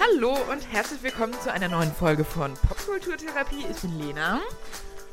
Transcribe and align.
Hallo 0.00 0.36
und 0.50 0.72
herzlich 0.72 1.02
willkommen 1.02 1.34
zu 1.42 1.52
einer 1.52 1.68
neuen 1.68 1.92
Folge 1.92 2.24
von 2.24 2.54
Popkulturtherapie. 2.54 3.64
Ich 3.70 3.76
bin 3.78 3.98
Lena. 4.00 4.40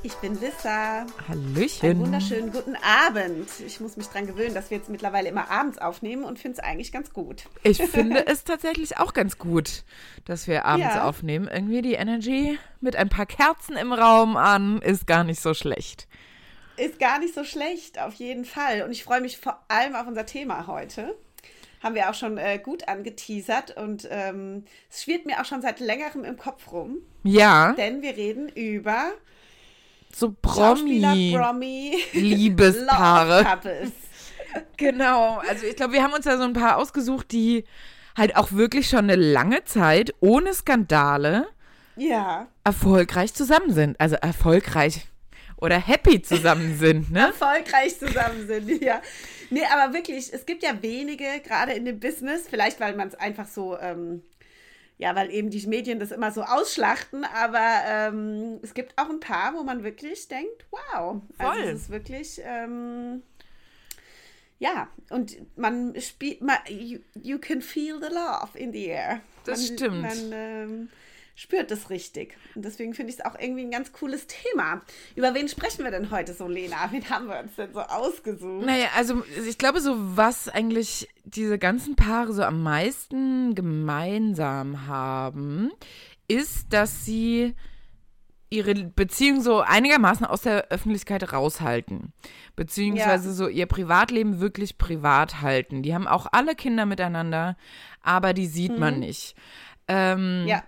Ich 0.03 0.13
bin 0.15 0.39
Lissa. 0.39 1.05
Hallöchen. 1.27 1.89
Einen 1.89 1.99
wunderschönen 1.99 2.51
guten 2.53 2.75
Abend. 2.77 3.49
Ich 3.65 3.79
muss 3.81 3.97
mich 3.97 4.07
daran 4.07 4.27
gewöhnen, 4.27 4.53
dass 4.53 4.69
wir 4.69 4.77
jetzt 4.77 4.89
mittlerweile 4.89 5.27
immer 5.27 5.49
abends 5.49 5.77
aufnehmen 5.77 6.23
und 6.23 6.39
finde 6.39 6.59
es 6.59 6.63
eigentlich 6.63 6.91
ganz 6.91 7.11
gut. 7.11 7.43
Ich 7.63 7.81
finde 7.81 8.25
es 8.27 8.43
tatsächlich 8.43 8.97
auch 8.97 9.13
ganz 9.13 9.37
gut, 9.37 9.83
dass 10.25 10.47
wir 10.47 10.63
abends 10.65 10.95
Ja. 10.95 11.03
aufnehmen. 11.03 11.49
Irgendwie 11.51 11.81
die 11.81 11.95
Energy 11.95 12.57
mit 12.79 12.95
ein 12.95 13.09
paar 13.09 13.25
Kerzen 13.25 13.75
im 13.75 13.91
Raum 13.91 14.37
an 14.37 14.81
ist 14.81 15.05
gar 15.07 15.23
nicht 15.23 15.41
so 15.41 15.53
schlecht. 15.53 16.07
Ist 16.77 16.99
gar 16.99 17.19
nicht 17.19 17.33
so 17.33 17.43
schlecht, 17.43 17.99
auf 17.99 18.13
jeden 18.13 18.45
Fall. 18.45 18.83
Und 18.83 18.91
ich 18.91 19.03
freue 19.03 19.19
mich 19.19 19.39
vor 19.39 19.59
allem 19.67 19.95
auf 19.95 20.07
unser 20.07 20.27
Thema 20.27 20.67
heute. 20.67 21.15
Haben 21.87 21.95
wir 21.95 22.09
auch 22.09 22.13
schon 22.13 22.37
äh, 22.37 22.59
gut 22.59 22.89
angeteasert 22.89 23.77
und 23.77 24.05
ähm, 24.11 24.65
es 24.91 25.03
schwirrt 25.03 25.25
mir 25.25 25.39
auch 25.39 25.45
schon 25.45 25.61
seit 25.61 25.79
längerem 25.79 26.25
im 26.25 26.35
Kopf 26.35 26.69
rum, 26.73 26.97
Ja, 27.23 27.71
denn 27.77 28.01
wir 28.01 28.17
reden 28.17 28.49
über 28.49 29.13
so 30.13 30.35
Promi. 30.41 31.33
Promi, 31.33 31.95
Liebespaare. 32.11 33.45
Genau, 34.75 35.37
also 35.47 35.65
ich 35.65 35.77
glaube, 35.77 35.93
wir 35.93 36.03
haben 36.03 36.13
uns 36.13 36.25
da 36.25 36.37
so 36.37 36.43
ein 36.43 36.51
paar 36.53 36.75
ausgesucht, 36.77 37.31
die 37.31 37.63
halt 38.17 38.35
auch 38.35 38.51
wirklich 38.51 38.89
schon 38.89 38.99
eine 39.09 39.15
lange 39.15 39.63
Zeit 39.63 40.13
ohne 40.19 40.53
Skandale 40.53 41.47
Ja, 41.95 42.47
erfolgreich 42.65 43.33
zusammen 43.33 43.71
sind. 43.73 43.99
Also 43.99 44.15
erfolgreich 44.15 45.07
oder 45.57 45.79
happy 45.79 46.21
zusammen 46.21 46.77
sind, 46.77 47.11
ne? 47.11 47.27
erfolgreich 47.27 47.97
zusammen 47.97 48.47
sind, 48.47 48.81
ja. 48.81 49.01
Nee, 49.49 49.63
aber 49.71 49.93
wirklich, 49.93 50.31
es 50.33 50.45
gibt 50.45 50.63
ja 50.63 50.81
wenige, 50.81 51.25
gerade 51.43 51.73
in 51.73 51.85
dem 51.85 51.99
Business, 51.99 52.47
vielleicht 52.49 52.79
weil 52.79 52.95
man 52.95 53.07
es 53.07 53.15
einfach 53.15 53.47
so, 53.47 53.77
ähm, 53.79 54.21
ja, 54.97 55.15
weil 55.15 55.31
eben 55.31 55.49
die 55.49 55.65
Medien 55.67 55.99
das 55.99 56.11
immer 56.11 56.31
so 56.31 56.43
ausschlachten, 56.43 57.23
aber 57.23 57.81
ähm, 57.87 58.59
es 58.61 58.73
gibt 58.73 58.93
auch 58.97 59.09
ein 59.09 59.19
paar, 59.19 59.53
wo 59.53 59.63
man 59.63 59.83
wirklich 59.83 60.27
denkt, 60.27 60.65
wow. 60.71 61.21
Also 61.37 61.53
Voll. 61.53 61.69
es 61.69 61.81
ist 61.81 61.89
wirklich, 61.89 62.41
ähm, 62.43 63.23
ja, 64.59 64.89
und 65.09 65.37
man 65.55 65.99
spielt, 66.01 66.41
man, 66.41 66.57
you, 66.67 66.99
you 67.21 67.37
can 67.37 67.61
feel 67.61 67.99
the 68.01 68.13
love 68.13 68.57
in 68.57 68.73
the 68.73 68.85
air. 68.85 69.21
Das 69.45 69.59
man, 69.59 69.77
stimmt. 69.77 70.01
Man 70.01 70.31
ähm, 70.33 70.89
spürt 71.37 71.69
es 71.69 71.91
richtig. 71.91 72.35
Und 72.55 72.65
deswegen 72.65 72.95
finde 72.95 73.11
ich 73.13 73.19
es 73.19 73.25
auch 73.25 73.39
irgendwie 73.39 73.61
ein 73.61 73.69
ganz 73.69 73.91
cooles 73.93 74.25
Thema. 74.25 74.81
Über 75.15 75.35
wen 75.35 75.47
sprechen 75.47 75.83
wir 75.83 75.91
denn 75.91 76.09
heute 76.09 76.33
so, 76.33 76.47
Lena? 76.47 76.89
Wen 76.91 77.07
haben 77.11 77.27
wir 77.27 77.39
uns 77.39 77.55
denn 77.55 77.71
so 77.73 77.79
ausgesucht? 77.81 78.65
Naja, 78.65 78.87
also 78.95 79.23
ich 79.47 79.59
glaube, 79.59 79.79
so 79.79 79.93
was 80.17 80.49
eigentlich 80.49 81.07
diese 81.25 81.59
ganzen 81.59 81.95
Paare 81.95 82.33
so 82.33 82.41
am 82.43 82.63
meisten 82.63 83.53
gemeinsam 83.53 84.87
haben, 84.87 85.71
ist, 86.27 86.73
dass 86.73 87.05
sie 87.05 87.53
ihre 88.49 88.73
Beziehung 88.73 89.41
so 89.41 89.59
einigermaßen 89.59 90.25
aus 90.25 90.41
der 90.41 90.69
Öffentlichkeit 90.69 91.33
raushalten. 91.33 92.13
Beziehungsweise 92.55 93.27
Ja. 93.29 93.33
so 93.35 93.47
ihr 93.47 93.67
Privatleben 93.67 94.39
wirklich 94.39 94.79
privat 94.79 95.41
halten. 95.41 95.83
Die 95.83 95.93
haben 95.93 96.07
auch 96.07 96.25
alle 96.31 96.55
Kinder 96.55 96.87
miteinander, 96.87 97.57
aber 98.01 98.33
die 98.33 98.47
sieht 98.47 98.77
man 98.79 98.99
nicht. 98.99 99.35
Ähm, 99.87 100.45
Ja. 100.47 100.63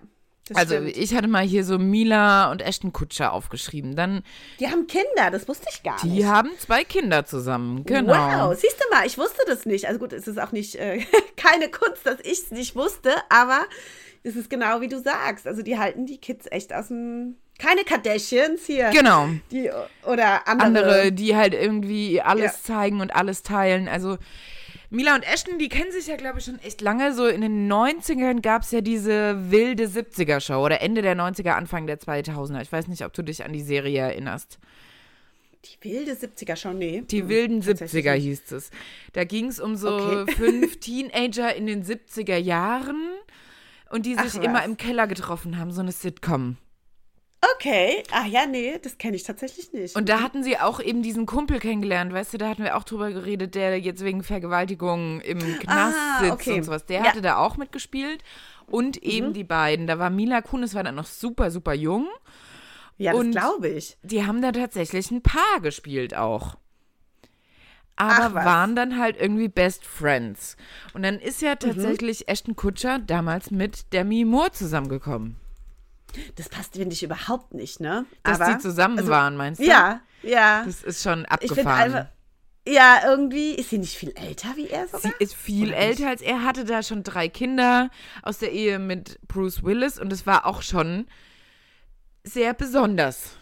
Das 0.49 0.57
also 0.57 0.75
stimmt. 0.75 0.97
ich 0.97 1.15
hatte 1.15 1.27
mal 1.27 1.43
hier 1.45 1.63
so 1.63 1.77
Mila 1.79 2.51
und 2.51 2.61
Ashton 2.61 2.91
Kutscher 2.91 3.31
aufgeschrieben. 3.33 3.95
Dann, 3.95 4.23
Die 4.59 4.67
haben 4.67 4.87
Kinder, 4.87 5.31
das 5.31 5.47
wusste 5.47 5.67
ich 5.71 5.83
gar 5.83 5.97
die 6.03 6.07
nicht. 6.09 6.25
haben 6.25 6.49
zwei 6.59 6.83
Kinder 6.83 7.25
zusammen. 7.25 7.83
Genau. 7.85 8.13
Wow, 8.49 8.57
siehst 8.59 8.77
du 8.79 8.95
mal, 8.95 9.05
ich 9.05 9.17
wusste 9.17 9.41
das 9.47 9.65
nicht. 9.65 9.87
Also 9.87 9.99
gut, 9.99 10.11
es 10.11 10.27
ist 10.27 10.39
auch 10.39 10.51
nicht 10.51 10.75
äh, 10.75 10.99
keine 11.37 11.69
Kunst, 11.69 12.05
dass 12.05 12.19
ich 12.21 12.39
es 12.39 12.51
nicht 12.51 12.75
wusste, 12.75 13.13
aber 13.29 13.61
es 14.23 14.35
ist 14.35 14.49
genau 14.49 14.81
wie 14.81 14.87
du 14.89 14.99
sagst. 15.01 15.47
Also 15.47 15.61
die 15.61 15.77
halten 15.77 16.05
die 16.05 16.17
Kids 16.17 16.45
echt 16.51 16.73
aus 16.73 16.87
dem. 16.89 17.37
Keine 17.57 17.83
Kardashians 17.83 18.65
hier. 18.65 18.89
Genau. 18.91 19.27
Die, 19.51 19.69
oder 20.05 20.47
andere. 20.47 20.65
andere, 20.67 21.11
die 21.11 21.35
halt 21.35 21.53
irgendwie 21.53 22.21
alles 22.21 22.53
Ja. 22.53 22.63
zeigen 22.63 23.01
und 23.01 23.13
alles 23.13 23.43
teilen. 23.43 23.89
Also 23.89 24.17
Mila 24.91 25.13
und 25.15 25.23
Ashton, 25.23 25.59
die 25.59 25.69
kennen 25.69 25.91
sich 25.91 26.07
ja, 26.07 26.15
glaube 26.15 26.39
ich, 26.39 26.45
schon 26.45 26.59
echt 26.59 26.81
lange. 26.81 27.13
So 27.13 27.27
in 27.27 27.41
den 27.41 27.71
90ern 27.71 28.41
gab 28.41 28.63
es 28.63 28.71
ja 28.71 28.81
diese 28.81 29.51
wilde 29.51 29.85
70er-Show 29.85 30.63
oder 30.65 30.81
Ende 30.81 31.01
der 31.03 31.15
90er, 31.15 31.51
Anfang 31.51 31.85
der 31.85 31.99
2000er. 31.99 32.61
Ich 32.61 32.71
weiß 32.71 32.87
nicht, 32.87 33.05
ob 33.05 33.13
du 33.13 33.21
dich 33.23 33.43
an 33.45 33.53
die 33.53 33.61
Serie 33.61 34.01
erinnerst. 34.01 34.57
Die 35.65 35.83
wilde 35.89 36.13
70er 36.13 36.55
schon, 36.55 36.77
nee. 36.79 37.01
Die 37.01 37.21
Hm, 37.21 37.29
wilden 37.29 37.61
tatsächlich 37.61 38.05
70er 38.05 38.13
nicht. 38.15 38.23
hieß 38.23 38.51
es. 38.53 38.71
Da 39.13 39.25
ging 39.25 39.47
es 39.47 39.59
um 39.59 39.75
so 39.75 39.89
Okay. 39.93 40.31
fünf 40.37 40.79
Teenager 40.79 41.53
in 41.55 41.67
den 41.67 41.83
70er 41.83 42.37
Jahren 42.37 43.01
und 43.91 44.05
die 44.05 44.15
sich 44.15 44.39
Ach, 44.39 44.43
immer 44.43 44.63
im 44.65 44.77
Keller 44.77 45.05
getroffen 45.05 45.57
haben, 45.59 45.71
so 45.71 45.81
eine 45.81 45.91
Sitcom. 45.91 46.57
Okay. 47.55 48.03
Ah 48.11 48.25
ja, 48.25 48.45
nee, 48.45 48.77
das 48.81 48.97
kenne 48.97 49.15
ich 49.15 49.23
tatsächlich 49.23 49.71
nicht. 49.71 49.95
Und 49.95 50.09
da 50.09 50.21
hatten 50.21 50.43
sie 50.43 50.57
auch 50.59 50.79
eben 50.81 51.01
diesen 51.01 51.25
Kumpel 51.25 51.59
kennengelernt, 51.59 52.11
weißt 52.13 52.33
du, 52.33 52.37
da 52.37 52.49
hatten 52.49 52.63
wir 52.63 52.75
auch 52.75 52.83
drüber 52.83 53.11
geredet, 53.11 53.55
der 53.55 53.79
jetzt 53.79 54.03
wegen 54.03 54.23
Vergewaltigung 54.23 55.21
im 55.21 55.39
Knast 55.59 55.97
Ah, 55.97 56.19
sitzt 56.19 56.33
okay. 56.33 56.53
und 56.57 56.63
sowas. 56.63 56.85
Der 56.85 56.99
Ja. 57.01 57.07
hatte 57.07 57.21
da 57.21 57.37
auch 57.37 57.55
mitgespielt. 57.57 58.23
Und 58.67 58.97
eben 58.97 59.29
Mhm. 59.29 59.33
die 59.33 59.43
beiden. 59.43 59.87
Da 59.87 59.97
war 59.99 60.09
Mila 60.09 60.41
Kunis 60.41 60.75
war 60.75 60.83
dann 60.83 60.95
noch 60.95 61.05
super, 61.07 61.49
super 61.49 61.73
jung. 61.73 62.07
ja, 62.97 63.13
das 63.13 63.31
glaube 63.31 63.69
ich. 63.69 63.97
Die 64.03 64.25
haben 64.27 64.41
da 64.41 64.51
tatsächlich 64.51 65.09
ein 65.09 65.21
Paar 65.23 65.61
gespielt 65.61 66.15
auch. 66.15 66.55
Aber 67.95 68.31
Ach, 68.39 68.45
waren 68.45 68.75
dann 68.75 68.97
halt 68.99 69.17
irgendwie 69.19 69.47
Best 69.49 69.85
Friends. 69.85 70.55
Und 70.93 71.03
dann 71.03 71.19
ist 71.19 71.41
Mhm. 71.41 71.47
ja 71.47 71.55
tatsächlich 71.55 72.27
Ashton 72.29 72.55
Kutscher 72.55 72.99
damals 72.99 73.51
mit 73.51 73.91
Demi 73.93 74.23
Moore 74.25 74.51
zusammengekommen. 74.51 75.35
Das 76.35 76.49
passt, 76.49 76.73
finde 76.73 76.93
ich, 76.93 77.03
überhaupt 77.03 77.53
nicht, 77.53 77.79
ne? 77.79 78.05
Dass 78.23 78.39
Aber, 78.41 78.53
die 78.53 78.59
zusammen 78.59 78.97
also, 78.99 79.09
waren, 79.11 79.37
meinst 79.37 79.61
du? 79.61 79.65
Ja, 79.65 80.01
ja. 80.23 80.63
Das 80.65 80.83
ist 80.83 81.03
schon 81.03 81.25
ich 81.41 81.47
finde 81.51 81.61
abgefahren. 81.61 81.81
einfach. 81.93 82.05
Ja, 82.67 82.99
irgendwie 83.05 83.53
ist 83.55 83.69
sie 83.71 83.77
nicht 83.79 83.97
viel 83.97 84.11
älter 84.15 84.49
wie 84.55 84.67
er 84.69 84.85
sogar. 84.87 85.01
Sie 85.01 85.13
ist 85.19 85.33
viel 85.35 85.69
Oder 85.69 85.77
älter 85.77 86.01
nicht? 86.01 86.09
als 86.09 86.21
er, 86.21 86.43
hatte 86.43 86.65
da 86.65 86.83
schon 86.83 87.03
drei 87.03 87.27
Kinder 87.29 87.89
aus 88.21 88.37
der 88.39 88.51
Ehe 88.51 88.77
mit 88.79 89.19
Bruce 89.27 89.63
Willis 89.63 89.97
und 89.99 90.11
es 90.13 90.27
war 90.27 90.45
auch 90.45 90.61
schon 90.61 91.07
sehr 92.23 92.53
besonders. 92.53 93.37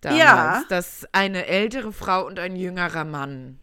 Damals, 0.00 0.20
Ja. 0.20 0.64
dass 0.68 1.06
eine 1.12 1.46
ältere 1.46 1.92
Frau 1.92 2.26
und 2.26 2.38
ein 2.38 2.56
jüngerer 2.56 3.04
Mann. 3.04 3.60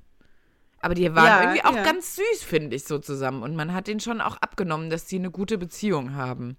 Aber 0.79 0.95
die 0.95 1.13
waren 1.13 1.25
Ja, 1.25 1.41
irgendwie 1.41 1.63
auch 1.65 1.75
ja. 1.75 1.83
ganz 1.83 2.15
süß, 2.15 2.43
finde 2.43 2.75
ich, 2.75 2.85
so 2.85 2.97
zusammen. 2.97 3.43
Und 3.43 3.55
man 3.55 3.73
hat 3.73 3.87
denen 3.87 3.99
schon 3.99 4.21
auch 4.21 4.37
abgenommen, 4.37 4.89
dass 4.89 5.05
die 5.05 5.17
eine 5.17 5.29
gute 5.31 5.57
Beziehung 5.57 6.15
haben. 6.15 6.57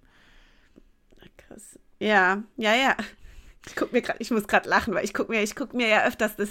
Krass. 1.53 1.79
Ja, 1.99 2.43
ja, 2.57 2.75
ja. 2.75 2.95
Ich 3.65 3.77
guck 3.77 3.93
mir 3.93 4.01
grad, 4.01 4.17
ich 4.19 4.29
muss 4.29 4.47
gerade 4.47 4.67
lachen, 4.67 4.93
weil 4.93 5.05
ich 5.05 5.13
gucke 5.13 5.31
mir, 5.31 5.41
ich 5.41 5.55
guck 5.55 5.73
mir 5.73 5.87
ja 5.87 6.05
öfters 6.05 6.35
das 6.35 6.49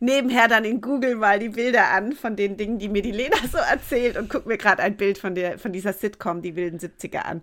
nebenher 0.00 0.48
dann 0.48 0.64
in 0.64 0.80
Google 0.80 1.16
mal 1.16 1.38
die 1.38 1.50
Bilder 1.50 1.90
an 1.90 2.12
von 2.12 2.34
den 2.34 2.56
Dingen, 2.56 2.78
die 2.78 2.88
mir 2.88 3.02
die 3.02 3.12
Lena 3.12 3.36
so 3.52 3.58
erzählt 3.58 4.16
und 4.16 4.30
guck 4.30 4.46
mir 4.46 4.56
gerade 4.56 4.82
ein 4.82 4.96
Bild 4.96 5.18
von 5.18 5.34
der 5.34 5.58
von 5.58 5.72
dieser 5.72 5.92
Sitcom, 5.92 6.40
die 6.40 6.56
wilden 6.56 6.78
70er 6.78 7.18
an. 7.18 7.42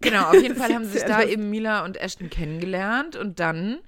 Genau, 0.00 0.24
auf 0.24 0.34
jeden 0.34 0.56
Fall 0.56 0.74
haben 0.74 0.84
sich 0.84 1.02
da 1.04 1.22
eben 1.22 1.48
Mila 1.48 1.86
und 1.86 1.96
Ashton 1.96 2.28
kennengelernt 2.28 3.16
und 3.16 3.40
dann 3.40 3.78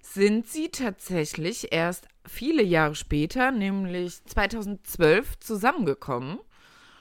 sind 0.00 0.46
sie 0.46 0.68
tatsächlich 0.68 1.72
erst 1.72 2.06
viele 2.24 2.62
Jahre 2.62 2.94
später, 2.94 3.50
nämlich 3.50 4.24
2012, 4.26 5.40
zusammengekommen 5.40 6.38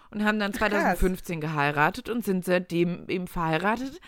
und 0.10 0.24
haben 0.24 0.40
dann 0.40 0.54
2015 0.54 1.42
geheiratet 1.42 2.10
und 2.10 2.24
sind 2.24 2.46
seitdem 2.46 3.08
eben 3.08 3.28
verheiratet. 3.28 4.00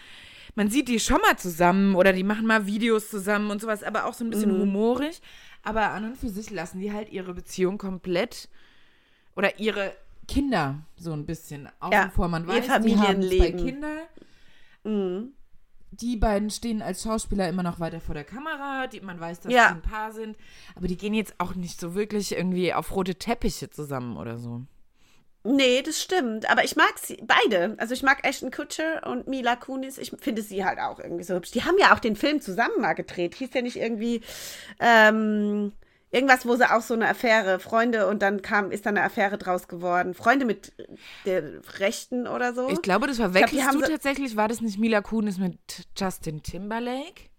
Man 0.56 0.70
sieht 0.70 0.88
die 0.88 1.00
schon 1.00 1.20
mal 1.22 1.38
zusammen 1.38 1.96
oder 1.96 2.14
die 2.14 2.24
machen 2.24 2.46
mal 2.46 2.66
Videos 2.66 3.10
zusammen 3.10 3.52
und 3.52 3.62
sowas, 3.62 3.84
aber 3.84 4.06
auch 4.06 4.14
so 4.14 4.24
ein 4.24 4.30
bisschen 4.30 4.54
Mhm. 4.56 4.62
humorig. 4.62 5.22
Aber 5.64 5.90
an 5.92 6.06
und 6.06 6.18
für 6.18 6.30
sich 6.30 6.50
lassen 6.50 6.80
die 6.80 6.94
halt 6.94 7.10
ihre 7.12 7.34
Beziehung 7.34 7.78
komplett 7.78 8.48
oder 9.36 9.60
ihre 9.60 9.94
Kinder 10.28 10.80
so 10.96 11.12
ein 11.12 11.26
bisschen 11.26 11.68
außen 11.80 11.92
Ja, 11.94 12.10
vor. 12.10 12.28
Man 12.30 12.48
weiß, 12.48 12.66
die 12.84 12.98
haben 12.98 13.22
zwei. 13.22 13.52
Kinder. 13.52 13.98
Mhm. 14.84 15.34
Die 15.92 16.18
beiden 16.18 16.50
stehen 16.50 16.82
als 16.82 17.04
Schauspieler 17.04 17.48
immer 17.48 17.64
noch 17.64 17.80
weiter 17.80 18.00
vor 18.02 18.16
der 18.16 18.24
Kamera. 18.26 18.88
Die, 18.88 19.02
man 19.02 19.20
weiß, 19.20 19.42
dass 19.42 19.52
Ja. 19.54 19.70
sie 19.70 19.76
ein 19.76 19.82
Paar 19.82 20.12
sind. 20.12 20.38
Aber 20.76 20.88
die 20.88 20.98
gehen 20.98 21.14
jetzt 21.14 21.36
auch 21.38 21.56
nicht 21.56 21.80
so 21.80 21.96
wirklich 21.96 22.34
irgendwie 22.36 22.74
auf 22.74 22.94
rote 22.96 23.16
Teppiche 23.16 23.70
zusammen 23.70 24.18
oder 24.18 24.38
so. 24.38 24.62
Nee, 25.46 25.84
das 25.84 26.02
stimmt. 26.02 26.50
Aber 26.50 26.64
ich 26.64 26.76
mag 26.76 26.98
sie 26.98 27.24
beide. 27.26 27.76
Also 27.78 27.94
ich 27.94 28.02
mag 28.04 28.26
Ashton 28.28 28.50
Kutcher 28.52 29.06
und 29.08 29.28
Mila 29.28 29.56
Kunis. 29.56 29.98
Ich 30.00 30.12
finde 30.20 30.42
sie 30.42 30.66
halt 30.66 30.80
auch 30.80 31.00
irgendwie 31.00 31.24
so 31.24 31.36
hübsch. 31.36 31.52
Die 31.52 31.64
haben 31.64 31.78
ja 31.80 31.94
auch 31.94 32.00
den 32.00 32.16
Film 32.16 32.42
zusammen 32.42 32.82
mal 32.82 32.94
gedreht. 32.94 33.36
Hieß 33.36 33.50
ja 33.54 33.62
nicht 33.62 33.78
irgendwie 33.78 34.22
ähm, 34.80 35.72
irgendwas, 36.12 36.46
wo 36.48 36.56
sie 36.56 36.70
auch 36.72 36.82
so 36.82 36.94
eine 36.96 37.08
Affäre, 37.08 37.60
Freunde 37.60 38.08
und 38.08 38.22
dann 38.22 38.42
kam, 38.42 38.72
ist 38.72 38.86
da 38.86 38.90
eine 38.90 39.04
Affäre 39.04 39.38
draus 39.38 39.68
geworden. 39.68 40.14
Freunde 40.16 40.46
mit 40.46 40.74
der 41.26 41.44
Rechten 41.80 42.28
oder 42.28 42.54
so. 42.56 42.68
Ich 42.70 42.82
glaube, 42.82 43.06
das 43.08 43.18
glaub, 43.18 43.32
verwechselst 43.34 43.68
haben 43.68 43.80
du 43.80 43.86
so- 43.86 43.92
tatsächlich. 43.92 44.36
War 44.36 44.48
das 44.48 44.62
nicht 44.62 44.80
Mila 44.80 45.02
Kunis 45.02 45.38
mit 45.38 45.60
Justin 45.96 46.42
Timberlake? 46.42 47.30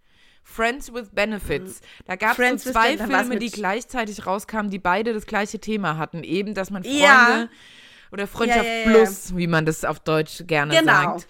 Friends 0.44 0.94
with 0.94 1.08
Benefits. 1.10 1.80
Da 2.04 2.14
gab 2.14 2.38
es 2.38 2.62
so 2.62 2.70
zwei 2.70 2.96
Filme, 2.96 3.36
die 3.40 3.50
gleichzeitig 3.50 4.26
rauskamen, 4.26 4.70
die 4.70 4.78
beide 4.78 5.12
das 5.12 5.26
gleiche 5.26 5.58
Thema 5.58 5.96
hatten. 5.98 6.22
Eben, 6.22 6.54
dass 6.54 6.70
man 6.70 6.84
Freunde 6.84 7.00
Ja. 7.00 7.48
Oder 8.16 8.26
Freundschaft 8.26 8.64
Ja, 8.64 8.72
ja. 8.72 8.84
Plus, 8.90 9.36
wie 9.36 9.46
man 9.46 9.66
das 9.66 9.84
auf 9.84 10.00
Deutsch 10.00 10.44
gerne 10.46 10.74
Genau. 10.74 10.92
sagt. 10.92 11.28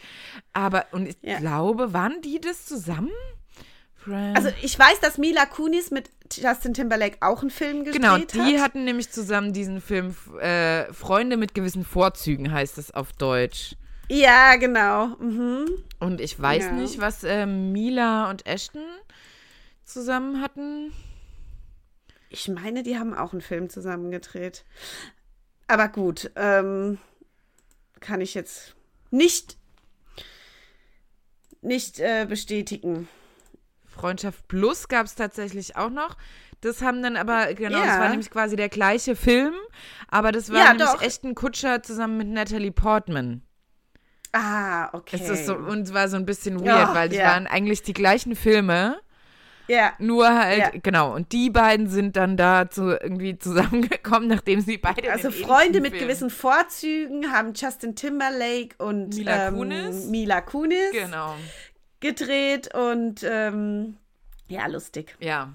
Aber, 0.53 0.87
und 0.93 1.06
ich 1.09 1.21
glaube, 1.21 1.93
waren 1.93 2.21
die 2.23 2.41
das 2.41 2.65
zusammen? 2.67 3.11
Also 4.35 4.50
ich 4.62 4.79
weiß, 4.79 5.00
dass 5.00 5.19
Mila 5.19 5.47
Kunis 5.47 5.91
mit 5.91 6.09
Justin 6.33 6.75
Timberlake 6.75 7.17
auch 7.23 7.41
einen 7.41 7.50
Film 7.50 7.79
gedreht 7.83 8.00
Genau, 8.00 8.15
hat. 8.15 8.33
die 8.35 8.61
hatten 8.61 8.85
nämlich 8.85 9.11
zusammen 9.11 9.53
diesen 9.53 9.81
Film 9.81 10.15
äh, 10.41 10.85
Freunde 10.93 11.37
mit 11.37 11.55
gewissen 11.56 11.85
Vorzügen, 11.85 12.53
heißt 12.53 12.79
es 12.79 12.93
auf 12.94 13.12
Deutsch. 13.15 13.75
Ja, 14.09 14.55
genau. 14.56 15.09
Mhm. 15.19 15.67
Und 15.99 16.21
ich 16.21 16.41
weiß 16.41 16.67
Ja. 16.67 16.73
nicht, 16.75 17.00
was 17.00 17.25
ähm, 17.25 17.73
Mila 17.73 18.31
und 18.31 18.47
Ashton 18.47 18.85
zusammen 19.85 20.41
hatten. 20.41 20.93
Ich 22.29 22.47
meine, 22.49 22.85
die 22.85 22.99
haben 22.99 23.12
auch 23.12 23.33
einen 23.33 23.41
Film 23.41 23.71
zusammen 23.71 24.12
gedreht. 24.12 24.65
Aber 25.68 25.88
gut, 25.88 26.30
ähm, 26.36 26.98
kann 28.00 28.20
ich 28.20 28.34
jetzt 28.34 28.74
nicht, 29.10 29.56
nicht 31.60 31.98
äh, 32.00 32.26
bestätigen. 32.28 33.08
Freundschaft 33.84 34.46
Plus 34.48 34.88
gab 34.88 35.06
es 35.06 35.14
tatsächlich 35.14 35.76
auch 35.76 35.90
noch. 35.90 36.16
Das 36.60 36.82
haben 36.82 37.02
dann 37.02 37.16
aber, 37.16 37.54
genau, 37.54 37.78
das 37.78 37.86
Ja. 37.88 38.00
war 38.00 38.08
nämlich 38.08 38.30
quasi 38.30 38.56
der 38.56 38.68
gleiche 38.68 39.16
Film, 39.16 39.54
aber 40.08 40.32
das 40.32 40.50
war 40.50 40.58
Ja, 40.58 40.72
nämlich 40.72 40.88
doch. 40.88 41.02
Ashton 41.02 41.34
Kutscher 41.34 41.82
zusammen 41.82 42.16
mit 42.18 42.28
Natalie 42.28 42.72
Portman. 42.72 43.42
Ah, 44.32 44.90
okay. 44.92 45.16
Es 45.20 45.28
ist 45.28 45.46
so, 45.46 45.54
und 45.56 45.82
es 45.82 45.94
war 45.94 46.08
so 46.08 46.16
ein 46.16 46.26
bisschen 46.26 46.56
weird, 46.60 46.66
Ja, 46.66 46.94
weil 46.94 47.08
das 47.08 47.18
ja. 47.18 47.26
waren 47.26 47.46
eigentlich 47.46 47.82
die 47.82 47.92
gleichen 47.94 48.36
Filme, 48.36 49.00
ja, 49.68 49.92
nur 49.98 50.28
halt, 50.28 50.58
Ja. 50.58 50.70
genau, 50.82 51.14
und 51.14 51.32
die 51.32 51.50
beiden 51.50 51.88
sind 51.88 52.16
dann 52.16 52.36
dazu 52.36 52.90
irgendwie 52.90 53.38
zusammengekommen, 53.38 54.28
nachdem 54.34 54.60
sie 54.60 54.78
beide 54.78 55.10
also 55.12 55.30
Freunde 55.30 55.80
mit 55.80 55.98
gewissen 55.98 56.30
Vorzügen 56.30 57.32
haben 57.32 57.52
Justin 57.54 57.94
Timberlake 57.96 58.76
und 58.78 59.16
Mila 59.16 59.48
ähm, 59.48 59.54
Kunis. 59.54 60.04
Mila 60.06 60.40
Kunis 60.40 60.92
Genau, 60.92 61.34
gedreht 62.00 62.74
und 62.74 63.22
ähm, 63.28 63.96
ja, 64.48 64.66
lustig. 64.66 65.16
ja. 65.20 65.52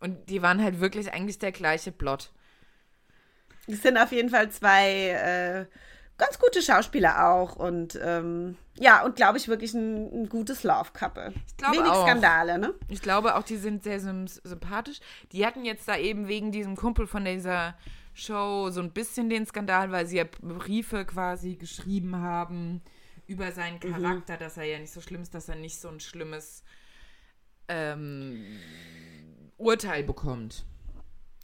Und 0.00 0.28
die 0.28 0.42
waren 0.42 0.62
halt 0.62 0.80
wirklich 0.80 1.12
eigentlich 1.14 1.38
der 1.38 1.50
gleiche 1.52 1.90
Plot. 1.90 2.30
Es 3.66 3.80
sind 3.80 3.96
auf 3.96 4.12
jeden 4.12 4.28
Fall 4.28 4.50
zwei 4.50 5.08
äh, 5.08 5.66
ganz 6.16 6.38
gute 6.38 6.62
Schauspieler 6.62 7.28
auch 7.28 7.56
und 7.56 7.98
ähm, 8.02 8.56
ja, 8.78 9.04
und 9.04 9.16
glaube 9.16 9.38
ich 9.38 9.48
wirklich 9.48 9.74
ein, 9.74 10.22
ein 10.24 10.28
gutes 10.28 10.62
Love-Couple. 10.64 11.32
Ich 11.48 11.56
glaube 11.56 11.76
Wenig 11.78 11.90
auch. 11.90 12.06
Skandale, 12.06 12.58
ne? 12.58 12.74
Ich 12.88 13.02
glaube 13.02 13.36
auch, 13.36 13.42
die 13.42 13.56
sind 13.56 13.84
sehr 13.84 14.00
sym 14.00 14.26
sympathisch. 14.26 15.00
Die 15.32 15.44
hatten 15.46 15.64
jetzt 15.64 15.86
da 15.88 15.96
eben 15.96 16.28
wegen 16.28 16.50
diesem 16.52 16.76
Kumpel 16.76 17.06
von 17.06 17.24
dieser 17.24 17.74
Show 18.14 18.70
so 18.70 18.80
ein 18.80 18.92
bisschen 18.92 19.28
den 19.28 19.44
Skandal, 19.46 19.90
weil 19.90 20.06
sie 20.06 20.18
ja 20.18 20.24
Briefe 20.40 21.04
quasi 21.04 21.56
geschrieben 21.56 22.16
haben 22.16 22.82
über 23.26 23.50
seinen 23.52 23.80
Mhm. 23.82 23.92
Charakter, 23.92 24.36
dass 24.36 24.56
er 24.56 24.64
ja 24.64 24.78
nicht 24.78 24.92
so 24.92 25.00
schlimm 25.00 25.22
ist, 25.22 25.34
dass 25.34 25.48
er 25.48 25.56
nicht 25.56 25.80
so 25.80 25.88
ein 25.88 25.98
schlimmes 26.00 26.62
ähm, 27.68 28.44
Urteil 29.56 30.02
bekommt. 30.04 30.64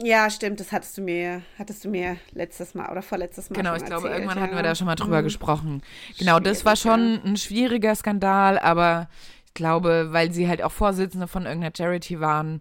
Ja, 0.03 0.31
stimmt, 0.31 0.61
das 0.61 0.73
hattest 0.73 0.97
du 0.97 1.03
mir, 1.03 1.43
hattest 1.59 1.85
du 1.85 1.91
mir 1.91 2.17
letztes 2.33 2.75
Mal 2.75 2.91
oder 2.91 3.03
vorletztes 3.03 3.51
Mal 3.51 3.57
Genau, 3.57 3.75
ich 3.75 3.85
glaube, 3.85 4.09
erzählt, 4.09 4.15
irgendwann 4.15 4.39
ja. 4.39 4.45
hatten 4.45 4.57
wir 4.57 4.63
da 4.63 4.75
schon 4.75 4.87
mal 4.87 4.95
drüber 4.95 5.21
Mhm. 5.21 5.25
gesprochen. 5.25 5.83
Genau, 6.19 6.41
das 6.41 6.65
war 6.65 6.75
Schwierig, 6.77 7.21
schon 7.23 7.33
ein 7.33 7.37
schwieriger 7.37 7.95
Skandal, 7.95 8.59
aber 8.59 9.09
ich 9.47 9.55
glaube, 9.55 10.09
weil 10.11 10.33
sie 10.33 10.49
halt 10.49 10.63
auch 10.63 10.73
Vorsitzende 10.73 11.27
von 11.29 11.45
irgendeiner 11.45 11.75
Charity 11.77 12.19
waren, 12.21 12.61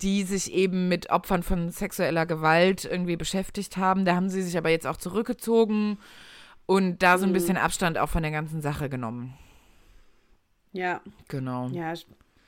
die 0.00 0.22
sich 0.22 0.52
eben 0.52 0.88
mit 0.88 1.10
Opfern 1.10 1.42
von 1.42 1.70
sexueller 1.70 2.24
Gewalt 2.26 2.84
irgendwie 2.86 3.16
beschäftigt 3.16 3.76
haben. 3.76 4.04
Da 4.06 4.14
haben 4.16 4.30
sie 4.30 4.42
sich 4.42 4.56
aber 4.56 4.70
jetzt 4.70 4.86
auch 4.86 4.96
zurückgezogen 4.96 5.98
und 6.66 7.02
da 7.02 7.18
so 7.18 7.26
ein 7.26 7.30
Mhm. 7.30 7.34
bisschen 7.34 7.56
Abstand 7.58 7.98
auch 7.98 8.08
von 8.08 8.22
der 8.22 8.32
ganzen 8.32 8.62
Sache 8.62 8.88
genommen. 8.88 9.34
Ja, 10.72 11.02
Genau. 11.28 11.68
ja, 11.68 11.92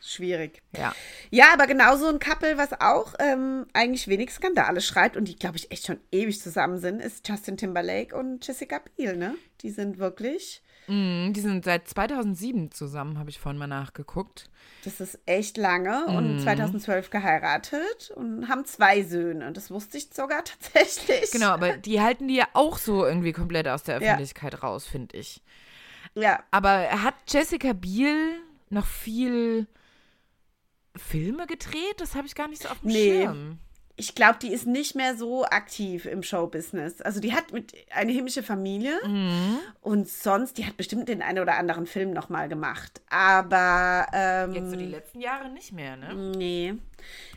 schwierig. 0.07 0.61
Ja. 0.77 0.95
Ja, 1.31 1.47
aber 1.53 1.67
genau 1.67 1.97
so 1.97 2.07
ein 2.09 2.19
Couple, 2.19 2.57
was 2.59 2.73
auch 2.81 3.15
ähm, 3.19 3.67
eigentlich 3.73 4.07
wenig 4.09 4.31
Skandale 4.31 4.81
schreibt 4.81 5.17
und 5.17 5.27
die, 5.27 5.37
glaube 5.37 5.57
ich, 5.57 5.71
echt 5.71 5.87
schon 5.87 6.01
ewig 6.13 6.41
zusammen 6.41 6.79
sind, 6.79 7.01
ist 7.01 7.27
Justin 7.29 7.57
Timberlake 7.57 8.15
und 8.17 8.47
Jessica 8.47 8.81
Biel, 8.97 9.17
ne? 9.17 9.35
Die 9.63 9.71
sind 9.71 9.99
wirklich, 9.99 10.63
Mhm, 10.87 11.33
die 11.33 11.41
sind 11.41 11.65
seit 11.65 11.89
2007 11.89 12.71
zusammen, 12.71 13.19
habe 13.19 13.31
ich 13.31 13.39
vorhin 13.41 13.59
mal 13.59 13.67
nachgeguckt. 13.67 14.51
das 14.85 15.01
ist 15.01 15.19
echt 15.25 15.57
lange 15.57 16.05
Mhm. 16.09 16.15
und 16.17 16.41
2012 16.43 17.09
geheiratet 17.09 18.11
und 18.15 18.49
haben 18.51 18.67
zwei 18.67 19.03
Söhne. 19.03 19.51
Das 19.53 19.71
wusste 19.71 19.97
ich 19.97 20.11
sogar 20.13 20.45
tatsächlich. 20.45 21.31
Genau, 21.31 21.49
aber 21.49 21.79
die 21.79 22.03
halten 22.03 22.29
die 22.29 22.35
ja 22.37 22.49
auch 22.53 22.77
so 22.77 23.07
irgendwie 23.07 23.33
komplett 23.33 23.67
aus 23.67 23.83
der 23.83 23.95
Ja. 24.03 24.09
Öffentlichkeit 24.13 24.63
raus, 24.63 24.85
finde 24.87 25.17
ich. 25.17 25.43
Ja, 26.15 26.45
Aber 26.51 27.03
hat 27.03 27.15
Jessica 27.29 27.73
Biel 27.73 28.41
noch 28.69 28.87
viel 28.87 29.67
Filme 30.97 31.47
gedreht? 31.47 31.95
Das 31.99 32.15
habe 32.15 32.27
ich 32.27 32.35
gar 32.35 32.49
nicht 32.49 32.63
so 32.63 32.69
auf 32.69 32.81
dem 32.81 32.89
Nee. 32.91 33.23
Schirm. 33.23 33.59
ich 33.97 34.15
glaube, 34.17 34.39
die 34.43 34.53
ist 34.53 34.67
nicht 34.67 34.97
mehr 34.97 35.17
so 35.17 35.45
aktiv 35.45 36.05
im 36.07 36.23
Showbusiness. 36.25 37.01
Also 37.01 37.21
die 37.21 37.33
hat 37.33 37.53
mit 37.53 37.73
eine 37.93 38.11
himmlische 38.13 38.43
Familie 38.43 38.99
Mhm. 39.07 39.59
und 39.83 40.09
sonst, 40.09 40.59
die 40.59 40.67
hat 40.67 40.77
bestimmt 40.77 41.09
den 41.09 41.23
einen 41.23 41.39
oder 41.39 41.57
anderen 41.57 41.87
Film 41.87 42.13
noch 42.13 42.29
mal 42.29 42.49
gemacht. 42.49 43.01
Aber 43.09 44.07
ähm, 44.13 44.53
Jetzt 44.55 44.71
so 44.71 44.77
die 44.77 44.87
letzten 44.87 45.21
Jahre 45.21 45.49
nicht 45.51 45.73
mehr, 45.73 45.97
ne? 45.97 46.13
Nee. 46.37 46.75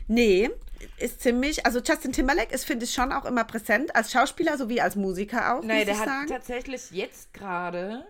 Nee, 0.08 0.50
ist 0.98 1.20
ziemlich, 1.20 1.64
also 1.66 1.80
Justin 1.80 2.12
Timberlake 2.12 2.52
ist, 2.54 2.64
finde 2.64 2.84
ich, 2.86 2.92
schon 2.94 3.12
auch 3.12 3.24
immer 3.24 3.44
präsent, 3.44 3.94
als 3.94 4.10
Schauspieler 4.10 4.56
sowie 4.56 4.80
als 4.80 4.96
Musiker 4.96 5.54
auch, 5.54 5.62
Nein, 5.62 5.84
der 5.86 5.98
hat 5.98 6.06
sagen. 6.06 6.26
tatsächlich 6.28 6.90
jetzt 6.92 7.34
gerade, 7.34 8.06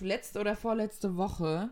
letzte 0.00 0.38
oder 0.40 0.54
vorletzte 0.56 1.16
Woche, 1.16 1.70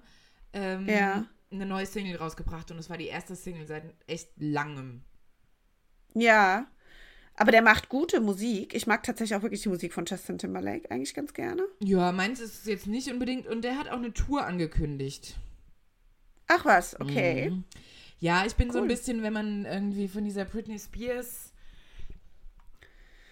ähm, 0.55 0.89
Ja. 0.89 1.25
Eine 1.53 1.67
neue 1.67 1.87
Single 1.87 2.17
rausgebracht 2.17 2.71
und 2.71 2.79
es 2.79 2.91
war 2.91 2.97
die 2.99 3.09
erste 3.09 3.35
Single 3.37 3.67
seit 3.67 3.95
echt 4.07 4.31
langem. 4.37 5.03
Ja. 6.15 6.67
Aber 7.37 7.53
der 7.53 7.63
macht 7.63 7.89
gute 7.89 8.21
Musik. 8.21 8.75
Ich 8.75 8.87
mag 8.87 9.03
tatsächlich 9.03 9.37
auch 9.37 9.43
wirklich 9.43 9.63
die 9.63 9.69
Musik 9.71 9.95
von 9.95 10.05
Justin 10.05 10.37
Timberlake 10.39 10.91
eigentlich 10.91 11.15
ganz 11.15 11.33
gerne. 11.33 11.63
Ja, 11.83 12.13
meins 12.13 12.41
ist 12.41 12.61
es 12.61 12.67
jetzt 12.67 12.87
nicht 12.87 13.11
unbedingt 13.11 13.47
und 13.47 13.63
der 13.63 13.79
hat 13.79 13.89
auch 13.89 13.97
eine 13.97 14.13
Tour 14.13 14.45
angekündigt. 14.47 15.37
Ach 16.49 16.65
was, 16.65 17.01
okay. 17.01 17.51
Mhm. 17.51 17.65
Ja, 18.19 18.45
ich 18.45 18.55
bin 18.57 18.71
so 18.71 18.79
ein 18.79 18.83
Cool. 18.83 18.89
bisschen, 18.89 19.23
wenn 19.23 19.33
man 19.33 19.65
irgendwie 19.65 20.09
von 20.09 20.25
dieser 20.25 20.45
Britney 20.45 20.79
Spears, 20.79 21.53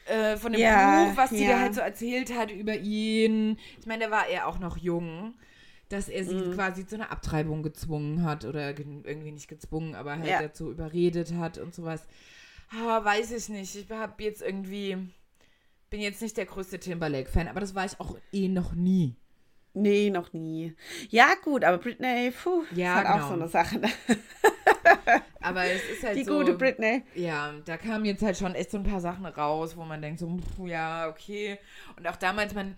äh, 0.07 0.37
von 0.39 0.53
dem 0.53 0.61
Ja, 0.63 1.05
Buch, 1.05 1.17
was 1.17 1.31
sie 1.31 1.45
ja. 1.45 1.51
da 1.51 1.61
halt 1.61 1.75
so 1.75 1.81
erzählt 1.83 2.35
hat 2.35 2.51
über 2.51 2.77
ihn. 2.77 3.59
Ich 3.79 3.87
meine, 3.87 4.05
da 4.07 4.11
war 4.11 4.27
er 4.29 4.47
auch 4.47 4.59
noch 4.59 4.79
jung, 4.79 5.35
dass 5.89 6.09
er 6.09 6.25
sie 6.25 6.35
Mhm. 6.35 6.55
quasi 6.55 6.87
zu 6.87 6.97
einer 6.97 7.11
Abtreibung 7.11 7.63
gezwungen 7.63 8.23
hat 8.25 8.45
oder 8.45 8.73
ge- 8.75 8.87
irgendwie 9.05 9.33
nicht 9.33 9.49
gezwungen, 9.49 9.95
aber 9.95 10.19
halt 10.19 10.27
Ja. 10.29 10.43
dazu 10.43 10.71
überredet 10.71 11.33
hat 11.35 11.59
und 11.59 11.75
sowas. 11.75 12.07
Ah, 12.71 13.03
weiß 13.05 13.31
ich 13.33 13.49
nicht. 13.49 13.75
Ich 13.75 13.91
habe 13.91 14.23
jetzt 14.23 14.43
irgendwie, 14.43 14.99
bin 15.91 16.01
jetzt 16.01 16.21
nicht 16.21 16.37
der 16.37 16.45
größte 16.47 16.79
Timberlake-Fan, 16.79 17.49
aber 17.49 17.61
das 17.61 17.75
war 17.75 17.87
ich 17.87 17.99
auch 17.99 18.17
eh 18.33 18.49
noch 18.49 18.75
nie. 18.75 19.17
Nee, 19.75 20.11
noch 20.11 20.33
nie. 20.33 20.75
Ja, 21.09 21.29
gut, 21.45 21.63
aber 21.65 21.79
Britney, 21.79 22.33
puh, 22.33 22.65
Ja, 22.75 22.91
ist 22.91 22.97
halt 22.97 23.07
auch 23.09 23.15
genau. 23.15 23.29
so 23.29 23.35
eine 23.35 23.49
Sache. 23.49 23.79
ne? 23.79 23.89
Aber 25.41 25.65
es 25.65 25.83
ist 25.91 26.03
halt 26.03 26.17
Die 26.19 26.25
so. 26.25 26.39
gute 26.39 26.55
Britney. 26.55 27.03
Ja, 27.15 27.55
da 27.65 27.77
kamen 27.77 28.05
jetzt 28.05 28.23
halt 28.23 28.37
schon 28.37 28.55
echt 28.55 28.71
so 28.71 28.79
ein 28.79 28.83
paar 28.85 29.01
Sachen 29.01 29.25
raus, 29.25 29.77
wo 29.77 29.85
man 29.85 30.03
denkt 30.03 30.19
so, 30.21 30.27
pf, 30.37 30.67
ja, 30.67 31.09
okay. 31.09 31.59
Und 31.97 32.07
auch 32.07 32.17
damals, 32.17 32.55
man, 32.55 32.75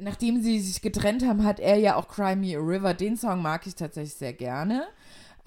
nachdem 0.00 0.42
sie 0.42 0.60
sich 0.60 0.80
getrennt 0.82 1.24
haben, 1.26 1.44
hat 1.44 1.60
er 1.60 1.76
ja 1.76 1.96
auch 1.96 2.08
Cry 2.08 2.36
Me 2.36 2.56
a 2.56 2.60
River, 2.60 2.94
den 2.94 3.16
Song 3.16 3.42
mag 3.42 3.66
ich 3.66 3.74
tatsächlich 3.74 4.14
sehr 4.14 4.32
gerne, 4.32 4.86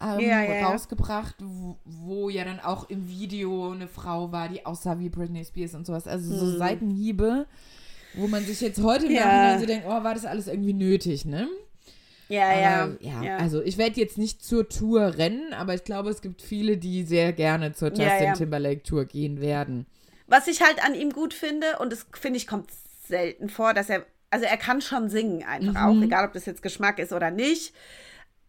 ähm, 0.01 0.19
Ja, 0.19 0.41
ja, 0.43 0.55
ja. 0.55 0.69
rausgebracht, 0.69 1.35
wo, 1.39 1.77
wo 1.85 2.29
ja 2.29 2.43
dann 2.43 2.59
auch 2.59 2.89
im 2.89 3.07
Video 3.07 3.71
eine 3.71 3.87
Frau 3.87 4.31
war, 4.31 4.49
die 4.49 4.65
aussah 4.65 4.99
wie 4.99 5.09
Britney 5.09 5.45
Spears 5.45 5.75
und 5.75 5.85
sowas. 5.85 6.07
Also 6.07 6.35
so 6.35 6.57
Seitenhiebe, 6.57 7.45
wo 8.15 8.27
man 8.27 8.43
sich 8.43 8.61
jetzt 8.61 8.81
heute 8.81 9.05
im 9.05 9.11
Hm. 9.11 9.15
Ja. 9.17 9.25
Nachhinein 9.25 9.59
so 9.59 9.65
denkt, 9.65 9.85
oh, 9.87 10.03
war 10.03 10.13
das 10.13 10.25
alles 10.25 10.47
irgendwie 10.47 10.73
nötig, 10.73 11.25
ne? 11.25 11.47
Ja, 12.29 12.57
ja. 12.57 12.83
Aber, 12.83 12.97
ja, 13.01 13.37
also 13.37 13.61
ich 13.61 13.77
werde 13.77 13.99
jetzt 13.99 14.17
nicht 14.17 14.41
zur 14.43 14.69
Tour 14.69 15.17
rennen, 15.17 15.53
aber 15.53 15.73
ich 15.73 15.83
glaube, 15.83 16.09
es 16.09 16.21
gibt 16.21 16.41
viele, 16.41 16.77
die 16.77 17.03
sehr 17.03 17.33
gerne 17.33 17.73
zur 17.73 17.89
Justin 17.89 18.05
Ja, 18.07 18.23
ja. 18.23 18.33
Timberlake 18.33 18.83
Tour 18.83 19.03
gehen 19.03 19.41
werden. 19.41 19.85
Was 20.27 20.47
ich 20.47 20.61
halt 20.61 20.81
an 20.85 20.95
ihm 20.95 21.11
gut 21.11 21.33
finde, 21.33 21.65
und 21.79 21.91
das 21.91 22.05
finde 22.13 22.37
ich 22.37 22.47
kommt 22.47 22.69
selten 23.05 23.49
vor, 23.49 23.73
dass 23.73 23.89
er, 23.89 24.05
also 24.31 24.45
er 24.45 24.57
kann 24.57 24.81
schon 24.81 25.09
singen 25.09 25.43
einfach 25.43 25.73
Mhm. 25.73 25.77
auch, 25.77 26.01
egal 26.03 26.25
ob 26.25 26.33
das 26.33 26.45
jetzt 26.45 26.61
Geschmack 26.63 26.97
ist 26.99 27.13
oder 27.13 27.29
nicht. 27.31 27.75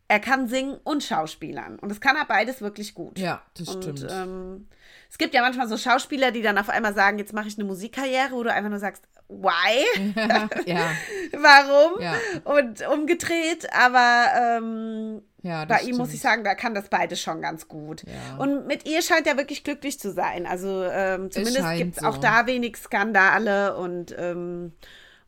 Er 0.08 0.20
kann 0.20 0.46
singen 0.46 0.78
und 0.84 1.02
Schauspielern. 1.02 1.78
Und 1.78 1.88
das 1.88 2.00
kann 2.00 2.16
er 2.16 2.24
beides 2.26 2.60
wirklich 2.60 2.94
gut. 2.94 3.18
Ja, 3.18 3.42
das 3.56 3.68
Und 3.68 3.82
stimmt. 3.82 4.06
ähm, 4.10 4.68
es 5.10 5.16
gibt 5.18 5.32
ja 5.34 5.40
manchmal 5.42 5.68
so 5.68 5.76
Schauspieler, 5.78 6.32
die 6.32 6.42
dann 6.42 6.58
auf 6.58 6.68
einmal 6.68 6.92
sagen, 6.94 7.18
jetzt 7.18 7.32
mache 7.32 7.48
ich 7.48 7.56
eine 7.56 7.64
Musikkarriere, 7.64 8.32
wo 8.32 8.42
du 8.42 8.52
einfach 8.52 8.68
nur 8.68 8.78
sagst, 8.78 9.04
why? 9.28 10.12
ja, 10.66 10.90
Warum? 11.32 12.00
ja. 12.02 12.14
Und 12.44 12.86
umgedreht, 12.88 13.72
aber 13.72 14.26
ähm, 14.58 15.22
Ja, 15.42 15.64
Bei 15.64 15.80
ihm 15.80 15.96
muss 15.96 16.08
stimmt. 16.08 16.14
ich 16.14 16.20
sagen, 16.20 16.44
da 16.44 16.54
kann 16.54 16.74
das 16.74 16.88
beide 16.90 17.16
schon 17.16 17.40
ganz 17.40 17.66
gut. 17.68 18.02
Ja. 18.02 18.36
Und 18.38 18.66
mit 18.66 18.86
ihr 18.86 19.00
scheint 19.00 19.26
er 19.26 19.38
wirklich 19.38 19.64
glücklich 19.64 19.98
zu 19.98 20.12
sein. 20.12 20.46
Also 20.46 20.84
ähm, 20.84 21.30
zumindest 21.30 21.74
gibt 21.76 21.96
es 21.96 22.02
so. 22.02 22.06
auch 22.06 22.18
da 22.18 22.46
wenig 22.46 22.76
Skandale 22.76 23.76
und, 23.76 24.14
ähm, 24.18 24.72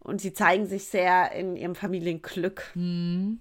und 0.04 0.20
sie 0.20 0.32
zeigen 0.32 0.66
sich 0.66 0.84
sehr 0.84 1.32
in 1.32 1.56
ihrem 1.56 1.74
Familienglück. 1.74 2.70
Mhm. 2.74 3.40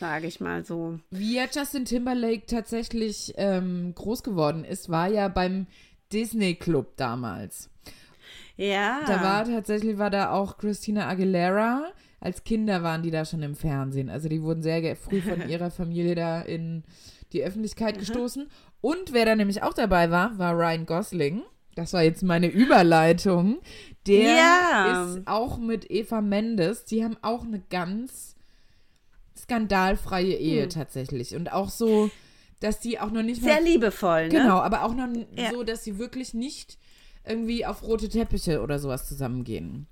Sage 0.00 0.26
ich 0.26 0.40
mal 0.40 0.64
so. 0.64 0.98
Wie 1.10 1.36
ja 1.36 1.44
Justin 1.52 1.84
Timberlake 1.84 2.46
tatsächlich 2.46 3.34
ähm, 3.36 3.92
groß 3.94 4.22
geworden 4.22 4.64
ist, 4.64 4.90
war 4.90 5.08
ja 5.08 5.28
beim 5.28 5.66
Disney 6.12 6.54
Club 6.56 6.96
damals. 6.96 7.70
Ja. 8.56 9.00
Da 9.06 9.22
war 9.22 9.44
tatsächlich, 9.44 9.98
war 9.98 10.10
da 10.10 10.30
auch 10.32 10.58
Christina 10.58 11.08
Aguilera. 11.08 11.92
Als 12.20 12.42
Kinder 12.44 12.82
waren 12.82 13.02
die 13.02 13.10
da 13.12 13.24
schon 13.24 13.42
im 13.42 13.54
Fernsehen. 13.54 14.10
Also 14.10 14.28
die 14.28 14.42
wurden 14.42 14.62
sehr 14.62 14.96
früh 14.96 15.20
von 15.20 15.40
ihrer 15.48 15.70
Familie 15.70 16.14
da 16.14 16.40
in 16.42 16.82
die 17.32 17.42
Öffentlichkeit 17.44 17.94
Mhm. 17.96 18.00
gestoßen. 18.00 18.48
Und 18.80 19.12
wer 19.12 19.24
da 19.24 19.36
nämlich 19.36 19.62
auch 19.62 19.74
dabei 19.74 20.10
war, 20.10 20.38
war 20.38 20.54
Ryan 20.56 20.86
Gosling. 20.86 21.42
Das 21.78 21.92
war 21.92 22.02
jetzt 22.02 22.24
meine 22.24 22.48
Überleitung. 22.48 23.58
Der 24.08 24.34
Ja. 24.34 25.06
ist 25.14 25.26
auch 25.28 25.58
mit 25.58 25.88
Eva 25.92 26.20
Mendes. 26.20 26.84
Die 26.86 27.04
haben 27.04 27.16
auch 27.22 27.44
eine 27.44 27.60
ganz 27.70 28.34
skandalfreie 29.36 30.34
Ehe 30.34 30.64
Hm. 30.64 30.70
tatsächlich. 30.70 31.36
Und 31.36 31.52
auch 31.52 31.70
so, 31.70 32.10
dass 32.60 32.80
die 32.80 32.98
auch 32.98 33.10
noch 33.12 33.22
nicht 33.22 33.42
mal 33.42 33.52
sehr 33.52 33.60
liebevoll, 33.62 34.24
ne? 34.24 34.28
Genau, 34.30 34.58
aber 34.58 34.82
auch 34.84 34.94
noch 34.94 35.06
Ja. 35.36 35.52
so, 35.52 35.62
dass 35.62 35.84
sie 35.84 35.98
wirklich 35.98 36.34
nicht 36.34 36.78
irgendwie 37.24 37.64
auf 37.64 37.82
rote 37.84 38.08
Teppiche 38.08 38.60
oder 38.60 38.78
sowas 38.80 39.06
zusammengehen. 39.06 39.86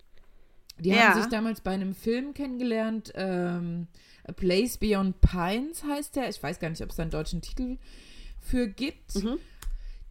Die 0.81 0.89
Ja. 0.91 1.11
haben 1.15 1.21
sich 1.23 1.31
damals 1.31 1.61
bei 1.61 1.71
einem 1.73 1.95
Film 1.95 2.35
kennengelernt, 2.35 3.13
ähm, 3.15 3.87
A 4.29 4.33
Place 4.33 4.79
Beyond 4.79 5.21
Pines 5.21 5.85
heißt 5.85 6.17
der. 6.17 6.29
Ich 6.29 6.43
weiß 6.43 6.59
gar 6.59 6.69
nicht, 6.69 6.83
ob 6.83 6.91
es 6.91 6.97
da 6.97 7.03
einen 7.03 7.13
deutschen 7.13 7.43
Titel 7.43 7.79
für 8.41 8.67
gibt, 8.67 9.15
Mhm. 9.15 9.39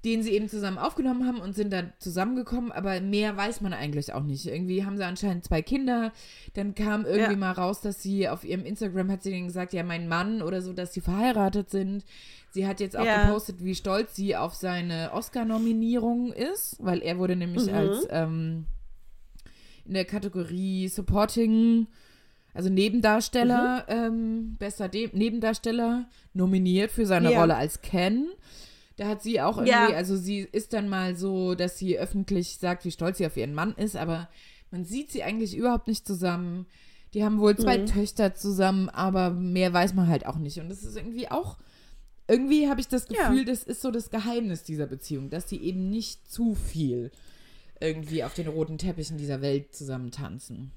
Den 0.06 0.24
sie 0.24 0.32
eben 0.32 0.48
zusammen 0.48 0.78
aufgenommen 0.78 1.26
haben 1.28 1.42
und 1.42 1.56
sind 1.56 1.74
dann 1.74 1.92
zusammengekommen, 2.00 2.72
aber 2.72 3.02
mehr 3.02 3.36
weiß 3.36 3.60
man 3.62 3.74
eigentlich 3.74 4.14
auch 4.14 4.24
nicht. 4.24 4.46
Irgendwie 4.46 4.86
haben 4.86 4.96
sie 4.98 5.04
anscheinend 5.04 5.44
zwei 5.44 5.62
Kinder. 5.62 6.14
Dann 6.54 6.76
kam 6.76 7.06
irgendwie 7.06 7.32
Ja. 7.34 7.38
mal 7.38 7.52
raus, 7.52 7.82
dass 7.82 8.02
sie 8.02 8.30
auf 8.30 8.44
ihrem 8.46 8.64
Instagram 8.66 9.12
hat 9.12 9.24
sie 9.24 9.32
denen 9.32 9.48
gesagt, 9.48 9.74
ja, 9.74 9.84
mein 9.84 10.08
Mann 10.08 10.42
oder 10.42 10.62
so, 10.62 10.72
dass 10.74 10.94
sie 10.94 11.02
verheiratet 11.02 11.70
sind. 11.70 12.06
Sie 12.52 12.66
hat 12.68 12.80
jetzt 12.80 12.96
auch 12.96 13.04
Ja. 13.06 13.26
gepostet, 13.26 13.64
wie 13.64 13.76
stolz 13.76 14.16
sie 14.16 14.36
auf 14.38 14.54
seine 14.54 15.12
Oscar-Nominierung 15.12 16.32
ist, 16.32 16.78
weil 16.80 17.00
er 17.02 17.18
wurde 17.18 17.36
nämlich 17.36 17.66
Mhm. 17.68 17.74
als 17.74 18.08
ähm, 18.10 18.66
in 19.86 19.94
der 19.94 20.06
Kategorie 20.06 20.88
Supporting, 20.88 21.88
also 22.54 22.70
Nebendarsteller, 22.70 23.86
ähm, 23.90 24.56
bester 24.58 24.88
De 24.88 25.10
Nebendarsteller 25.14 26.06
nominiert 26.34 26.92
für 26.92 27.06
seine 27.06 27.32
Ja. 27.32 27.40
Rolle 27.42 27.56
als 27.56 27.82
Ken. 27.82 28.28
Da 28.98 29.08
hat 29.08 29.22
sie 29.22 29.42
auch 29.42 29.58
irgendwie, 29.58 29.72
Ja. 29.72 29.88
also 29.90 30.16
sie 30.16 30.40
ist 30.40 30.74
dann 30.74 30.88
mal 30.88 31.16
so, 31.16 31.54
dass 31.56 31.78
sie 31.78 31.98
öffentlich 32.00 32.58
sagt, 32.60 32.86
wie 32.86 32.92
stolz 32.92 33.18
sie 33.18 33.26
auf 33.26 33.36
ihren 33.38 33.54
Mann 33.54 33.74
ist, 33.76 33.96
aber 33.96 34.30
man 34.72 34.86
sieht 34.86 35.12
sie 35.12 35.24
eigentlich 35.24 35.56
überhaupt 35.58 35.88
nicht 35.88 36.08
zusammen. 36.08 36.66
Die 37.14 37.24
haben 37.24 37.40
wohl 37.40 37.58
zwei 37.58 37.78
Mhm. 37.78 37.86
Töchter 37.88 38.36
zusammen, 38.36 38.90
aber 38.90 39.30
mehr 39.32 39.72
weiß 39.74 39.94
man 39.94 40.08
halt 40.08 40.26
auch 40.26 40.38
nicht. 40.38 40.60
Und 40.60 40.70
das 40.70 40.84
ist 40.84 40.96
irgendwie 40.98 41.30
auch, 41.30 41.58
irgendwie 42.28 42.68
habe 42.70 42.80
ich 42.82 42.88
das 42.88 43.08
Ja. 43.10 43.30
Gefühl, 43.30 43.46
das 43.46 43.64
ist 43.64 43.82
so 43.82 43.92
das 43.92 44.10
Geheimnis 44.10 44.64
dieser 44.64 44.88
Beziehung, 44.88 45.30
dass 45.30 45.46
die 45.46 45.62
eben 45.64 45.90
nicht 45.90 46.30
zu 46.32 46.56
viel 46.56 47.12
irgendwie 47.82 48.24
auf 48.24 48.34
den 48.34 48.48
roten 48.48 48.78
Teppichen 48.78 49.18
dieser 49.18 49.42
Welt 49.42 49.76
zusammen 49.76 50.12
tanzen. 50.12 50.72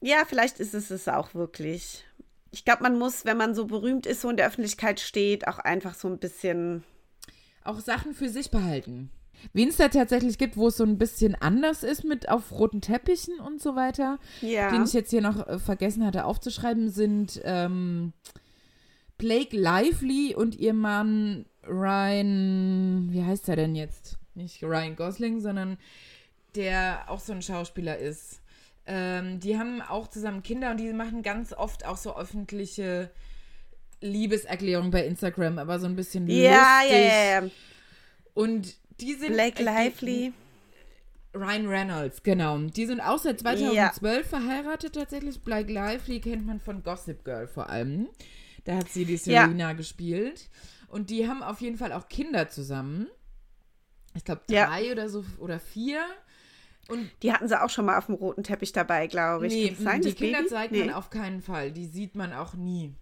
Ja, 0.00 0.24
vielleicht 0.26 0.58
ist 0.60 0.74
es 0.74 0.90
es 0.90 1.08
auch 1.08 1.34
wirklich. 1.34 2.04
Ich 2.52 2.64
glaube, 2.64 2.82
man 2.82 2.98
muss, 2.98 3.24
wenn 3.24 3.36
man 3.36 3.54
so 3.54 3.66
berühmt 3.66 4.06
ist, 4.06 4.20
so 4.20 4.30
in 4.30 4.36
der 4.36 4.46
Öffentlichkeit 4.46 5.00
steht, 5.00 5.46
auch 5.48 5.58
einfach 5.58 5.94
so 5.94 6.08
ein 6.08 6.18
bisschen. 6.18 6.84
Auch 7.64 7.80
Sachen 7.80 8.14
für 8.14 8.28
sich 8.28 8.50
behalten. 8.50 9.10
Wen 9.52 9.68
es 9.70 9.76
da 9.76 9.88
tatsächlich 9.88 10.38
gibt, 10.38 10.56
wo 10.56 10.68
es 10.68 10.76
so 10.76 10.84
ein 10.84 10.98
bisschen 10.98 11.34
anders 11.34 11.82
ist 11.82 12.04
mit 12.04 12.28
auf 12.28 12.52
roten 12.52 12.80
Teppichen 12.80 13.40
und 13.40 13.60
so 13.60 13.74
weiter, 13.74 14.18
Ja. 14.40 14.70
den 14.70 14.84
ich 14.84 14.92
jetzt 14.92 15.10
hier 15.10 15.20
noch 15.22 15.46
äh, 15.48 15.58
vergessen 15.58 16.04
hatte 16.06 16.24
aufzuschreiben, 16.26 16.90
sind 16.90 17.40
ähm, 17.44 18.12
Blake 19.18 19.56
Lively 19.56 20.34
und 20.36 20.54
ihr 20.56 20.74
Mann 20.74 21.46
Ryan, 21.66 23.08
wie 23.10 23.22
heißt 23.24 23.48
er 23.48 23.56
denn 23.56 23.74
jetzt? 23.74 24.18
Nicht 24.34 24.62
Ryan 24.62 24.96
Gosling, 24.96 25.40
sondern 25.40 25.78
der 26.54 27.04
auch 27.08 27.20
so 27.20 27.32
ein 27.32 27.42
Schauspieler 27.42 27.98
ist. 27.98 28.40
Ähm, 28.86 29.40
die 29.40 29.58
haben 29.58 29.80
auch 29.80 30.08
zusammen 30.08 30.42
Kinder 30.42 30.70
und 30.70 30.78
die 30.78 30.92
machen 30.92 31.22
ganz 31.22 31.52
oft 31.52 31.86
auch 31.86 31.96
so 31.96 32.16
öffentliche 32.16 33.10
Liebeserklärungen 34.02 34.90
bei 34.90 35.06
Instagram, 35.06 35.58
aber 35.58 35.78
so 35.80 35.86
ein 35.86 35.96
bisschen 35.96 36.26
ja, 36.28 36.80
lustig. 36.82 36.98
ja, 36.98 36.98
ja, 36.98 37.40
ja. 37.42 37.50
Und 38.34 38.74
die 39.00 39.14
sind 39.14 39.32
Blake 39.32 39.60
äh, 39.60 39.64
Lively. 39.64 40.32
Ryan 41.34 41.66
Reynolds, 41.66 42.22
genau. 42.22 42.58
Die 42.58 42.84
sind 42.84 43.00
auch 43.00 43.18
seit 43.18 43.40
2012 43.40 44.26
verheiratet 44.28 44.94
tatsächlich. 44.94 45.40
Blake 45.42 45.72
Lively 45.72 46.20
kennt 46.20 46.44
man 46.46 46.60
von 46.60 46.82
Gossip 46.82 47.24
Girl 47.24 47.46
vor 47.46 47.70
allem. 47.70 48.08
Da 48.64 48.76
hat 48.76 48.90
sie 48.90 49.06
die 49.06 49.14
Ja. 49.14 49.44
Serena 49.46 49.72
gespielt. 49.72 50.50
Und 50.88 51.08
die 51.08 51.26
haben 51.26 51.42
auf 51.42 51.62
jeden 51.62 51.78
Fall 51.78 51.92
auch 51.92 52.08
Kinder 52.08 52.48
zusammen. 52.50 53.06
Ich 54.14 54.24
glaube 54.26 54.42
Ja. 54.50 54.66
drei 54.66 54.92
oder 54.92 55.08
so 55.08 55.24
oder 55.38 55.58
vier. 55.58 56.04
Und 56.88 57.10
Die 57.22 57.32
hatten 57.32 57.48
sie 57.48 57.58
auch 57.60 57.70
schon 57.70 57.86
mal 57.86 57.96
auf 57.96 58.06
dem 58.06 58.16
roten 58.16 58.42
Teppich 58.42 58.72
dabei, 58.72 59.06
glaube 59.06 59.46
ich. 59.46 59.54
nee, 59.54 59.76
sein, 59.78 60.02
die 60.02 60.12
Kinder 60.12 60.38
Baby? 60.40 60.50
zeigt 60.50 60.72
nee. 60.72 60.80
man 60.84 60.90
auf 60.94 61.08
keinen 61.08 61.40
Fall. 61.40 61.72
Die 61.72 61.86
sieht 61.86 62.14
man 62.14 62.34
auch 62.34 62.52
nie, 62.54 62.92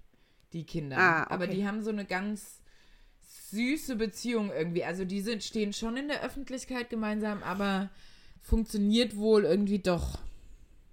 die 0.53 0.65
Kinder. 0.65 0.97
Ah, 0.99 1.23
okay. 1.23 1.35
Aber 1.35 1.47
die 1.47 1.67
haben 1.67 1.83
so 1.83 1.91
eine 1.91 2.05
ganz 2.05 2.61
süße 3.51 3.97
Beziehung 3.97 4.51
irgendwie. 4.53 4.85
Also 4.85 5.05
die 5.05 5.21
sind, 5.21 5.43
stehen 5.43 5.73
schon 5.73 5.97
in 5.97 6.09
der 6.09 6.23
Öffentlichkeit 6.23 6.91
gemeinsam, 6.91 7.43
aber 7.43 7.91
funktioniert 8.43 9.17
wohl 9.17 9.45
irgendwie 9.45 9.79
doch. 9.79 10.19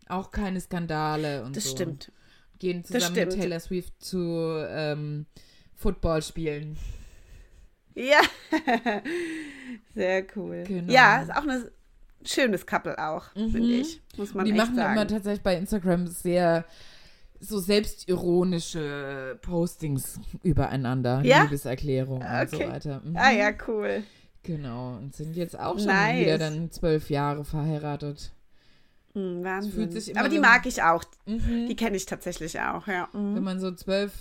Auch 0.08 0.32
keine 0.32 0.62
Skandale 0.62 1.44
und 1.44 1.56
Das 1.56 1.66
so. 1.66 1.72
stimmt. 1.72 2.12
Gehen 2.60 2.84
zusammen 2.84 3.16
mit. 3.16 3.32
Taylor 3.32 3.60
Swift 3.60 4.02
zu 4.04 4.66
ähm, 4.70 5.26
Football 5.76 6.22
spielen. 6.22 6.78
Ja. 7.94 8.22
Sehr 9.96 10.26
cool. 10.36 10.64
Genau. 10.68 10.92
Ja, 10.92 11.22
ist 11.22 11.36
auch 11.36 11.48
ein 11.48 11.66
schönes 12.24 12.66
Couple 12.66 12.98
auch, 12.98 13.32
finde 13.34 13.60
ich. 13.60 14.02
Muss 14.18 14.34
man 14.34 14.46
die 14.46 14.52
echt 14.52 14.60
machen 14.60 14.76
sagen. 14.76 14.94
immer 14.94 15.08
tatsächlich 15.08 15.42
bei 15.42 15.56
Instagram 15.56 16.08
sehr 16.08 16.66
so 17.40 17.60
selbstironische 17.60 19.38
Postings 19.42 20.20
übereinander, 20.44 21.22
Ja? 21.24 21.44
Liebeserklärungen 21.44 22.28
und 22.28 22.50
so 22.50 22.58
Okay. 22.58 22.70
weiter. 22.70 23.02
Mhm. 23.04 23.16
Ah 23.18 23.32
ja, 23.32 23.52
cool. 23.68 24.04
Genau, 24.44 24.96
und 24.98 25.16
sind 25.16 25.36
jetzt 25.36 25.60
auch 25.60 25.78
schon 25.78 25.88
Nice. 25.88 26.22
wieder 26.22 26.38
dann 26.38 26.72
zwölf 26.72 27.10
Jahre 27.10 27.44
verheiratet. 27.44 28.32
Hm, 29.14 29.44
Wahnsinn. 29.44 29.72
fühlt 29.74 29.92
sich 29.94 30.10
immer 30.12 30.20
Aber 30.22 30.30
die 30.30 30.40
mag 30.40 30.66
ich 30.66 30.82
auch. 30.84 31.04
Mhm. 31.26 31.68
Die 31.68 31.76
kenne 31.76 31.98
ich 31.98 32.06
tatsächlich 32.06 32.60
auch, 32.60 32.88
ja. 32.88 33.10
Mhm. 33.14 33.36
Wenn 33.36 33.44
man 33.44 33.60
so 33.60 33.72
zwölf, 33.72 34.14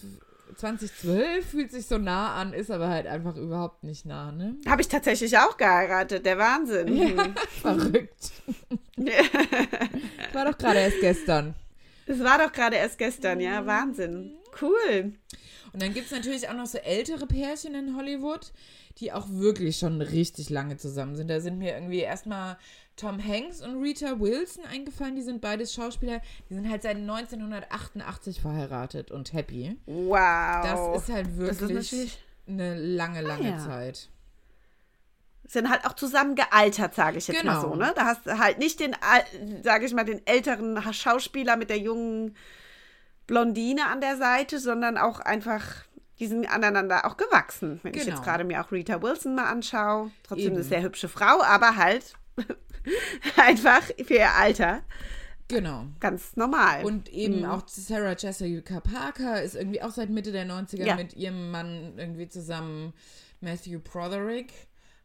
2012 0.57 1.45
fühlt 1.47 1.71
sich 1.71 1.87
so 1.87 1.99
nah 1.99 2.35
an, 2.35 2.53
ist 2.55 2.71
aber 2.71 2.89
halt 2.89 3.07
einfach 3.07 3.37
überhaupt 3.37 3.85
nicht 3.85 4.05
nah, 4.07 4.33
ne? 4.33 4.57
Habe 4.67 4.81
ich 4.81 4.89
tatsächlich 4.89 5.37
auch 5.39 5.57
geheiratet, 5.57 6.25
der 6.27 6.39
Wahnsinn. 6.39 6.95
Mhm. 6.95 7.35
Verrückt. 7.61 8.33
War 10.33 10.45
doch 10.51 10.59
gerade 10.59 10.79
erst 10.81 11.01
gestern. 11.01 11.55
Das 12.07 12.21
war 12.21 12.39
doch 12.39 12.53
gerade 12.53 12.77
erst 12.77 12.99
gestern, 12.99 13.41
ja, 13.41 13.67
Wahnsinn. 13.67 14.37
Cool. 14.61 15.13
Und 15.73 15.83
dann 15.83 15.93
gibt 15.93 16.07
es 16.07 16.13
natürlich 16.13 16.49
auch 16.49 16.55
noch 16.55 16.67
so 16.67 16.79
ältere 16.79 17.27
Pärchen 17.27 17.75
in 17.75 17.97
Hollywood, 17.97 18.53
die 18.99 19.13
auch 19.13 19.27
wirklich 19.29 19.77
schon 19.79 20.01
richtig 20.01 20.49
lange 20.49 20.77
zusammen 20.79 21.17
sind. 21.17 21.29
Da 21.29 21.41
sind 21.41 21.59
mir 21.59 21.75
irgendwie 21.75 21.99
erstmal 22.01 22.57
Tom 22.97 23.23
Hanks 23.23 23.61
und 23.61 23.83
Rita 23.83 24.19
Wilson 24.19 24.65
eingefallen. 24.65 25.17
Die 25.17 25.23
sind 25.23 25.43
beides 25.43 25.75
Schauspieler. 25.75 26.23
Die 26.49 26.55
sind 26.55 26.71
halt 26.71 26.83
seit 26.83 26.97
1988 26.97 28.41
verheiratet 28.41 29.11
und 29.11 29.33
happy. 29.35 29.77
Wow. 29.85 30.63
Das 30.63 31.03
ist 31.03 31.13
halt 31.13 31.27
ist 31.29 31.37
wirklich 31.39 31.71
natürlich- 31.71 32.19
eine 32.49 32.77
lange, 32.77 33.21
lange 33.23 33.51
ja. 33.51 33.59
Zeit. 33.59 34.09
Sind 35.49 35.71
halt 35.71 35.85
auch 35.87 35.95
zusammen 35.95 36.35
gealtert, 36.35 36.95
sage 36.95 37.19
ich 37.19 37.29
jetzt 37.29 37.45
mal 37.45 37.57
Genau. 37.61 37.69
so, 37.71 37.75
ne? 37.77 37.93
Da 37.95 38.05
hast 38.07 38.27
du 38.27 38.39
halt 38.39 38.59
nicht 38.59 38.81
den, 38.81 38.97
sage 39.63 39.87
ich 39.87 39.95
mal, 39.95 40.05
den 40.05 40.27
älteren 40.27 40.81
Schauspieler 40.93 41.57
mit 41.57 41.71
der 41.71 41.79
jungen 41.79 42.37
Blondine 43.27 43.87
an 43.87 44.01
der 44.01 44.17
Seite, 44.17 44.59
sondern 44.59 44.99
auch 44.99 45.21
einfach, 45.21 45.63
die 46.19 46.27
sind 46.27 46.47
aneinander 46.51 47.05
auch 47.05 47.17
gewachsen. 47.17 47.81
Wenn 47.83 47.95
ich 47.95 48.01
Genau. 48.05 48.17
jetzt 48.17 48.25
gerade 48.25 48.45
mir 48.45 48.61
auch 48.65 48.73
Rita 48.73 49.03
Wilson 49.03 49.35
mal 49.35 49.45
anschaue. 49.47 50.11
Trotzdem 50.25 50.47
Eben. 50.47 50.55
eine 50.57 50.65
sehr 50.65 50.83
hübsche 50.83 51.09
Frau, 51.09 51.43
aber 51.43 51.77
halt 51.77 52.15
einfach 53.37 53.83
für 54.05 54.15
ihr 54.15 54.31
Alter 54.33 54.83
Genau. 55.49 55.87
ganz 56.01 56.35
normal. 56.37 56.85
Und 56.85 57.09
eben 57.09 57.45
auch 57.45 57.63
Sarah 57.69 58.17
Jessica 58.19 58.81
Parker 58.81 59.43
ist 59.43 59.55
irgendwie 59.55 59.81
auch 59.81 59.91
seit 59.93 60.11
Mitte 60.11 60.33
der 60.33 60.45
90er 60.45 60.85
Ja. 60.85 60.97
mit 60.97 61.15
ihrem 61.15 61.51
Mann 61.53 61.95
irgendwie 61.97 62.29
zusammen. 62.29 62.93
Matthew 63.41 63.79
Broderick 63.81 64.53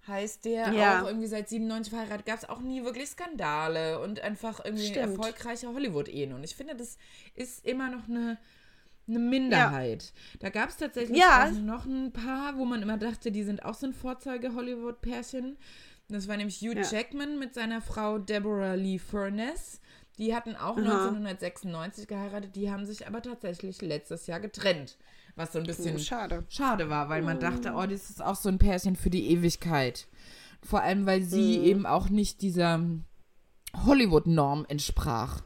heißt 0.08 0.46
der. 0.46 0.74
Ja. 0.74 1.01
Auch 1.01 1.08
irgendwie 1.08 1.27
seit 1.27 1.50
97 1.50 1.91
verheiratet. 1.91 2.25
Gab 2.25 2.39
es 2.39 2.50
auch 2.50 2.62
nie 2.62 2.84
wirklich 2.84 3.10
Skandale 3.10 4.00
und 4.00 4.20
einfach 4.22 4.63
irgendwie 4.63 4.88
Stimmt. 4.88 5.17
erfolgreiche 5.17 5.67
Hollywood-Ehen. 5.67 6.34
Und 6.34 6.43
ich 6.43 6.55
finde, 6.55 6.75
das 6.75 6.98
ist 7.36 7.65
immer 7.65 7.89
noch 7.89 8.08
eine, 8.08 8.38
eine 9.08 9.20
Minderheit. 9.20 10.03
Ja. 10.03 10.39
Da 10.39 10.50
gab 10.50 10.70
es 10.70 10.77
tatsächlich 10.77 11.20
ja. 11.20 11.51
noch 11.51 11.86
ein 11.86 12.12
paar, 12.12 12.58
wo 12.58 12.65
man 12.65 12.81
immer 12.81 12.98
dachte, 12.98 13.31
die 13.31 13.43
sind 13.43 13.63
auch 13.63 13.75
so 13.75 13.88
ein 13.88 13.93
Vorzeige-Hollywood-Pärchen. 13.93 15.58
Das 16.08 16.27
war 16.27 16.38
nämlich 16.38 16.62
Hugh 16.62 16.75
ja. 16.75 16.81
Jackman 16.81 17.39
mit 17.39 17.53
seiner 17.53 17.81
Frau 17.81 18.17
Deborah 18.17 18.74
Lee 18.74 19.00
Furness. 19.00 19.79
Die 20.17 20.36
hatten 20.36 20.55
auch 20.55 20.77
Aha. 20.77 21.10
1996 21.10 22.08
geheiratet, 22.08 22.55
die 22.55 22.70
haben 22.70 22.86
sich 22.86 23.08
aber 23.08 23.22
tatsächlich 23.22 23.81
letztes 23.81 24.27
Jahr 24.27 24.39
getrennt. 24.39 24.98
Was 25.35 25.53
so 25.53 25.59
ein 25.59 25.65
bisschen 25.65 26.00
schade. 26.00 26.43
schade 26.50 26.89
war, 26.89 27.09
weil 27.09 27.21
man 27.21 27.39
dachte, 27.39 27.73
oh, 27.75 27.85
das 27.85 28.09
ist 28.09 28.23
auch 28.23 28.35
so 28.35 28.50
ein 28.50 28.57
Pärchen 28.57 28.95
für 28.95 29.09
die 29.09 29.29
Ewigkeit. 29.31 30.07
Vor 30.63 30.81
allem, 30.81 31.05
weil 31.05 31.23
sie 31.23 31.59
mhm. 31.59 31.65
eben 31.65 31.85
auch 31.85 32.09
nicht 32.09 32.41
dieser 32.41 32.81
Hollywood-Norm 33.85 34.65
entsprach. 34.67 35.43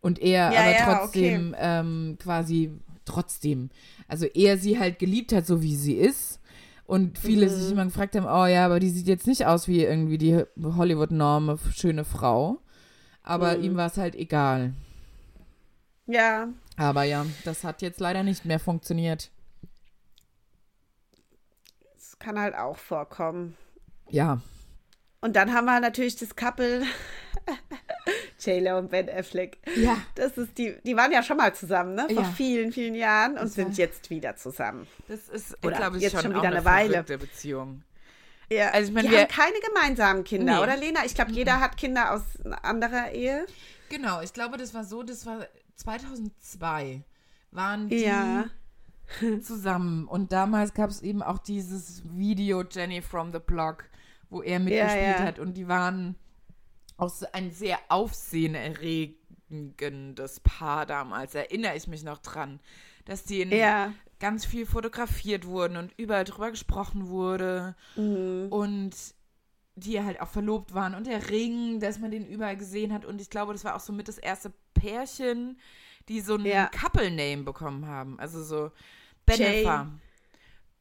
Und 0.00 0.18
er 0.18 0.52
ja, 0.52 0.60
aber 0.60 0.72
ja, 0.72 0.84
trotzdem 0.84 1.48
okay. 1.50 1.60
ähm, 1.60 2.18
quasi 2.20 2.72
trotzdem, 3.04 3.70
also 4.06 4.26
er 4.26 4.58
sie 4.58 4.78
halt 4.78 4.98
geliebt 4.98 5.32
hat, 5.32 5.46
so 5.46 5.62
wie 5.62 5.76
sie 5.76 5.94
ist. 5.94 6.40
Und 6.84 7.18
viele 7.18 7.46
mhm. 7.46 7.50
sich 7.50 7.72
immer 7.72 7.84
gefragt 7.84 8.16
haben, 8.16 8.24
oh 8.24 8.46
ja, 8.46 8.64
aber 8.64 8.80
die 8.80 8.88
sieht 8.88 9.08
jetzt 9.08 9.26
nicht 9.26 9.44
aus 9.44 9.68
wie 9.68 9.82
irgendwie 9.82 10.18
die 10.18 10.42
Hollywood-Norm, 10.62 11.58
schöne 11.74 12.04
Frau. 12.04 12.58
Aber 13.22 13.58
mhm. 13.58 13.64
ihm 13.64 13.76
war 13.76 13.88
es 13.88 13.98
halt 13.98 14.14
egal. 14.14 14.72
Ja. 16.06 16.48
Aber 16.78 17.02
ja, 17.02 17.26
das 17.44 17.64
hat 17.64 17.82
jetzt 17.82 18.00
leider 18.00 18.22
nicht 18.22 18.44
mehr 18.44 18.60
funktioniert. 18.60 19.30
Das 21.94 22.18
kann 22.18 22.38
halt 22.38 22.54
auch 22.54 22.78
vorkommen. 22.78 23.56
Ja. 24.08 24.40
Und 25.20 25.34
dann 25.34 25.52
haben 25.52 25.64
wir 25.64 25.80
natürlich 25.80 26.14
das 26.14 26.36
Couple 26.36 26.84
J-Lo 28.40 28.78
und 28.78 28.90
Ben 28.90 29.10
Affleck. 29.10 29.58
Ja. 29.74 29.96
Das 30.14 30.38
ist 30.38 30.56
die, 30.56 30.76
die 30.84 30.96
waren 30.96 31.10
ja 31.10 31.24
schon 31.24 31.36
mal 31.36 31.52
zusammen, 31.52 31.96
ne? 31.96 32.06
Vor 32.08 32.22
ja. 32.22 32.30
vielen, 32.36 32.72
vielen 32.72 32.94
Jahren 32.94 33.32
und 33.32 33.42
das 33.42 33.54
sind 33.54 33.76
jetzt 33.76 34.08
wieder 34.10 34.36
zusammen. 34.36 34.86
Das 35.08 35.28
ist, 35.28 35.56
ich 35.60 35.70
glaube, 35.70 35.98
jetzt 35.98 36.12
schon, 36.12 36.22
schon 36.22 36.30
wieder 36.30 36.42
eine, 36.42 36.56
eine 36.58 36.64
Weile. 36.64 37.02
Beziehung. 37.02 37.82
Ja, 38.50 38.70
also 38.70 38.88
ich 38.88 38.94
meine, 38.94 39.10
wir 39.10 39.18
haben 39.18 39.28
keine 39.28 39.58
gemeinsamen 39.66 40.24
Kinder, 40.24 40.56
nee. 40.56 40.62
oder 40.62 40.76
Lena? 40.76 41.04
Ich 41.04 41.14
glaube, 41.14 41.32
jeder 41.32 41.60
hat 41.60 41.76
Kinder 41.76 42.12
aus 42.12 42.22
anderer 42.62 43.10
Ehe. 43.10 43.44
Genau, 43.90 44.22
ich 44.22 44.32
glaube, 44.32 44.56
das 44.56 44.72
war 44.72 44.84
so, 44.84 45.02
das 45.02 45.26
war 45.26 45.46
2002 45.78 47.02
waren 47.50 47.88
die 47.88 48.04
ja. 48.04 48.44
zusammen 49.40 50.06
und 50.06 50.32
damals 50.32 50.74
gab 50.74 50.90
es 50.90 51.00
eben 51.02 51.22
auch 51.22 51.38
dieses 51.38 52.02
Video 52.04 52.62
Jenny 52.62 53.00
from 53.00 53.32
the 53.32 53.38
Block, 53.38 53.84
wo 54.28 54.42
er 54.42 54.58
mitgespielt 54.58 55.02
ja, 55.02 55.20
ja. 55.20 55.20
hat 55.20 55.38
und 55.38 55.54
die 55.54 55.68
waren 55.68 56.16
auch 56.98 57.08
so 57.08 57.24
ein 57.32 57.50
sehr 57.52 57.78
aufsehenerregendes 57.88 60.40
Paar 60.40 60.84
damals, 60.84 61.34
erinnere 61.34 61.74
ich 61.76 61.86
mich 61.86 62.04
noch 62.04 62.18
dran, 62.18 62.60
dass 63.06 63.24
die 63.24 63.40
in 63.40 63.50
ganz 64.18 64.44
viel 64.44 64.66
fotografiert 64.66 65.46
wurden 65.46 65.76
und 65.76 65.92
überall 65.96 66.24
drüber 66.24 66.50
gesprochen 66.50 67.08
wurde. 67.08 67.76
Mhm. 67.96 68.48
Und 68.50 68.94
die 69.78 70.02
halt 70.02 70.20
auch 70.20 70.28
verlobt 70.28 70.74
waren. 70.74 70.94
Und 70.94 71.06
der 71.06 71.30
Ring, 71.30 71.80
dass 71.80 71.98
man 71.98 72.10
den 72.10 72.26
überall 72.26 72.56
gesehen 72.56 72.92
hat. 72.92 73.04
Und 73.04 73.20
ich 73.20 73.30
glaube, 73.30 73.52
das 73.52 73.64
war 73.64 73.76
auch 73.76 73.80
so 73.80 73.92
mit 73.92 74.08
das 74.08 74.18
erste 74.18 74.52
Pärchen, 74.74 75.58
die 76.08 76.20
so 76.20 76.34
einen 76.34 76.46
ja. 76.46 76.66
Couple-Name 76.68 77.42
bekommen 77.44 77.86
haben. 77.86 78.18
Also 78.18 78.42
so 78.42 78.70
Benefer. 79.26 79.88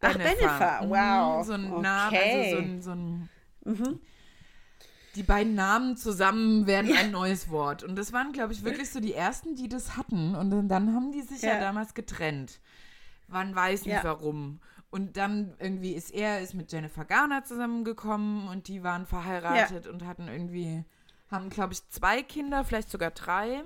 Ach, 0.02 0.14
Benefer, 0.14 0.82
mhm, 0.84 0.90
wow. 0.90 1.46
So 1.46 1.54
ein 1.54 1.72
okay. 1.72 1.82
Name, 1.82 2.20
also 2.20 2.56
so 2.56 2.62
ein, 2.62 2.82
so 2.82 2.92
ein 2.92 3.30
mhm. 3.66 4.00
Die 5.16 5.24
beiden 5.24 5.56
Namen 5.56 5.98
zusammen 5.98 6.68
werden 6.68 6.92
ja. 6.92 7.00
ein 7.00 7.12
neues 7.12 7.50
Wort. 7.50 7.84
Und 7.84 7.96
das 7.96 8.14
waren, 8.14 8.34
glaube 8.34 8.54
ich, 8.54 8.64
wirklich 8.64 8.92
so 8.92 9.00
die 9.00 9.14
ersten, 9.14 9.56
die 9.56 9.68
das 9.68 9.98
hatten. 9.98 10.36
Und 10.36 10.68
dann 10.68 10.94
haben 10.94 11.12
die 11.12 11.24
sich 11.24 11.42
ja, 11.42 11.56
ja 11.56 11.60
damals 11.60 11.96
getrennt. 11.96 12.60
Man 13.28 13.56
weiß 13.56 13.86
nicht 13.86 14.04
warum. 14.04 14.60
Und 14.90 15.18
dann 15.18 15.54
irgendwie 15.60 15.94
ist 15.94 16.12
er 16.12 16.42
ist 16.42 16.54
mit 16.54 16.72
Jennifer 16.72 17.04
Garner 17.04 17.44
zusammengekommen 17.44 18.48
und 18.48 18.68
die 18.68 18.84
waren 18.84 19.06
verheiratet 19.06 19.86
ja. 19.86 19.92
und 19.92 20.06
hatten 20.06 20.28
irgendwie, 20.28 20.86
haben, 21.30 21.50
glaube 21.50 21.74
ich, 21.74 21.88
zwei 21.90 22.24
Kinder, 22.24 22.64
vielleicht 22.64 22.90
sogar 22.90 23.12
drei. 23.12 23.64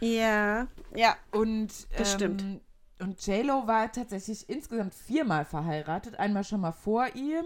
Ja, 0.00 0.66
ja. 0.94 1.16
Und 1.30 1.68
das 1.96 2.14
ähm, 2.14 2.16
stimmt. 2.16 2.60
Und 2.98 3.26
JLo 3.26 3.66
war 3.66 3.92
tatsächlich 3.92 4.48
insgesamt 4.48 4.94
viermal 4.94 5.44
verheiratet. 5.44 6.18
Einmal 6.18 6.44
schon 6.44 6.60
mal 6.60 6.72
vor 6.72 7.06
ihm. 7.14 7.44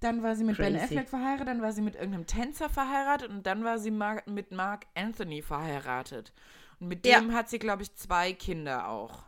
Dann 0.00 0.22
war 0.22 0.34
sie 0.34 0.44
mit 0.44 0.56
Crazy. 0.56 0.72
Ben 0.72 0.82
Affleck 0.82 1.08
verheiratet, 1.08 1.48
dann 1.48 1.60
war 1.60 1.72
sie 1.72 1.82
mit 1.82 1.94
irgendeinem 1.94 2.26
Tänzer 2.26 2.70
verheiratet 2.70 3.28
und 3.28 3.46
dann 3.46 3.64
war 3.64 3.78
sie 3.78 3.90
mit 3.90 4.50
Mark 4.50 4.86
Anthony 4.94 5.42
verheiratet. 5.42 6.32
Und 6.78 6.88
mit 6.88 7.04
dem 7.04 7.28
ja. 7.28 7.34
hat 7.34 7.50
sie, 7.50 7.58
glaube 7.58 7.82
ich, 7.82 7.94
zwei 7.96 8.32
Kinder 8.32 8.88
auch. 8.88 9.24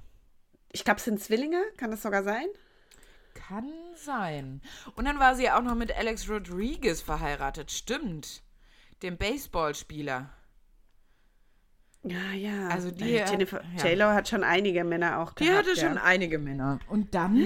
Ich 0.73 0.85
glaube, 0.85 0.99
es 0.99 1.05
sind 1.05 1.21
Zwillinge. 1.21 1.61
Kann 1.77 1.91
das 1.91 2.01
sogar 2.01 2.23
sein? 2.23 2.47
Kann 3.53 3.71
sein. 3.97 4.62
Und 4.97 5.05
dann 5.05 5.19
war 5.19 5.35
sie 5.35 5.51
auch 5.51 5.61
noch 5.61 5.75
mit 5.75 5.95
Alex 5.95 6.27
Rodriguez 6.27 7.03
verheiratet. 7.03 7.71
Stimmt. 7.71 8.43
Dem 9.03 9.19
Baseballspieler. 9.19 10.31
Ja, 12.03 12.33
ja. 12.33 12.69
Also 12.69 12.91
die 12.91 13.17
äh, 13.17 13.31
Jennifer 13.31 13.62
ja. 13.77 13.85
J-Lo 13.91 14.07
hat 14.07 14.29
schon 14.29 14.43
einige 14.43 14.85
Männer 14.85 15.19
auch 15.19 15.35
gehabt. 15.35 15.41
Die 15.41 15.53
hatte 15.53 15.79
ja. 15.79 15.87
schon 15.87 15.99
einige 15.99 16.38
Männer. 16.38 16.81
Und 16.88 17.15
dann 17.15 17.37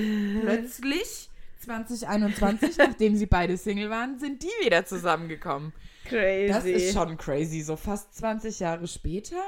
plötzlich 0.43 1.29
2021, 1.65 2.77
nachdem 2.79 3.17
sie 3.17 3.27
beide 3.27 3.57
Single 3.57 3.91
waren, 3.91 4.21
sind 4.21 4.45
die 4.45 4.65
wieder 4.65 4.85
zusammengekommen. 4.85 5.73
Crazy. 6.05 6.53
Das 6.53 6.65
ist 6.67 6.95
schon 6.95 7.17
crazy. 7.17 7.63
So 7.63 7.75
fast 7.75 8.15
20 8.15 8.61
Jahre 8.61 8.87
später. 8.87 9.43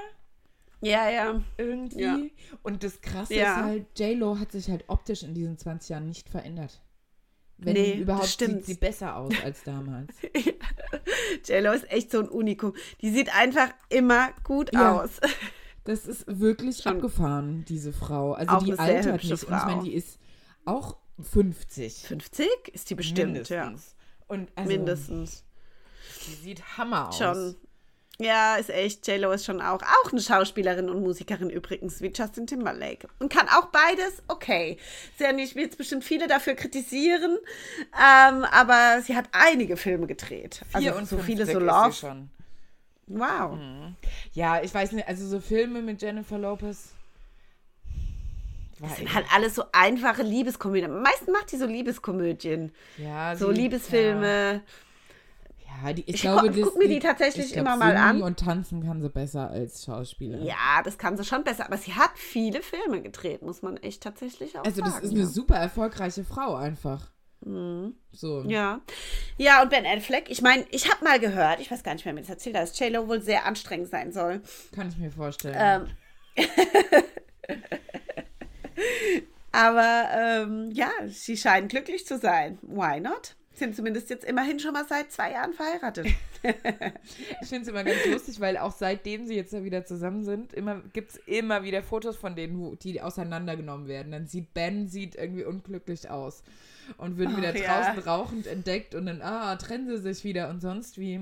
Ja, 0.81 1.11
ja. 1.11 1.43
Irgendwie. 1.57 2.01
Ja. 2.01 2.19
Und 2.63 2.85
das 2.85 3.01
Krasse 3.01 3.35
ja. 3.35 3.57
ist 3.57 3.65
halt, 3.65 3.99
J-Lo 3.99 4.39
hat 4.39 4.53
sich 4.53 4.69
halt 4.69 4.85
optisch 4.89 5.23
in 5.23 5.35
diesen 5.35 5.59
20 5.59 5.91
Jahren 5.91 6.07
nicht 6.07 6.29
verändert. 6.29 6.81
Wenn 7.61 7.73
nee, 7.73 7.95
überhaupt 7.95 8.39
sieht 8.39 8.65
sie 8.65 8.75
besser 8.75 9.17
aus 9.17 9.33
als 9.43 9.65
damals. 9.65 10.15
J-Lo 11.45 11.73
ist 11.73 11.91
echt 11.91 12.13
so 12.13 12.21
ein 12.21 12.29
Unikum. 12.29 12.73
Die 13.01 13.11
sieht 13.11 13.35
einfach 13.35 13.71
immer 13.89 14.31
gut 14.45 14.73
ja. 14.73 15.01
aus. 15.01 15.21
Das 15.85 16.07
ist 16.07 16.27
wirklich 16.27 16.83
Schon 16.83 16.97
abgefahren, 16.97 17.65
diese 17.67 17.95
Frau. 17.95 18.35
Also 18.35 18.53
auch 18.53 18.63
die 18.63 18.79
altert 18.79 19.25
nicht. 19.25 19.39
Frau. 19.39 19.55
Und 19.55 19.57
ich 19.57 19.65
meine, 19.65 19.83
die 19.85 19.95
ist 19.95 20.19
auch 20.67 20.99
50. 21.19 22.03
50 22.09 22.47
ist 22.75 22.91
die 22.91 22.95
bestimmt, 22.95 23.33
Mindestens. 23.33 23.97
ja. 23.97 24.27
Und 24.27 24.51
also, 24.55 24.69
Mindestens. 24.69 25.45
Die 26.27 26.35
sieht 26.35 26.77
Hammer 26.77 27.09
aus. 27.09 27.17
Schon. 27.17 27.57
Ja, 28.21 28.57
ist 28.57 28.71
echt. 28.71 29.07
J-Lo 29.07 29.31
ist 29.31 29.45
schon 29.45 29.61
auch, 29.61 29.81
auch 29.81 30.11
eine 30.11 30.21
Schauspielerin 30.21 30.91
und 30.91 31.03
Musikerin 31.03 31.51
übrigens, 31.51 32.01
wie 32.01 32.13
Justin 32.13 32.49
Timberlake. 32.49 33.07
Und 33.21 33.33
kann 33.33 33.49
auch 33.49 33.67
beides, 33.67 34.23
okay. 34.27 34.77
Sie 35.17 35.25
ja 35.25 35.33
nicht, 35.33 35.55
jetzt 35.55 35.79
bestimmt 35.79 36.03
viele 36.03 36.27
dafür 36.27 36.55
kritisieren, 36.55 37.39
ähm, 37.95 38.45
aber 38.45 39.01
sie 39.03 39.15
hat 39.15 39.29
einige 39.31 39.77
Filme 39.77 40.09
gedreht. 40.09 40.63
Also 40.73 41.05
so 41.05 41.19
viele 41.19 41.47
so 41.47 41.61
Love. 41.61 41.93
Schon. 41.93 42.31
Wow. 43.07 43.57
Mhm. 43.57 43.95
Ja, 44.33 44.61
ich 44.63 44.75
weiß 44.75 44.93
nicht, 44.93 45.07
also 45.07 45.27
so 45.27 45.39
Filme 45.39 45.81
mit 45.81 46.03
Jennifer 46.03 46.39
Lopez. 46.39 46.95
Das 48.81 48.97
sind 48.97 49.13
halt 49.13 49.27
alles 49.35 49.55
so 49.55 49.65
einfache 49.73 50.23
Liebeskomödien. 50.23 50.91
Am 50.91 51.03
meisten 51.03 51.33
macht 51.33 51.51
die 51.51 51.57
so 51.57 51.67
Liebeskomödien. 51.67 52.73
Ja, 52.97 53.35
so 53.35 53.51
Liebesfilme. 53.51 54.55
Ja. 54.55 54.61
Ja, 55.83 55.93
die, 55.93 56.03
ich, 56.03 56.15
ich 56.15 56.21
glaube, 56.23 56.51
guck, 56.51 56.65
guck 56.65 56.79
mir 56.79 56.89
die 56.89 56.99
tatsächlich 56.99 57.53
glaub, 57.53 57.67
immer 57.67 57.77
mal 57.77 57.97
an. 57.97 58.23
und 58.23 58.41
tanzen 58.41 58.85
kann 58.85 59.01
sie 59.01 59.09
besser 59.09 59.51
als 59.51 59.85
Schauspieler. 59.85 60.39
Ja, 60.43 60.83
das 60.85 60.99
kann 60.99 61.17
sie 61.17 61.25
schon 61.25 61.45
besser. 61.45 61.67
Aber 61.67 61.77
sie 61.77 61.95
hat 61.95 62.11
viele 62.15 62.63
Filme 62.63 63.03
gedreht, 63.03 63.43
muss 63.43 63.63
man 63.63 63.77
echt 63.77 64.03
tatsächlich 64.03 64.59
auch 64.59 64.65
also, 64.65 64.81
sagen. 64.81 64.93
Also 64.93 65.01
das 65.01 65.11
ist 65.11 65.17
eine 65.17 65.27
super 65.27 65.57
erfolgreiche 65.57 66.25
Frau 66.25 66.55
einfach. 66.55 67.11
Mhm. 67.45 67.95
So. 68.13 68.43
Ja. 68.43 68.81
Ja, 69.37 69.63
und 69.63 69.71
Ben 69.71 69.87
Affleck, 69.87 70.31
ich 70.31 70.43
meine, 70.43 70.65
ich 70.71 70.91
habe 70.91 71.05
mal 71.05 71.21
gehört, 71.21 71.61
ich 71.61 71.71
weiß 71.71 71.83
gar 71.83 71.93
nicht, 71.93 72.05
wer 72.05 72.13
mir 72.13 72.21
das 72.21 72.31
erzählt 72.31 72.57
hat, 72.57 72.63
dass 72.63 72.79
J-Lo 72.79 73.09
wohl 73.09 73.23
sehr 73.23 73.47
anstrengend 73.47 73.89
sein 73.89 74.13
soll. 74.13 74.43
Kann 74.73 74.89
ich 74.89 74.99
mir 74.99 75.11
vorstellen. 75.11 75.87
Ähm. 76.37 76.47
Aber 79.53 80.09
ähm, 80.13 80.71
ja, 80.73 80.91
sie 81.07 81.37
scheinen 81.37 81.69
glücklich 81.69 82.07
zu 82.07 82.19
sein. 82.19 82.59
Why 82.63 83.01
not? 83.01 83.35
Sind 83.59 83.77
zumindest 83.77 84.11
jetzt 84.11 84.25
immerhin 84.25 84.59
schon 84.61 84.73
mal 84.73 84.87
seit 84.87 85.13
zwei 85.13 85.33
Jahren 85.33 85.53
verheiratet. 85.53 86.07
ich 86.43 87.49
finde 87.49 87.63
es 87.63 87.69
immer 87.69 87.85
ganz 87.85 88.05
lustig, 88.07 88.41
weil 88.41 88.57
auch 88.57 88.73
seitdem 88.73 89.27
sie 89.27 89.35
jetzt 89.35 89.53
wieder 89.65 89.85
zusammen 89.85 90.25
sind, 90.25 90.55
gibt 90.93 91.11
es 91.11 91.17
immer 91.27 91.63
wieder 91.63 91.83
Fotos 91.83 92.17
von 92.17 92.37
denen, 92.37 92.79
die 92.79 93.01
auseinandergenommen 93.01 93.89
werden. 93.89 94.13
Dann 94.13 94.27
sieht 94.27 94.55
Ben 94.55 94.89
sieht 94.89 95.17
irgendwie 95.17 95.45
unglücklich 95.45 96.09
aus 96.11 96.43
und 96.97 97.19
wird 97.19 97.37
wieder 97.37 97.57
ja. 97.57 97.83
draußen 97.83 98.03
rauchend 98.03 98.47
entdeckt 98.47 98.95
und 98.95 99.07
dann, 99.07 99.23
ah, 99.23 99.57
trennen 99.57 99.89
sie 99.89 99.99
sich 99.99 100.25
wieder 100.25 100.49
und 100.49 100.61
sonst 100.61 100.99
wie. 100.99 101.21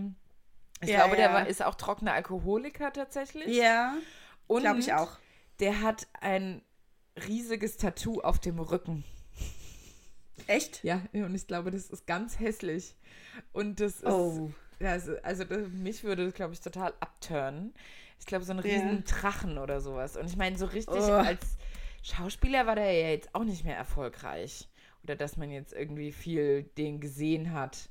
Ich 0.83 0.91
ja, 0.91 0.99
glaube, 0.99 1.17
ja. 1.21 1.29
der 1.29 1.33
war, 1.33 1.47
ist 1.49 1.65
auch 1.65 1.75
trockener 1.75 2.13
Alkoholiker 2.13 2.93
tatsächlich. 2.93 3.49
Ja. 3.57 3.95
Glaube 4.49 4.79
ich 4.79 4.93
auch. 4.93 5.19
Der 5.59 5.81
hat 5.81 6.07
ein 6.21 6.63
riesiges 7.27 7.79
Tattoo 7.79 8.21
auf 8.21 8.39
dem 8.39 8.59
Rücken. 8.59 9.05
Echt? 10.47 10.83
Ja, 10.85 11.03
und 11.13 11.35
ich 11.35 11.47
glaube, 11.47 11.71
das 11.71 11.89
ist 11.89 12.07
ganz 12.07 12.39
hässlich. 12.39 12.95
Und 13.53 13.81
das 13.81 13.97
ist. 13.97 14.07
Oh. 14.07 14.51
Also, 14.81 15.17
also 15.23 15.45
das, 15.45 15.69
mich 15.69 16.05
würde 16.05 16.27
das, 16.27 16.35
glaube 16.35 16.53
ich, 16.53 16.61
total 16.61 16.93
abturnen. 17.01 17.73
Ich 18.19 18.27
glaube, 18.27 18.45
so 18.45 18.53
einen 18.53 18.61
riesen 18.61 18.97
ja. 18.97 19.03
Drachen 19.21 19.59
oder 19.59 19.81
sowas. 19.81 20.17
Und 20.17 20.27
ich 20.27 20.37
meine, 20.37 20.59
so 20.59 20.67
richtig 20.67 21.03
oh. 21.03 21.13
als 21.13 21.57
Schauspieler 22.03 22.67
war 22.67 22.75
der 22.75 22.93
ja 22.93 23.09
jetzt 23.09 23.35
auch 23.35 23.45
nicht 23.45 23.65
mehr 23.65 23.77
erfolgreich. 23.77 24.69
Oder 25.03 25.17
dass 25.17 25.37
man 25.37 25.51
jetzt 25.51 25.73
irgendwie 25.73 26.13
viel 26.13 26.65
den 26.77 27.01
gesehen 27.01 27.53
hat. 27.53 27.89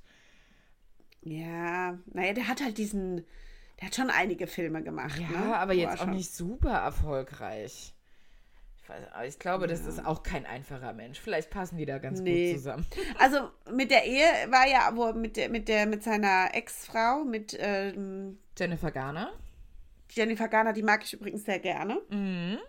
Ja, 1.21 1.97
naja, 2.13 2.33
der 2.33 2.47
hat 2.47 2.61
halt 2.61 2.77
diesen, 2.77 3.25
der 3.79 3.87
hat 3.87 3.95
schon 3.95 4.09
einige 4.11 4.45
Filme 4.45 4.83
gemacht. 4.83 5.19
Ja, 5.19 5.39
ne? 5.39 5.57
aber 5.57 5.73
jetzt 5.73 5.93
auch 5.93 6.03
schon- 6.05 6.11
nicht 6.11 6.31
super 6.31 6.73
erfolgreich. 6.73 7.94
Aber 9.13 9.25
ich 9.25 9.39
glaube, 9.39 9.67
das 9.67 9.85
ist 9.85 10.05
auch 10.05 10.23
kein 10.23 10.45
einfacher 10.45 10.93
Mensch. 10.93 11.19
Vielleicht 11.19 11.49
passen 11.49 11.77
die 11.77 11.85
da 11.85 11.97
ganz 11.97 12.19
Nee. 12.21 12.51
gut 12.51 12.57
zusammen. 12.59 12.85
Also 13.19 13.49
mit 13.71 13.91
der 13.91 14.05
Ehe 14.05 14.23
war 14.49 14.67
ja, 14.67 14.91
wo 14.95 15.11
mit 15.13 15.37
der, 15.37 15.49
mit 15.49 15.67
der, 15.67 15.85
mit 15.85 16.03
seiner 16.03 16.49
Ex-Frau, 16.53 17.23
mit 17.23 17.55
ähm, 17.59 18.37
Jennifer 18.57 18.91
Garner. 18.91 19.31
Jennifer 20.09 20.47
Garner, 20.47 20.73
die 20.73 20.83
mag 20.83 21.03
ich 21.03 21.13
übrigens 21.13 21.43
sehr 21.45 21.59
gerne. 21.59 21.99
Mhm. 22.09 22.59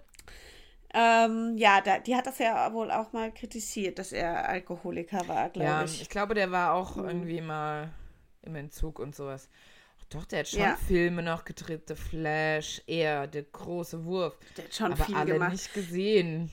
Ähm, 0.94 1.54
ja, 1.58 1.80
da, 1.82 1.98
die 1.98 2.16
hat 2.16 2.26
das 2.26 2.38
ja 2.38 2.72
wohl 2.72 2.90
auch 2.90 3.12
mal 3.12 3.30
kritisiert, 3.32 3.98
dass 3.98 4.12
er 4.12 4.48
Alkoholiker 4.48 5.28
war, 5.28 5.50
glaube 5.50 5.68
Ja, 5.68 5.84
ich. 5.84 6.00
ich 6.00 6.08
glaube, 6.08 6.34
der 6.34 6.50
war 6.52 6.72
auch 6.72 6.96
irgendwie 6.96 7.40
mal 7.42 7.90
im 8.42 8.54
Entzug 8.54 8.98
und 8.98 9.14
sowas. 9.14 9.50
Doch, 10.10 10.24
der 10.24 10.40
hat 10.40 10.48
schon 10.48 10.60
Ja. 10.60 10.76
Filme 10.86 11.22
noch 11.22 11.44
gedreht. 11.44 11.82
The 11.88 11.94
Flash, 11.96 12.80
er, 12.86 13.26
der 13.26 13.42
große 13.42 14.04
Wurf. 14.04 14.36
Der 14.56 14.64
hat 14.64 14.74
schon 14.74 14.92
aber 14.92 15.04
viel 15.04 15.14
alle 15.16 15.32
gemacht. 15.34 15.52
nicht 15.52 15.74
gesehen. 15.74 16.50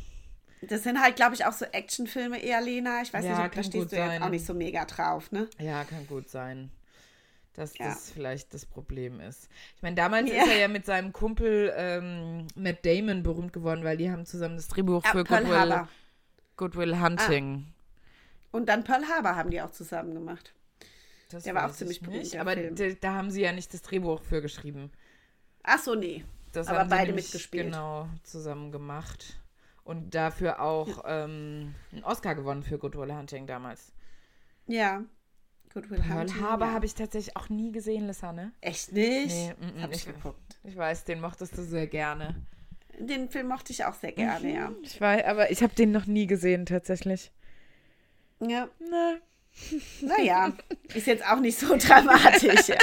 Das 0.61 0.83
sind 0.83 0.99
halt, 1.01 1.17
glaube 1.17 1.35
ich, 1.35 1.45
auch 1.45 1.51
so 1.53 1.65
Actionfilme 1.65 2.41
eher, 2.41 2.61
Lena. 2.61 3.01
Ich 3.01 3.13
weiß 3.13 3.23
Ja, 3.25 3.37
nicht, 3.37 3.45
ob 3.47 3.51
da 3.51 3.63
stehst 3.63 3.73
du 3.73 3.79
jetzt 3.79 3.91
sein. 3.91 4.23
auch 4.23 4.29
nicht 4.29 4.45
so 4.45 4.53
mega 4.53 4.85
drauf, 4.85 5.31
ne? 5.31 5.49
Ja, 5.59 5.83
kann 5.83 6.07
gut 6.07 6.29
sein. 6.29 6.71
Dass 7.53 7.77
Ja. 7.77 7.89
das 7.89 8.09
vielleicht 8.11 8.53
das 8.55 8.65
Problem 8.65 9.19
ist. 9.19 9.47
Ich 9.75 9.81
meine, 9.83 9.95
damals 9.95 10.27
ist 10.31 10.35
er 10.47 10.57
ja 10.57 10.67
mit 10.67 10.85
seinem 10.87 11.13
Kumpel 11.13 11.71
ähm, 11.75 12.47
Matt 12.55 12.83
Damon 12.85 13.21
berühmt 13.21 13.53
geworden, 13.53 13.83
weil 13.83 13.97
die 13.97 14.09
haben 14.09 14.25
zusammen 14.25 14.55
das 14.55 14.67
Drehbuch 14.69 15.05
für 15.05 15.23
Pearl 15.23 15.43
Goodwill, 15.43 15.59
Harbor. 15.59 15.89
Goodwill 16.57 16.99
Hunting. 16.99 17.67
Und 18.51 18.69
dann 18.69 18.83
Pearl 18.83 19.07
Harbor 19.07 19.35
haben 19.35 19.51
die 19.51 19.61
auch 19.61 19.71
zusammen 19.71 20.13
gemacht. 20.15 20.53
Das 21.33 21.43
Der 21.43 21.55
war 21.55 21.69
auch 21.69 21.73
ziemlich 21.73 21.97
ich 22.01 22.03
berühmt, 22.03 22.35
Aber 22.35 22.53
Film. 22.53 22.75
d- 22.75 22.95
da 23.01 23.13
haben 23.15 23.31
sie 23.31 23.41
ja 23.41 23.51
nicht 23.51 23.73
das 23.73 23.81
Drehbuch 23.81 24.21
für 24.21 24.41
geschrieben. 24.41 24.91
Ach 25.63 25.79
so, 25.79 25.95
nee. 25.95 26.23
Das 26.51 26.67
Aber 26.67 26.79
haben 26.79 26.89
beide 26.89 27.07
nämlich 27.07 27.25
mitgespielt. 27.25 27.65
Genau, 27.65 28.07
zusammen 28.23 28.71
gemacht. 28.71 29.39
Und 29.83 30.13
dafür 30.15 30.61
auch 30.61 31.03
ähm, 31.05 31.73
einen 31.91 32.03
Oscar 32.03 32.35
gewonnen 32.35 32.63
für 32.63 32.77
Good 32.77 32.95
Will 32.95 33.13
Hunting 33.13 33.47
damals. 33.47 33.91
Ja. 34.67 35.03
Good 35.73 35.89
Will 35.89 35.99
Pearl 35.99 36.19
Hunting. 36.29 36.41
Harbor 36.41 36.67
ja. 36.67 36.73
habe 36.73 36.85
ich 36.85 36.93
tatsächlich 36.93 37.35
auch 37.35 37.49
nie 37.49 37.71
gesehen, 37.71 38.05
Lisanne. 38.05 38.51
Echt 38.61 38.91
nicht? 38.93 39.27
Nee, 39.27 39.53
mm, 39.59 39.81
hab 39.81 39.91
ich 39.91 40.05
geguckt. 40.05 40.59
Ich 40.63 40.77
weiß, 40.77 41.03
den 41.05 41.19
mochtest 41.19 41.57
du 41.57 41.63
sehr 41.63 41.87
gerne. 41.87 42.35
Den 42.99 43.27
Film 43.29 43.47
mochte 43.47 43.73
ich 43.73 43.83
auch 43.85 43.95
sehr 43.95 44.11
gerne, 44.11 44.53
ja. 44.53 44.71
Ich 44.83 45.01
weiß, 45.01 45.25
aber 45.25 45.49
ich 45.49 45.63
habe 45.63 45.73
den 45.73 45.91
noch 45.91 46.05
nie 46.05 46.27
gesehen, 46.27 46.67
tatsächlich. 46.67 47.31
Ja, 48.39 48.69
Na, 48.79 49.15
naja, 50.01 50.53
ist 50.93 51.07
jetzt 51.07 51.25
auch 51.25 51.39
nicht 51.39 51.57
so 51.57 51.67
dramatisch. 51.77 52.67
ja. 52.67 52.77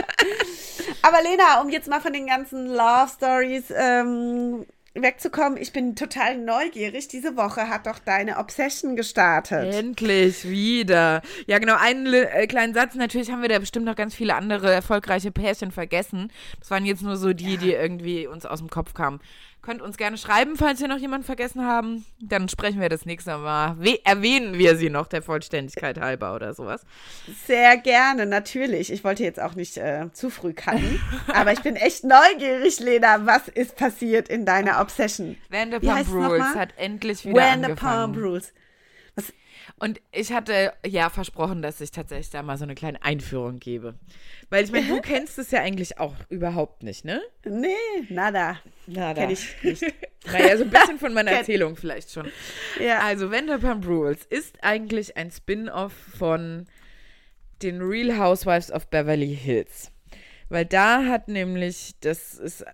Aber 1.02 1.22
Lena, 1.22 1.60
um 1.60 1.68
jetzt 1.68 1.88
mal 1.88 2.00
von 2.00 2.12
den 2.12 2.26
ganzen 2.26 2.66
Love 2.66 3.10
Stories 3.14 3.64
ähm, 3.76 4.66
wegzukommen, 4.94 5.56
ich 5.60 5.72
bin 5.72 5.94
total 5.94 6.36
neugierig. 6.38 7.08
Diese 7.08 7.36
Woche 7.36 7.68
hat 7.68 7.86
doch 7.86 7.98
deine 7.98 8.38
Obsession 8.38 8.96
gestartet. 8.96 9.74
endlich 9.74 10.48
wieder. 10.48 11.22
Ja, 11.46 11.58
genau, 11.58 11.76
einen 11.78 12.12
äh, 12.12 12.46
kleinen 12.46 12.74
Satz. 12.74 12.94
Natürlich 12.94 13.30
haben 13.30 13.42
wir 13.42 13.48
da 13.48 13.58
bestimmt 13.58 13.86
noch 13.86 13.96
ganz 13.96 14.14
viele 14.14 14.34
andere 14.34 14.72
erfolgreiche 14.72 15.30
Pärchen 15.30 15.70
vergessen. 15.70 16.32
Das 16.58 16.70
waren 16.70 16.84
jetzt 16.84 17.02
nur 17.02 17.16
so 17.16 17.32
die, 17.32 17.56
die 17.56 17.72
irgendwie 17.72 18.26
uns 18.26 18.46
aus 18.46 18.58
dem 18.58 18.68
Kopf 18.68 18.94
kamen. 18.94 19.20
Könnt 19.70 19.82
uns 19.82 19.96
gerne 19.98 20.18
schreiben, 20.18 20.56
falls 20.56 20.80
wir 20.80 20.88
noch 20.88 20.98
jemanden 20.98 21.24
vergessen 21.24 21.64
haben. 21.64 22.04
Dann 22.18 22.48
sprechen 22.48 22.80
wir 22.80 22.88
das 22.88 23.06
nächste 23.06 23.38
Mal. 23.38 23.76
We 23.78 24.04
erwähnen 24.04 24.58
wir 24.58 24.74
sie 24.74 24.90
noch 24.90 25.06
der 25.06 25.22
Vollständigkeit 25.22 26.00
halber 26.00 26.34
oder 26.34 26.54
sowas. 26.54 26.84
Sehr 27.46 27.76
gerne, 27.76 28.26
natürlich. 28.26 28.92
Ich 28.92 29.04
wollte 29.04 29.22
jetzt 29.22 29.40
auch 29.40 29.54
nicht 29.54 29.76
äh, 29.76 30.12
zu 30.12 30.28
früh 30.28 30.54
cutten, 30.54 31.00
aber 31.32 31.52
ich 31.52 31.60
bin 31.60 31.76
echt 31.76 32.02
neugierig, 32.02 32.80
Lena. 32.80 33.24
Was 33.26 33.46
ist 33.46 33.76
passiert 33.76 34.28
in 34.28 34.44
deiner 34.44 34.80
Obsession? 34.80 35.36
Vanderpump 35.50 36.12
Rules 36.12 36.56
hat 36.56 36.70
endlich 36.76 37.24
wieder 37.24 37.40
the 37.40 37.48
angefangen. 37.48 37.76
Palm 37.76 38.14
Rules. 38.16 38.52
Und 39.78 40.00
ich 40.12 40.32
hatte 40.32 40.72
ja 40.86 41.10
versprochen, 41.10 41.62
dass 41.62 41.80
ich 41.80 41.90
tatsächlich 41.90 42.30
da 42.30 42.42
mal 42.42 42.56
so 42.56 42.64
eine 42.64 42.74
kleine 42.74 43.02
Einführung 43.02 43.58
gebe. 43.58 43.94
Weil 44.48 44.64
ich 44.64 44.72
meine, 44.72 44.86
du 44.88 45.00
kennst 45.02 45.38
es 45.38 45.50
ja 45.50 45.60
eigentlich 45.60 45.98
auch 45.98 46.14
überhaupt 46.28 46.82
nicht, 46.82 47.04
ne? 47.04 47.20
Nee, 47.44 47.74
nada. 48.08 48.58
Na, 48.86 49.14
Kenn 49.14 49.30
ich 49.30 49.62
nicht. 49.62 49.84
Naja, 50.30 50.58
so 50.58 50.64
ein 50.64 50.70
bisschen 50.70 50.98
von 50.98 51.14
meiner 51.14 51.30
Erzählung 51.38 51.76
vielleicht 51.76 52.10
schon. 52.10 52.30
Ja. 52.78 52.98
Also, 53.00 53.30
Vanderpump 53.30 53.86
Rules 53.86 54.26
ist 54.26 54.62
eigentlich 54.62 55.16
ein 55.16 55.30
Spin-off 55.30 55.94
von 55.94 56.66
den 57.62 57.80
Real 57.80 58.18
Housewives 58.18 58.70
of 58.70 58.88
Beverly 58.88 59.34
Hills. 59.34 59.90
Weil 60.50 60.66
da 60.66 61.04
hat 61.06 61.28
nämlich, 61.28 61.94
das 62.00 62.34
ist, 62.34 62.66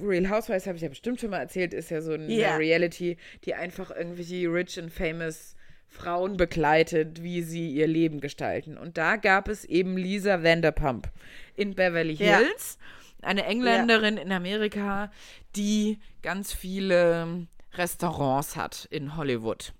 Real 0.00 0.30
Housewives 0.30 0.66
habe 0.66 0.76
ich 0.76 0.82
ja 0.82 0.88
bestimmt 0.88 1.20
schon 1.20 1.28
mal 1.30 1.40
erzählt, 1.40 1.74
ist 1.74 1.90
ja 1.90 2.00
so 2.00 2.12
eine 2.12 2.32
Ja. 2.32 2.56
Reality, 2.56 3.18
die 3.44 3.54
einfach 3.54 3.90
irgendwie 3.90 4.46
rich 4.46 4.78
and 4.80 4.90
famous 4.90 5.56
Frauen 5.88 6.36
begleitet, 6.36 7.22
wie 7.22 7.42
sie 7.42 7.70
ihr 7.70 7.86
Leben 7.86 8.20
gestalten. 8.20 8.76
Und 8.78 8.98
da 8.98 9.16
gab 9.16 9.48
es 9.48 9.64
eben 9.64 9.96
Lisa 9.96 10.42
Vanderpump 10.42 11.08
in 11.56 11.74
Beverly 11.74 12.12
Ja. 12.14 12.38
Hills, 12.38 12.78
eine 13.22 13.44
Engländerin 13.44 14.16
in 14.16 14.30
Amerika, 14.30 15.10
die 15.56 15.98
ganz 16.22 16.52
viele 16.52 17.46
Restaurants 17.74 18.54
hat 18.56 18.86
in 18.90 19.16
Hollywood. 19.16 19.72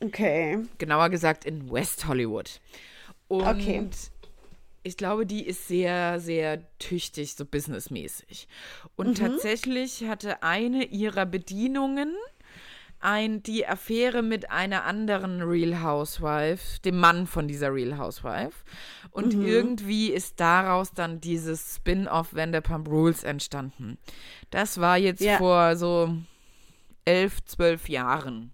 Okay. 0.00 0.58
Genauer 0.78 1.08
gesagt 1.08 1.44
in 1.44 1.70
West 1.70 2.06
Hollywood. 2.06 2.60
Und 3.28 3.46
Okay. 3.46 3.88
ich 4.82 4.96
glaube, 4.96 5.24
die 5.26 5.46
ist 5.46 5.68
sehr, 5.68 6.20
sehr 6.20 6.62
tüchtig, 6.78 7.34
so 7.34 7.44
businessmäßig. 7.44 8.48
Und 8.96 9.18
tatsächlich 9.18 10.04
hatte 10.04 10.42
eine 10.42 10.84
ihrer 10.84 11.24
Bedienungen 11.26 12.14
ein, 13.00 13.42
die 13.42 13.66
Affäre 13.66 14.22
mit 14.22 14.50
einer 14.50 14.84
anderen 14.84 15.42
Real 15.42 15.82
Housewife, 15.82 16.80
dem 16.80 16.98
Mann 16.98 17.26
von 17.26 17.46
dieser 17.48 17.72
Real 17.72 17.96
Housewife. 17.98 18.64
Und 19.10 19.34
irgendwie 19.34 20.10
ist 20.10 20.40
daraus 20.40 20.92
dann 20.92 21.20
dieses 21.20 21.76
Spin-off 21.76 22.34
Vanderpump 22.34 22.88
Rules 22.88 23.24
entstanden. 23.24 23.98
Das 24.50 24.80
war 24.80 24.96
jetzt 24.98 25.20
Ja. 25.22 25.38
vor 25.38 25.76
so 25.76 26.14
elf, 27.04 27.44
zwölf 27.44 27.88
Jahren. 27.88 28.52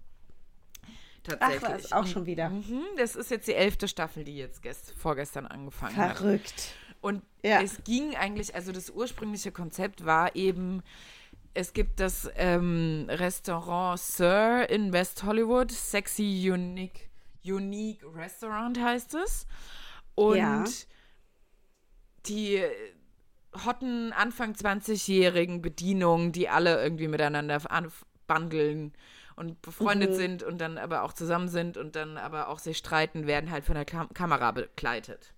Ach, 0.83 1.37
Tatsächlich. 1.39 1.61
was, 1.83 1.91
auch 1.91 1.99
Und- 2.01 2.07
schon 2.09 2.25
wieder. 2.27 2.49
Mhm, 2.49 2.83
das 2.97 3.15
ist 3.15 3.31
jetzt 3.31 3.47
die 3.47 3.55
elfte 3.55 3.87
Staffel, 3.87 4.23
die 4.23 4.37
jetzt 4.37 4.61
gest 4.61 4.93
vorgestern 4.97 5.47
angefangen 5.47 5.95
hat. 5.97 6.17
Verrückt. 6.17 6.73
Und 7.01 7.21
Ja. 7.43 7.61
es 7.61 7.83
ging 7.83 8.15
eigentlich, 8.15 8.53
also 8.55 8.71
das 8.71 8.89
ursprüngliche 8.91 9.51
Konzept 9.51 10.05
war 10.05 10.35
eben, 10.35 10.81
es 11.55 11.73
gibt 11.73 11.99
das 11.99 12.29
ähm, 12.35 13.07
Restaurant 13.09 13.99
Sir 13.99 14.69
in 14.69 14.93
West 14.93 15.23
Hollywood, 15.23 15.71
Sexy 15.71 16.49
Unique, 16.51 17.09
Unique 17.43 18.03
Restaurant 18.15 18.79
heißt 18.79 19.15
es. 19.15 19.47
Und 20.15 20.37
Ja. 20.37 20.63
die 22.27 22.63
hotten 23.65 24.11
Anfang 24.13 24.53
20-jährigen 24.53 25.61
Bedienungen, 25.61 26.31
die 26.31 26.49
alle 26.49 26.81
irgendwie 26.83 27.07
miteinander 27.07 27.61
bandeln 28.27 28.93
und 29.35 29.61
befreundet 29.61 30.11
Mhm. 30.11 30.15
sind 30.15 30.43
und 30.43 30.59
dann 30.59 30.77
aber 30.77 31.03
auch 31.03 31.13
zusammen 31.13 31.47
sind 31.47 31.77
und 31.77 31.95
dann 31.95 32.17
aber 32.17 32.49
auch 32.49 32.59
sich 32.59 32.77
streiten, 32.77 33.27
werden 33.27 33.51
halt 33.51 33.63
von 33.65 33.75
der 33.75 33.85
Kam 33.85 34.09
Kamera 34.13 34.51
begleitet. 34.51 35.33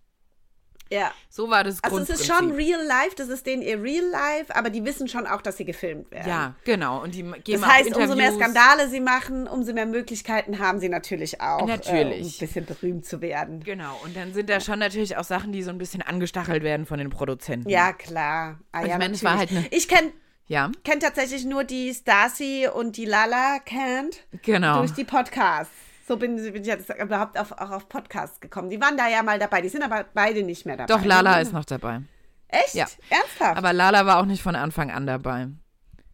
Ja. 0.89 1.12
So 1.30 1.50
war 1.50 1.63
das 1.63 1.84
Also 1.84 2.00
es 2.00 2.10
ist 2.10 2.26
schon 2.26 2.52
real 2.52 2.82
life, 2.86 3.15
das 3.15 3.28
ist 3.30 3.45
denen 3.45 3.62
ihr 3.62 3.82
real 3.82 4.06
life, 4.06 4.56
aber 4.56 4.69
die 4.69 4.84
wissen 4.86 5.08
schon 5.08 5.28
auch, 5.28 5.41
dass 5.41 5.58
sie 5.58 5.65
gefilmt 5.65 6.10
werden. 6.12 6.28
Ja, 6.30 6.56
genau. 6.63 7.02
Und 7.04 7.13
die 7.15 7.23
geben 7.23 7.62
Das 7.62 7.65
heißt, 7.65 7.95
umso 7.95 8.15
mehr. 8.15 8.32
Skandale 8.34 8.88
sie 8.89 9.00
machen, 9.02 9.47
umso 9.47 9.73
mehr 9.73 9.86
Möglichkeiten 9.86 10.60
haben 10.60 10.80
sie 10.80 10.89
natürlich 10.89 11.41
auch, 11.41 11.60
Äh, 11.60 11.63
um 11.63 11.69
ein 11.69 11.78
Natürlich. 11.78 12.39
bisschen 12.39 12.65
berühmt 12.65 13.06
zu 13.06 13.21
werden. 13.21 13.63
Genau. 13.63 14.00
Und 14.04 14.15
dann 14.15 14.34
sind 14.34 14.50
da 14.50 14.60
schon 14.60 14.80
natürlich 14.80 15.17
auch 15.17 15.23
Sachen, 15.23 15.52
die 15.52 15.63
so 15.63 15.69
ein 15.69 15.78
bisschen 15.78 16.02
angestachelt 16.02 16.63
werden 16.63 16.86
von 16.86 16.97
den 17.00 17.10
Produzenten. 17.10 17.69
Ja, 17.69 17.93
klar. 17.93 18.60
Ah, 18.71 18.84
Ich 18.84 18.89
ja, 18.89 18.97
meine, 18.97 19.13
es 19.13 19.23
war 19.23 19.36
natürlich. 19.36 19.56
halt 19.58 19.65
eine- 19.71 19.78
Ich 19.78 19.88
kenne 19.88 20.12
Ja, 20.50 20.71
kenn 20.86 21.00
tatsächlich 21.02 21.43
nur 21.43 21.65
die 21.65 21.93
Stasi 21.93 22.69
und 22.73 22.95
die 22.95 23.04
Lala 23.06 23.60
kennt 23.65 24.26
genau. 24.43 24.80
durch 24.80 24.93
die 24.93 25.04
Podcasts. 25.04 25.73
So 26.08 26.15
bin, 26.15 26.38
bin 26.38 26.62
ich 26.62 26.67
jetzt 26.67 26.89
überhaupt 26.89 27.38
auf, 27.38 27.52
auch 27.52 27.72
auf 27.72 27.89
Podcasts 27.89 28.39
gekommen. 28.39 28.70
Die 28.70 28.80
waren 28.80 28.96
da 28.96 29.10
ja 29.10 29.24
mal 29.24 29.38
dabei, 29.39 29.60
die 29.62 29.67
sind 29.67 29.84
aber 29.84 30.06
beide 30.13 30.41
nicht 30.43 30.65
mehr 30.65 30.78
dabei. 30.78 30.93
Doch, 30.93 31.04
Lala 31.04 31.41
ist 31.41 31.52
noch 31.52 31.65
dabei. 31.65 32.02
Echt? 32.48 32.76
Ja. 32.76 32.86
Ernsthaft? 33.10 33.58
Aber 33.58 33.74
Lala 33.74 34.06
war 34.06 34.20
auch 34.20 34.26
nicht 34.26 34.41
von 34.41 34.56
Anfang 34.56 34.89
an 34.89 35.06
dabei. 35.06 35.50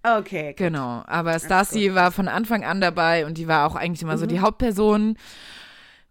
okay. 0.03 0.49
gut. 0.49 0.57
Genau. 0.57 1.03
Aber 1.05 1.37
Stasi 1.39 1.93
war 1.93 2.11
von 2.11 2.27
Anfang 2.27 2.63
an 2.63 2.81
dabei 2.81 3.27
und 3.27 3.37
die 3.37 3.47
war 3.47 3.67
auch 3.67 3.75
eigentlich 3.75 4.01
immer 4.01 4.17
so 4.17 4.25
die 4.25 4.39
Hauptperson. 4.39 5.15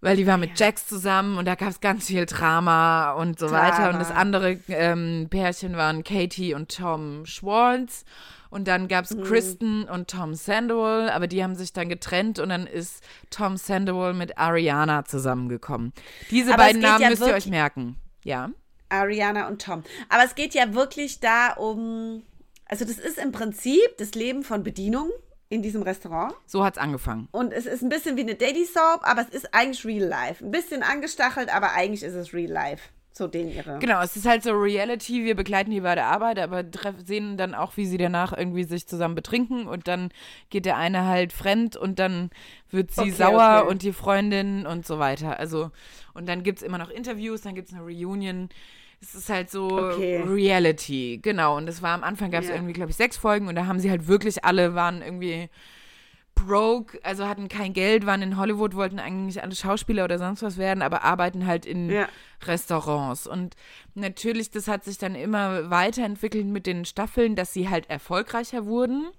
weil 0.00 0.16
die 0.16 0.26
war 0.26 0.36
mit 0.36 0.58
Jax 0.58 0.86
zusammen 0.86 1.38
und 1.38 1.46
da 1.46 1.54
gab 1.54 1.70
es 1.70 1.80
ganz 1.80 2.06
viel 2.06 2.26
Drama 2.26 3.12
und 3.12 3.38
so 3.38 3.48
Drama. 3.48 3.62
weiter. 3.62 3.90
Und 3.90 3.98
das 3.98 4.10
andere 4.10 4.58
ähm, 4.68 5.28
Pärchen 5.30 5.76
waren 5.76 6.04
Katie 6.04 6.54
und 6.54 6.76
Tom 6.76 7.24
Schwartz. 7.26 8.04
Und 8.52 8.68
dann 8.68 8.86
gab 8.86 9.06
es 9.06 9.12
Mhm. 9.12 9.22
Kristen 9.22 9.84
und 9.84 10.10
Tom 10.10 10.34
Sandoval, 10.34 11.08
aber 11.08 11.26
die 11.26 11.42
haben 11.42 11.54
sich 11.54 11.72
dann 11.72 11.88
getrennt 11.88 12.38
und 12.38 12.50
dann 12.50 12.66
ist 12.66 13.02
Tom 13.30 13.56
Sandoval 13.56 14.12
mit 14.12 14.36
Ariana 14.36 15.06
zusammengekommen. 15.06 15.94
Diese 16.30 16.52
Aber 16.52 16.64
es 16.64 16.68
beiden 16.68 16.82
Namen 16.82 17.02
ja 17.02 17.08
müsst 17.08 17.26
ihr 17.26 17.32
euch 17.32 17.46
merken. 17.46 17.96
Ja. 18.24 18.50
Ariana 18.90 19.48
und 19.48 19.62
Tom. 19.62 19.82
Aber 20.10 20.24
es 20.24 20.34
geht 20.34 20.52
ja 20.52 20.74
wirklich 20.74 21.20
da 21.20 21.54
um, 21.54 22.24
also 22.66 22.84
das 22.84 22.98
ist 22.98 23.16
im 23.16 23.32
Prinzip 23.32 23.96
das 23.96 24.12
Leben 24.12 24.42
von 24.42 24.62
Bedienung 24.62 25.08
in 25.48 25.62
diesem 25.62 25.80
Restaurant. 25.80 26.34
So 26.44 26.62
hat's 26.62 26.76
angefangen. 26.76 27.28
Und 27.32 27.54
es 27.54 27.64
ist 27.64 27.82
ein 27.82 27.88
bisschen 27.88 28.18
wie 28.18 28.22
eine 28.22 28.34
Daily 28.34 28.66
Soap, 28.66 29.00
aber 29.02 29.22
es 29.22 29.28
ist 29.30 29.54
eigentlich 29.54 29.86
Real 29.86 30.06
Life. 30.06 30.44
Ein 30.44 30.50
bisschen 30.50 30.82
angestachelt, 30.82 31.48
aber 31.54 31.72
eigentlich 31.72 32.02
ist 32.02 32.14
es 32.14 32.34
Real 32.34 32.50
Life. 32.50 32.90
So 33.14 33.26
den 33.26 33.50
ihre. 33.50 33.78
Genau, 33.78 34.00
es 34.00 34.16
ist 34.16 34.26
halt 34.26 34.42
so 34.42 34.52
Reality, 34.52 35.22
wir 35.24 35.34
begleiten 35.34 35.70
die 35.70 35.82
bei 35.82 35.94
der 35.94 36.06
Arbeit, 36.06 36.38
aber 36.38 36.64
sehen 37.04 37.36
dann 37.36 37.54
auch, 37.54 37.76
wie 37.76 37.84
sie 37.84 37.98
danach 37.98 38.32
irgendwie 38.36 38.64
sich 38.64 38.86
zusammen 38.86 39.14
betrinken 39.14 39.66
und 39.66 39.86
dann 39.86 40.10
geht 40.48 40.64
der 40.64 40.78
eine 40.78 41.04
halt 41.06 41.32
fremd 41.34 41.76
und 41.76 41.98
dann 41.98 42.30
wird 42.70 42.90
sie 42.90 43.00
Okay, 43.02 43.10
sauer 43.10 43.60
okay. 43.60 43.70
und 43.70 43.82
die 43.82 43.92
Freundin 43.92 44.66
und 44.66 44.86
so 44.86 44.98
weiter. 44.98 45.38
Also, 45.38 45.70
und 46.14 46.26
dann 46.26 46.42
gibt's 46.42 46.62
immer 46.62 46.78
noch 46.78 46.88
Interviews, 46.88 47.42
dann 47.42 47.54
gibt's 47.54 47.74
eine 47.74 47.82
Reunion. 47.82 48.48
Es 49.02 49.14
ist 49.14 49.28
halt 49.28 49.50
so 49.50 49.76
Okay. 49.78 50.22
Reality, 50.24 51.18
genau. 51.20 51.56
Und 51.58 51.68
es 51.68 51.82
war 51.82 51.90
am 51.90 52.04
Anfang 52.04 52.30
gab's 52.30 52.48
Ja. 52.48 52.54
irgendwie, 52.54 52.72
glaube 52.72 52.90
ich, 52.92 52.96
sechs 52.96 53.16
Folgen 53.18 53.48
und 53.48 53.56
da 53.56 53.66
haben 53.66 53.80
sie 53.80 53.90
halt 53.90 54.06
wirklich 54.06 54.44
alle, 54.44 54.74
waren 54.74 55.02
irgendwie 55.02 55.50
broke, 56.46 56.98
also 57.02 57.26
hatten 57.26 57.48
kein 57.48 57.72
Geld, 57.72 58.06
waren 58.06 58.22
in 58.22 58.36
Hollywood, 58.36 58.74
wollten 58.74 58.98
eigentlich 58.98 59.42
alle 59.42 59.54
Schauspieler 59.54 60.04
oder 60.04 60.18
sonst 60.18 60.42
was 60.42 60.58
werden, 60.58 60.82
aber 60.82 61.04
arbeiten 61.04 61.46
halt 61.46 61.66
in 61.66 61.90
Ja. 61.90 62.08
Restaurants. 62.44 63.26
Und 63.26 63.54
natürlich, 63.94 64.50
das 64.50 64.68
hat 64.68 64.84
sich 64.84 64.98
dann 64.98 65.14
immer 65.14 65.70
weiterentwickelt 65.70 66.46
mit 66.46 66.66
den 66.66 66.84
Staffeln, 66.84 67.36
dass 67.36 67.52
sie 67.52 67.68
halt 67.68 67.88
erfolgreicher 67.88 68.66
wurden. 68.66 69.10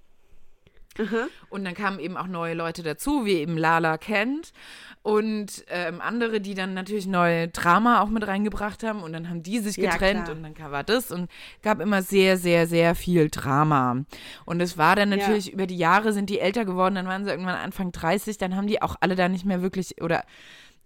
Und 1.49 1.65
dann 1.65 1.73
kamen 1.73 1.99
eben 1.99 2.17
auch 2.17 2.27
neue 2.27 2.53
Leute 2.53 2.84
dazu, 2.84 3.25
wie 3.25 3.34
eben 3.34 3.58
Lala 3.58 3.97
Kent 3.97 4.53
und 5.01 5.65
ähm, 5.69 6.01
andere, 6.01 6.39
die 6.39 6.53
dann 6.53 6.73
natürlich 6.73 7.08
neue 7.08 7.47
Drama 7.49 8.01
auch 8.01 8.10
mit 8.10 8.25
reingebracht 8.27 8.84
haben. 8.84 9.01
Und 9.03 9.13
dann 9.13 9.29
haben 9.29 9.43
die 9.43 9.60
sich 9.60 9.75
Ja, 9.77 9.91
getrennt 9.91 10.25
klar. 10.25 10.36
und 10.38 10.43
dann 10.43 10.71
war 10.71 10.84
das 10.84 11.12
und 11.12 11.29
gab 11.62 11.79
immer 11.79 12.01
sehr, 12.01 12.38
sehr, 12.38 12.67
sehr 12.67 12.95
viel 12.95 13.29
Drama. 13.29 14.03
Und 14.45 14.62
es 14.62 14.77
war 14.77 14.95
dann 14.95 15.12
Ja. 15.12 15.17
natürlich 15.17 15.51
über 15.51 15.67
die 15.67 15.77
Jahre 15.77 16.13
sind 16.13 16.29
die 16.29 16.39
älter 16.39 16.65
geworden, 16.65 16.95
dann 16.95 17.08
waren 17.08 17.25
sie 17.25 17.32
irgendwann 17.32 17.56
Anfang 17.56 17.91
30, 17.91 18.38
dann 18.38 18.56
haben 18.56 18.67
die 18.67 18.82
auch 18.82 18.95
alle 19.01 19.15
da 19.15 19.27
nicht 19.29 19.45
mehr 19.45 19.62
wirklich 19.62 20.01
oder 20.01 20.23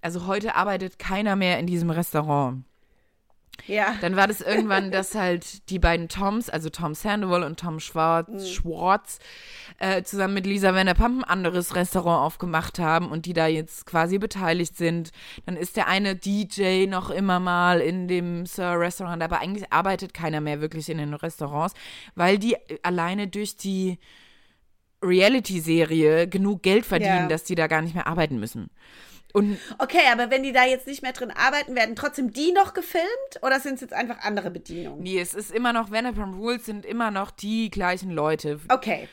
also 0.02 0.28
heute 0.28 0.56
arbeitet 0.56 1.00
keiner 1.00 1.36
mehr 1.36 1.60
in 1.60 1.66
diesem 1.68 1.90
Restaurant. 1.90 2.64
Ja. 3.66 3.96
Dann 4.02 4.16
war 4.16 4.28
das 4.28 4.40
irgendwann, 4.42 4.92
dass 4.92 5.16
halt 5.16 5.70
die 5.70 5.80
beiden 5.80 6.08
Toms, 6.08 6.50
also 6.50 6.70
Tom 6.70 6.94
Sandoval 6.94 7.44
und 7.44 7.60
Tom 7.60 7.80
Schwartz, 7.80 8.50
Schwartz 8.50 9.20
äh, 9.80 10.04
zusammen 10.04 10.36
mit 10.36 10.46
Lisa 10.46 10.74
Vanderpump 10.74 11.20
ein 11.20 11.24
anderes 11.24 11.76
Restaurant 11.76 12.26
aufgemacht 12.26 12.80
haben 12.80 13.10
und 13.10 13.26
die 13.26 13.34
da 13.34 13.48
jetzt 13.48 13.86
quasi 13.86 14.20
beteiligt 14.20 14.78
sind. 14.78 15.12
Dann 15.46 15.58
ist 15.58 15.76
der 15.76 15.88
eine 15.88 16.16
DJ 16.16 16.86
noch 16.88 17.10
immer 17.10 17.40
mal 17.40 17.82
in 17.82 18.08
dem 18.08 18.46
Sir 18.46 18.80
Restaurant, 18.80 19.22
aber 19.22 19.40
eigentlich 19.40 19.72
arbeitet 19.74 20.14
keiner 20.14 20.40
mehr 20.40 20.62
wirklich 20.62 20.88
in 20.90 21.00
den 21.00 21.14
Restaurants, 21.14 21.74
weil 22.16 22.38
die 22.38 22.56
alleine 22.84 23.28
durch 23.28 23.58
die 23.58 23.98
Reality-Serie 25.04 26.28
genug 26.28 26.64
Geld 26.64 26.86
verdienen, 26.86 27.24
Ja. 27.24 27.28
dass 27.28 27.44
die 27.44 27.56
da 27.56 27.68
gar 27.68 27.82
nicht 27.82 27.96
mehr 27.96 28.08
arbeiten 28.08 28.40
müssen. 28.40 28.70
Und 29.34 29.58
Okay, 29.78 30.02
aber 30.12 30.32
wenn 30.32 30.44
die 30.44 30.52
da 30.54 30.66
jetzt 30.66 30.88
nicht 30.88 31.02
mehr 31.02 31.14
drin 31.14 31.32
arbeiten, 31.32 31.76
werden 31.76 31.96
trotzdem 31.96 32.32
die 32.34 32.52
noch 32.54 32.74
gefilmt 32.74 33.06
oder 33.42 33.60
sind 33.60 33.76
es 33.76 33.82
jetzt 33.82 33.94
einfach 33.94 34.20
andere 34.24 34.50
Bedienungen? 34.52 35.04
nee, 35.04 35.20
es 35.20 35.34
ist 35.34 35.52
immer 35.52 35.74
noch, 35.74 35.92
Vanderpump 35.92 36.36
Rules 36.38 36.66
sind 36.66 36.86
immer 36.86 37.12
noch 37.12 37.30
die 37.32 37.70
gleichen 37.70 38.12
Leute. 38.12 38.60
Okay. 38.70 39.08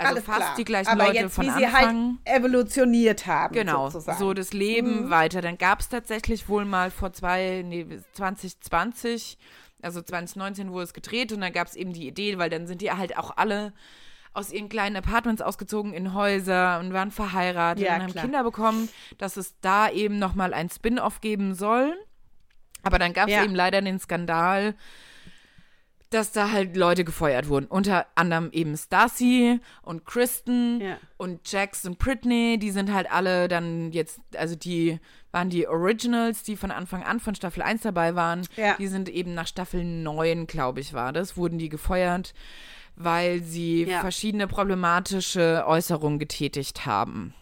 Also 0.00 0.12
alles 0.12 0.24
fast 0.26 0.38
klar. 0.38 0.54
die 0.56 0.64
gleichen 0.64 0.88
aber 0.90 1.06
Leute 1.06 1.16
jetzt, 1.24 1.34
von 1.34 1.44
wie 1.46 1.50
sie 1.50 1.66
Anfang. 1.66 2.18
halt 2.24 2.38
evolutioniert 2.38 3.26
haben, 3.26 3.52
Genau, 3.52 3.90
sozusagen. 3.90 4.18
so 4.18 4.32
das 4.32 4.52
Leben 4.52 5.10
weiter. 5.10 5.40
Dann 5.40 5.58
gab 5.58 5.80
es 5.80 5.88
tatsächlich 5.88 6.48
wohl 6.48 6.64
mal 6.64 6.92
vor 6.92 7.12
zwei, 7.12 7.62
nee, 7.66 7.84
2020, 8.12 9.38
also 9.82 10.00
2019 10.00 10.70
wurde 10.72 10.84
es 10.84 10.92
gedreht 10.94 11.32
und 11.32 11.40
dann 11.40 11.52
gab 11.52 11.66
es 11.66 11.74
eben 11.74 11.92
die 11.92 12.06
Idee, 12.06 12.38
weil 12.38 12.48
dann 12.50 12.66
sind 12.68 12.80
die 12.80 12.92
halt 12.92 13.18
auch 13.18 13.36
alle 13.36 13.72
aus 14.34 14.52
ihren 14.52 14.68
kleinen 14.68 14.96
Apartments 14.96 15.42
ausgezogen 15.42 15.92
in 15.92 16.14
Häuser 16.14 16.78
und 16.80 16.92
waren 16.92 17.10
verheiratet 17.10 17.84
Ja, 17.84 17.96
und 17.96 18.02
haben 18.02 18.12
klar. 18.12 18.24
Kinder 18.24 18.44
bekommen, 18.44 18.88
dass 19.18 19.36
es 19.36 19.54
da 19.60 19.90
eben 19.90 20.18
nochmal 20.18 20.54
ein 20.54 20.68
Spin-off 20.70 21.20
geben 21.20 21.54
soll. 21.54 21.94
Aber 22.82 22.98
dann 22.98 23.12
gab 23.12 23.28
es 23.28 23.34
Ja. 23.34 23.44
eben 23.44 23.54
leider 23.54 23.80
den 23.82 23.98
Skandal, 23.98 24.74
dass 26.10 26.32
da 26.32 26.50
halt 26.52 26.74
Leute 26.74 27.04
gefeuert 27.04 27.48
wurden. 27.50 27.66
Unter 27.66 28.06
anderem 28.14 28.48
eben 28.52 28.76
Stacy 28.78 29.60
und 29.82 30.06
Kristen 30.06 30.80
Ja. 30.80 30.96
und 31.18 31.50
Jax 31.52 31.84
und 31.84 31.98
Britney. 31.98 32.58
Die 32.58 32.70
sind 32.70 32.92
halt 32.94 33.10
alle 33.12 33.46
dann 33.48 33.92
jetzt, 33.92 34.18
also 34.34 34.56
die 34.56 35.00
waren 35.32 35.50
die 35.50 35.68
Originals, 35.68 36.42
die 36.44 36.56
von 36.56 36.70
Anfang 36.70 37.02
an 37.02 37.20
von 37.20 37.34
Staffel 37.34 37.62
1 37.62 37.82
dabei 37.82 38.14
waren. 38.14 38.46
Ja. 38.56 38.74
Die 38.78 38.86
sind 38.86 39.10
eben 39.10 39.34
nach 39.34 39.46
Staffel 39.46 39.84
9, 39.84 40.46
glaube 40.46 40.80
ich, 40.80 40.94
war 40.94 41.12
das, 41.12 41.36
wurden 41.36 41.58
die 41.58 41.68
gefeuert, 41.68 42.32
weil 43.00 43.42
sie 43.42 43.84
Ja. 43.84 44.00
verschiedene 44.00 44.46
problematische 44.48 45.64
Äußerungen 45.66 46.18
getätigt 46.18 46.84
haben. 46.84 47.32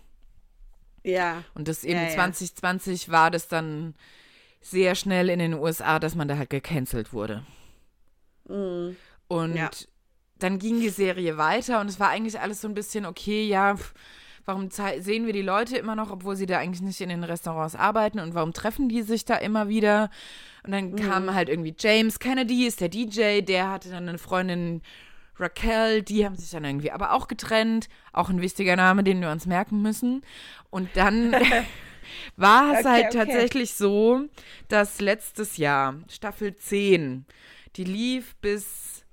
Ja. 1.02 1.42
Und 1.54 1.68
das 1.68 1.82
eben 1.84 1.98
Ja, 2.00 2.08
ja. 2.08 2.14
2020 2.14 3.08
war 3.10 3.30
das 3.30 3.48
dann 3.48 3.94
sehr 4.60 4.94
schnell 4.94 5.30
in 5.30 5.38
den 5.38 5.54
USA, 5.54 5.98
dass 5.98 6.14
man 6.14 6.28
da 6.28 6.36
halt 6.36 6.50
gecancelt 6.50 7.12
wurde. 7.12 7.42
Und 8.48 8.96
Mhm. 9.50 9.56
Ja. 9.56 9.70
dann 10.38 10.58
ging 10.58 10.80
die 10.80 10.88
Serie 10.88 11.36
weiter 11.36 11.80
und 11.80 11.88
es 11.88 11.98
war 12.00 12.08
eigentlich 12.10 12.40
alles 12.40 12.60
so 12.60 12.68
ein 12.68 12.74
bisschen, 12.74 13.06
okay, 13.06 13.46
ja, 13.46 13.76
warum 14.44 14.68
sehen 14.70 15.26
wir 15.26 15.32
die 15.32 15.42
Leute 15.42 15.76
immer 15.76 15.96
noch, 15.96 16.10
obwohl 16.10 16.36
sie 16.36 16.46
da 16.46 16.58
eigentlich 16.58 16.82
nicht 16.82 17.00
in 17.00 17.08
den 17.08 17.24
Restaurants 17.24 17.74
arbeiten 17.74 18.20
und 18.20 18.34
warum 18.34 18.52
treffen 18.52 18.88
die 18.88 19.02
sich 19.02 19.24
da 19.24 19.36
immer 19.36 19.68
wieder? 19.68 20.10
Und 20.64 20.72
dann 20.72 20.90
Mhm. 20.92 20.96
kam 20.96 21.34
halt 21.34 21.48
irgendwie 21.48 21.74
James 21.78 22.18
Kennedy, 22.20 22.66
ist 22.66 22.80
der 22.80 22.88
DJ, 22.88 23.40
der 23.42 23.70
hatte 23.70 23.90
dann 23.90 24.08
eine 24.08 24.18
Freundin 24.18 24.82
Raquel, 25.38 26.03
die 26.03 26.25
haben 26.25 26.37
sich 26.37 26.51
dann 26.51 26.64
irgendwie 26.64 26.90
aber 26.90 27.12
auch 27.12 27.29
getrennt, 27.29 27.88
auch 28.12 28.29
ein 28.31 28.40
wichtiger 28.40 28.77
Name, 28.77 29.05
den 29.05 29.20
wir 29.20 29.31
uns 29.31 29.46
merken 29.46 29.83
müssen. 29.83 30.22
Und 30.70 30.88
dann 30.94 31.33
war 32.37 32.72
es 32.72 32.81
Okay, 32.81 32.88
halt 32.88 33.07
okay. 33.07 33.18
tatsächlich 33.18 33.75
so, 33.75 34.22
dass 34.68 35.01
letztes 35.01 35.57
Jahr, 35.57 35.96
Staffel 36.09 36.55
10, 36.57 37.27
die 37.77 37.85
lief 37.85 38.37
bis, 38.37 39.05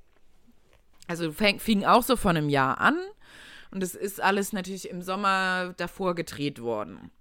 also 1.08 1.32
fäng, 1.32 1.60
fing 1.60 1.84
auch 1.86 2.04
so 2.04 2.16
von 2.16 2.38
einem 2.38 2.50
Jahr 2.50 2.80
an 2.80 2.98
und 3.72 3.84
es 3.84 3.96
ist 3.96 4.22
alles 4.22 4.54
natürlich 4.54 4.90
im 4.90 5.02
Sommer 5.02 5.74
davor 5.78 6.16
gedreht 6.16 6.62
worden. 6.62 7.12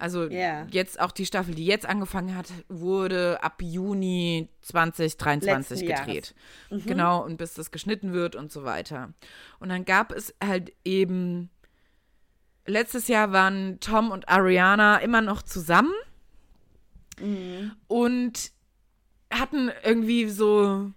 Also 0.00 0.24
Ja. 0.24 0.66
jetzt 0.70 0.98
auch 1.00 1.12
die 1.12 1.26
Staffel, 1.26 1.54
die 1.54 1.66
jetzt 1.66 1.86
angefangen 1.86 2.36
hat, 2.36 2.46
wurde 2.68 3.42
ab 3.42 3.60
Juni 3.62 4.48
2023 4.62 5.80
Letzten 5.86 6.06
gedreht. 6.06 6.34
Genau, 6.70 7.24
und 7.24 7.36
bis 7.36 7.54
das 7.54 7.70
geschnitten 7.70 8.12
wird 8.12 8.34
und 8.34 8.50
so 8.50 8.64
weiter. 8.64 9.12
Und 9.58 9.68
dann 9.68 9.84
gab 9.84 10.12
es 10.12 10.34
halt 10.42 10.72
eben, 10.84 11.50
letztes 12.66 13.08
Jahr 13.08 13.32
waren 13.32 13.78
Tom 13.80 14.10
und 14.10 14.28
Ariana 14.28 14.98
immer 14.98 15.20
noch 15.20 15.42
zusammen 15.42 15.92
und 17.88 18.52
hatten 19.30 19.70
irgendwie 19.84 20.28
so 20.28 20.90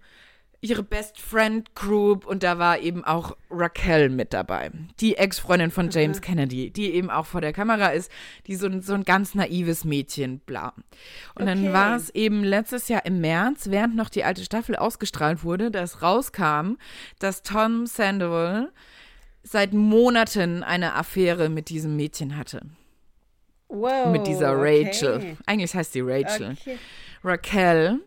ihre 0.64 0.82
Best 0.82 1.20
Friend 1.20 1.74
Group 1.74 2.24
und 2.26 2.42
da 2.42 2.58
war 2.58 2.78
eben 2.78 3.04
auch 3.04 3.36
Raquel 3.50 4.08
mit 4.08 4.32
dabei, 4.32 4.70
die 5.00 5.16
Ex-Freundin 5.16 5.70
von 5.70 5.90
James 5.90 6.20
Kennedy, 6.22 6.70
die 6.70 6.94
eben 6.94 7.10
auch 7.10 7.26
vor 7.26 7.40
der 7.40 7.52
Kamera 7.52 7.88
ist, 7.88 8.10
die 8.46 8.56
so, 8.56 8.66
ein- 8.66 8.80
so 8.82 8.94
ein 8.94 9.04
ganz 9.04 9.34
naives 9.34 9.84
Mädchen, 9.84 10.38
bla. 10.40 10.72
Und 11.34 11.46
dann 11.46 11.64
Okay. 11.64 11.72
war 11.72 11.96
es 11.96 12.10
eben 12.10 12.42
letztes 12.42 12.88
Jahr 12.88 13.04
im 13.04 13.20
März, 13.20 13.68
während 13.70 13.94
noch 13.94 14.08
die 14.08 14.24
alte 14.24 14.42
Staffel 14.42 14.74
ausgestrahlt 14.76 15.44
wurde, 15.44 15.70
dass 15.70 16.00
rauskam, 16.02 16.76
dass 17.18 17.42
Tom 17.42 17.86
Sandoval 17.86 18.72
seit 19.42 19.74
Monaten 19.74 20.62
eine 20.62 20.94
Affäre 20.94 21.50
mit 21.50 21.68
diesem 21.68 21.96
Mädchen 21.96 22.36
hatte. 22.38 22.62
Wow. 23.68 24.12
mit 24.12 24.26
dieser 24.26 24.52
Oh, 24.56 24.60
okay. 24.60 24.84
Rachel. 24.86 25.36
Eigentlich 25.46 25.74
heißt 25.74 25.92
sie 25.94 26.00
Rachel. 26.02 26.52
Okay. 26.60 26.78
Raquel. 27.24 28.00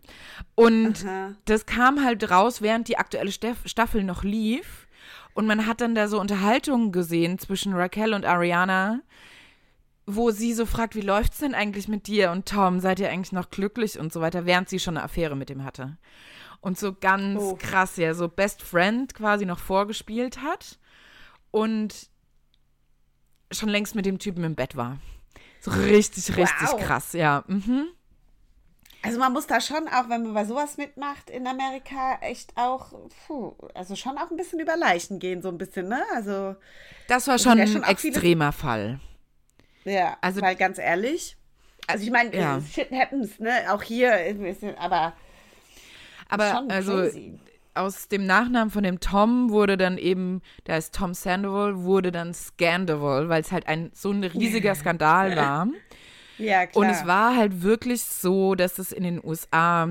Und 0.56 1.06
Aha. 1.06 1.36
das 1.46 1.66
kam 1.66 2.04
halt 2.04 2.30
raus, 2.30 2.62
während 2.62 2.88
die 2.88 2.98
aktuelle 2.98 3.32
Staffel 3.32 4.04
noch 4.04 4.24
lief. 4.24 4.88
Und 5.34 5.46
man 5.46 5.68
hat 5.68 5.82
dann 5.82 5.94
da 5.96 6.08
so 6.08 6.20
Unterhaltungen 6.20 6.92
gesehen 6.92 7.38
zwischen 7.38 7.74
Raquel 7.74 8.14
und 8.14 8.26
Ariana, 8.26 9.02
wo 10.06 10.32
sie 10.32 10.54
so 10.54 10.66
fragt, 10.66 10.96
wie 10.96 11.02
läuft's 11.02 11.40
denn 11.40 11.54
eigentlich 11.54 11.88
mit 11.88 12.08
dir 12.08 12.32
und 12.32 12.48
Tom? 12.48 12.80
Seid 12.80 13.00
ihr 13.00 13.10
eigentlich 13.10 13.34
noch 13.34 13.50
glücklich 13.50 14.00
und 14.00 14.12
so 14.12 14.22
weiter, 14.22 14.46
während 14.46 14.70
sie 14.70 14.80
schon 14.80 14.98
eine 14.98 15.04
Affäre 15.04 15.36
mit 15.36 15.50
ihm 15.50 15.64
hatte. 15.64 15.98
Und 16.62 16.80
so 16.80 16.94
ganz 16.94 17.40
Oh. 17.42 17.56
krass, 17.60 17.98
ja, 17.98 18.14
so 18.14 18.28
Best 18.28 18.64
Friend 18.64 19.14
quasi 19.14 19.46
noch 19.46 19.60
vorgespielt 19.60 20.42
hat 20.42 20.80
und 21.52 22.10
schon 23.52 23.70
längst 23.70 23.96
mit 23.96 24.06
dem 24.06 24.18
Typen 24.18 24.44
im 24.44 24.56
Bett 24.56 24.76
war. 24.76 24.98
So 25.60 25.72
richtig, 25.72 26.36
richtig 26.36 26.72
wow. 26.72 26.80
krass, 26.82 27.14
ja. 27.14 27.44
Mhm. 27.48 27.88
Also 29.08 29.20
man 29.20 29.34
muss 29.34 29.48
da 29.48 29.62
schon 29.62 29.88
auch, 29.88 30.10
wenn 30.10 30.24
man 30.24 30.34
bei 30.34 30.46
sowas 30.46 30.78
mitmacht 30.78 31.30
in 31.30 31.48
Amerika, 31.48 32.20
echt 32.22 32.52
auch, 32.56 32.92
puh, 33.26 33.56
also 33.74 33.96
schon 33.96 34.18
auch 34.18 34.30
ein 34.30 34.38
bisschen 34.38 34.60
über 34.60 34.76
Leichen 34.76 35.20
gehen, 35.20 35.42
so 35.42 35.50
ein 35.50 35.58
bisschen, 35.58 35.88
ne? 35.88 36.04
Also 36.14 36.56
das 37.08 37.28
war 37.28 37.40
schon, 37.40 37.58
ja 37.58 37.68
schon 37.68 37.84
ein 37.84 37.92
extremer 37.92 38.52
viele... 38.52 38.64
Fall. 38.64 39.00
Ja, 39.86 40.18
also 40.20 40.42
weil 40.42 40.56
ganz 40.56 40.78
ehrlich, 40.78 41.38
also 41.88 42.04
ich 42.04 42.12
meine, 42.12 42.36
ja. 42.36 42.62
shit 42.62 42.92
happens, 42.92 43.40
ne? 43.40 43.52
Auch 43.70 43.82
hier, 43.82 44.14
aber 44.78 45.14
aber 46.30 46.66
also 46.70 46.94
crazy. 46.94 47.40
aus 47.74 48.10
dem 48.10 48.26
Nachnamen 48.26 48.70
von 48.70 48.84
dem 48.84 49.00
Tom 49.00 49.50
wurde 49.50 49.78
dann 49.78 49.98
eben, 49.98 50.42
da 50.66 50.76
ist 50.76 50.94
Tom 50.94 51.14
Sandoval, 51.14 51.84
wurde 51.84 52.12
dann 52.12 52.34
Scandoval, 52.34 53.30
weil 53.30 53.42
es 53.42 53.52
halt 53.52 53.68
ein 53.68 53.92
so 53.94 54.12
ein 54.12 54.24
riesiger 54.24 54.76
Skandal 54.76 55.36
war. 55.36 55.68
Ja, 56.38 56.66
klar. 56.66 56.84
Und 56.84 56.90
es 56.90 57.06
war 57.06 57.36
halt 57.36 57.62
wirklich 57.64 58.04
so, 58.04 58.56
dass 58.56 58.80
es 58.80 58.92
in 58.92 59.04
den 59.04 59.24
USA 59.24 59.90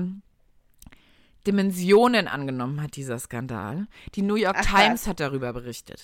Dimensionen 1.45 2.27
angenommen 2.27 2.81
hat, 2.81 2.95
dieser 2.95 3.19
Skandal. 3.19 3.87
Die 4.15 4.21
New 4.21 4.35
York 4.35 4.57
Ach, 4.59 4.65
Times 4.65 5.01
was? 5.01 5.07
hat 5.07 5.19
darüber 5.19 5.53
berichtet. 5.53 6.03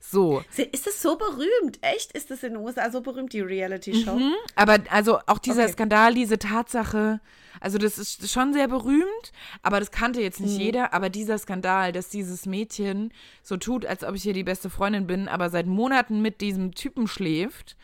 So. 0.00 0.42
Ist 0.56 0.86
es 0.86 1.02
so 1.02 1.16
berühmt? 1.16 1.78
Echt? 1.82 2.12
Ist 2.12 2.30
es 2.30 2.42
in 2.42 2.54
den 2.54 2.62
USA 2.62 2.90
so 2.90 3.02
berühmt, 3.02 3.32
die 3.32 3.42
Reality-Show? 3.42 4.14
Mhm, 4.14 4.34
aber 4.56 4.78
also 4.90 5.18
auch 5.26 5.38
dieser 5.38 5.64
okay. 5.64 5.72
Skandal, 5.72 6.14
diese 6.14 6.38
Tatsache, 6.38 7.20
also 7.60 7.76
das 7.76 7.98
ist 7.98 8.30
schon 8.30 8.54
sehr 8.54 8.66
berühmt, 8.66 9.32
aber 9.62 9.78
das 9.78 9.90
kannte 9.90 10.22
jetzt 10.22 10.40
nicht 10.40 10.54
mhm. 10.54 10.60
jeder. 10.60 10.94
Aber 10.94 11.10
dieser 11.10 11.38
Skandal, 11.38 11.92
dass 11.92 12.08
dieses 12.08 12.46
Mädchen 12.46 13.12
so 13.42 13.58
tut, 13.58 13.84
als 13.84 14.02
ob 14.02 14.14
ich 14.14 14.22
hier 14.22 14.32
die 14.32 14.42
beste 14.44 14.70
Freundin 14.70 15.06
bin, 15.06 15.28
aber 15.28 15.50
seit 15.50 15.66
Monaten 15.66 16.22
mit 16.22 16.40
diesem 16.40 16.74
Typen 16.74 17.06
schläft, 17.06 17.76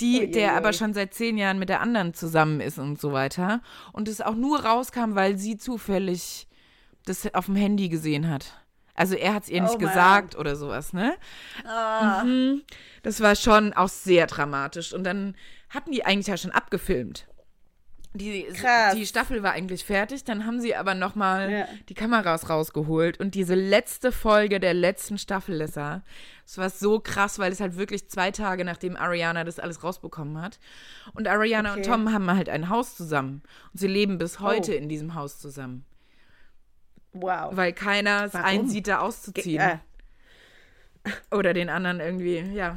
die, 0.00 0.26
oh 0.28 0.32
der 0.32 0.54
aber 0.54 0.72
schon 0.72 0.94
seit 0.94 1.14
zehn 1.14 1.38
Jahren 1.38 1.58
mit 1.58 1.68
der 1.68 1.80
anderen 1.80 2.14
zusammen 2.14 2.60
ist 2.60 2.78
und 2.78 3.00
so 3.00 3.12
weiter. 3.12 3.60
Und 3.92 4.08
es 4.08 4.20
auch 4.20 4.34
nur 4.34 4.64
rauskam, 4.64 5.14
weil 5.14 5.36
sie 5.36 5.56
zufällig 5.56 6.46
das 7.04 7.32
auf 7.34 7.46
dem 7.46 7.56
Handy 7.56 7.88
gesehen 7.88 8.28
hat. 8.28 8.52
Also 8.94 9.14
er 9.14 9.32
hat 9.34 9.44
es 9.44 9.48
ihr 9.48 9.62
nicht 9.62 9.76
oh 9.76 9.78
gesagt 9.78 10.36
oder 10.36 10.56
sowas, 10.56 10.92
ne? 10.92 11.14
Oh. 11.64 12.24
Mhm. 12.24 12.62
Das 13.02 13.20
war 13.20 13.36
schon 13.36 13.72
auch 13.72 13.88
sehr 13.88 14.26
dramatisch. 14.26 14.92
Und 14.92 15.04
dann 15.04 15.36
hatten 15.70 15.92
die 15.92 16.04
eigentlich 16.04 16.26
ja 16.26 16.36
schon 16.36 16.50
abgefilmt. 16.50 17.28
Die, 18.14 18.46
die 18.94 19.06
Staffel 19.06 19.42
war 19.42 19.52
eigentlich 19.52 19.84
fertig, 19.84 20.24
dann 20.24 20.46
haben 20.46 20.60
sie 20.60 20.74
aber 20.74 20.94
nochmal 20.94 21.50
ja. 21.50 21.68
die 21.90 21.94
Kameras 21.94 22.48
rausgeholt 22.48 23.20
und 23.20 23.34
diese 23.34 23.54
letzte 23.54 24.12
Folge 24.12 24.60
der 24.60 24.72
letzten 24.72 25.18
Staffel, 25.18 25.56
Lissa, 25.56 26.02
das 26.44 26.56
war 26.56 26.70
so 26.70 27.00
krass, 27.00 27.38
weil 27.38 27.52
es 27.52 27.60
halt 27.60 27.76
wirklich 27.76 28.08
zwei 28.08 28.30
Tage 28.30 28.64
nachdem 28.64 28.96
Ariana 28.96 29.44
das 29.44 29.58
alles 29.58 29.84
rausbekommen 29.84 30.40
hat. 30.40 30.58
Und 31.12 31.28
Ariana 31.28 31.72
okay. 31.72 31.80
und 31.80 31.86
Tom 31.86 32.12
haben 32.12 32.30
halt 32.30 32.48
ein 32.48 32.70
Haus 32.70 32.96
zusammen 32.96 33.42
und 33.72 33.80
sie 33.80 33.88
leben 33.88 34.16
bis 34.16 34.40
heute 34.40 34.72
oh. 34.72 34.76
in 34.76 34.88
diesem 34.88 35.14
Haus 35.14 35.38
zusammen. 35.38 35.84
Wow. 37.12 37.54
Weil 37.56 37.74
keiner 37.74 38.24
es 38.24 38.34
einsieht, 38.34 38.88
da 38.88 39.00
auszuziehen. 39.00 39.58
Ge 39.58 41.12
äh. 41.12 41.34
Oder 41.36 41.52
den 41.52 41.68
anderen 41.68 42.00
irgendwie, 42.00 42.38
ja. 42.38 42.76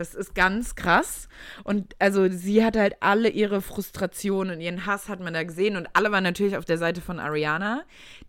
Das 0.00 0.14
ist 0.14 0.34
ganz 0.34 0.76
krass. 0.76 1.28
Und 1.62 1.94
also 1.98 2.26
sie 2.30 2.64
hat 2.64 2.74
halt 2.74 2.94
alle 3.00 3.28
ihre 3.28 3.60
Frustrationen 3.60 4.56
und 4.56 4.62
ihren 4.62 4.86
Hass 4.86 5.10
hat 5.10 5.20
man 5.20 5.34
da 5.34 5.42
gesehen. 5.42 5.76
Und 5.76 5.90
alle 5.92 6.10
waren 6.10 6.24
natürlich 6.24 6.56
auf 6.56 6.64
der 6.64 6.78
Seite 6.78 7.02
von 7.02 7.18
Ariana. 7.18 7.82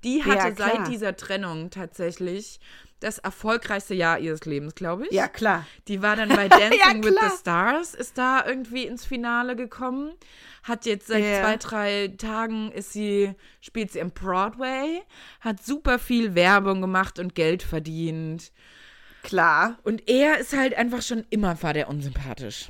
Die 0.04 0.22
hatte 0.22 0.50
ja, 0.50 0.54
seit 0.54 0.90
dieser 0.90 1.16
Trennung 1.16 1.70
tatsächlich 1.70 2.60
das 3.00 3.20
erfolgreichste 3.20 3.94
Jahr 3.94 4.20
ihres 4.20 4.44
Lebens, 4.44 4.76
glaube 4.76 5.06
ich. 5.06 5.14
Ja, 5.14 5.30
klar. 5.30 5.66
Die 5.88 6.02
war 6.02 6.18
dann 6.18 6.28
bei 6.36 6.50
Dancing 6.50 7.04
ja, 7.04 7.10
with 7.10 7.16
the 7.22 7.38
Stars, 7.40 7.94
ist 7.94 8.18
da 8.18 8.46
irgendwie 8.46 8.86
ins 8.86 9.06
Finale 9.06 9.56
gekommen. 9.56 10.12
Hat 10.64 10.86
jetzt 10.86 11.08
seit 11.08 11.24
yeah. 11.24 11.42
zwei, 11.42 11.56
drei 11.56 12.08
Tagen 12.18 12.74
ist 12.74 12.92
sie, 12.92 13.34
spielt 13.62 13.94
sie 13.94 14.00
im 14.00 14.12
Broadway, 14.12 15.04
hat 15.40 15.64
super 15.64 16.00
viel 16.00 16.36
Werbung 16.36 16.82
gemacht 16.82 17.18
und 17.18 17.34
Geld 17.34 17.64
verdient. 17.64 18.52
Klar. 19.24 19.78
Und 19.84 20.10
er 20.10 20.40
ist 20.40 20.56
halt 20.56 20.76
einfach 20.76 21.02
schon 21.02 21.26
immer, 21.30 21.62
war 21.62 21.74
der 21.74 21.90
unsympathisch. 21.90 22.70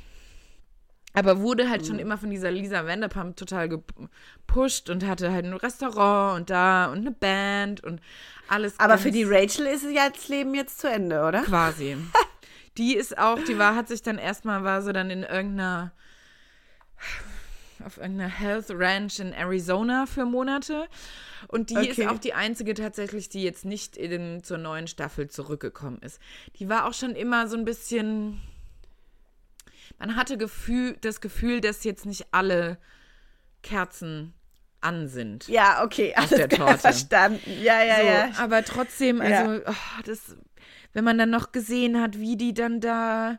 Aber 1.14 1.40
wurde 1.40 1.68
halt 1.68 1.82
mhm. 1.82 1.86
schon 1.86 1.98
immer 1.98 2.16
von 2.16 2.30
dieser 2.30 2.50
Lisa 2.50 2.86
Vanderpump 2.86 3.36
total 3.36 3.68
gepusht 3.68 4.88
und 4.88 5.06
hatte 5.06 5.30
halt 5.30 5.44
ein 5.44 5.52
Restaurant 5.52 6.40
und 6.40 6.50
da 6.50 6.86
und 6.86 6.98
eine 6.98 7.10
Band 7.10 7.84
und 7.84 8.00
alles. 8.48 8.78
Aber 8.80 8.96
für 8.96 9.10
die 9.10 9.24
Rachel 9.24 9.66
ist 9.66 9.84
ja 9.84 10.08
das 10.08 10.28
Leben 10.28 10.54
jetzt 10.54 10.80
zu 10.80 10.88
Ende, 10.88 11.24
oder? 11.24 11.42
Quasi. 11.42 11.96
die 12.78 12.96
ist 12.96 13.18
auch, 13.18 13.38
die 13.44 13.58
war, 13.58 13.76
hat 13.76 13.88
sich 13.88 14.02
dann 14.02 14.18
erstmal, 14.18 14.64
war 14.64 14.82
so 14.82 14.92
dann 14.92 15.10
in 15.10 15.22
irgendeiner 15.22 15.92
auf 17.84 17.98
irgendeiner 17.98 18.30
Health 18.30 18.66
Ranch 18.70 19.18
in 19.18 19.32
Arizona 19.32 20.06
für 20.06 20.24
Monate. 20.24 20.88
Und 21.48 21.70
die 21.70 21.76
okay. 21.76 21.88
ist 21.88 22.08
auch 22.08 22.18
die 22.18 22.34
einzige 22.34 22.74
tatsächlich, 22.74 23.28
die 23.28 23.42
jetzt 23.42 23.64
nicht 23.64 23.96
in, 23.96 24.42
zur 24.42 24.58
neuen 24.58 24.86
Staffel 24.86 25.28
zurückgekommen 25.28 25.98
ist. 26.02 26.20
Die 26.56 26.68
war 26.68 26.86
auch 26.86 26.94
schon 26.94 27.14
immer 27.14 27.48
so 27.48 27.56
ein 27.56 27.64
bisschen. 27.64 28.40
Man 29.98 30.16
hatte 30.16 30.38
Gefühl, 30.38 30.96
das 31.00 31.20
Gefühl, 31.20 31.60
dass 31.60 31.84
jetzt 31.84 32.06
nicht 32.06 32.26
alle 32.32 32.78
Kerzen 33.62 34.34
an 34.80 35.08
sind. 35.08 35.48
Ja, 35.48 35.84
okay, 35.84 36.14
alles 36.14 36.30
der 36.30 36.48
Torte. 36.48 36.78
verstanden. 36.78 37.40
Ja, 37.62 37.82
ja, 37.82 37.96
so, 37.96 38.06
ja. 38.06 38.30
Aber 38.38 38.64
trotzdem, 38.64 39.20
also, 39.20 39.52
ja. 39.52 39.60
oh, 39.66 40.02
das, 40.04 40.36
wenn 40.92 41.04
man 41.04 41.18
dann 41.18 41.30
noch 41.30 41.52
gesehen 41.52 42.00
hat, 42.00 42.18
wie 42.18 42.36
die 42.36 42.54
dann 42.54 42.80
da 42.80 43.38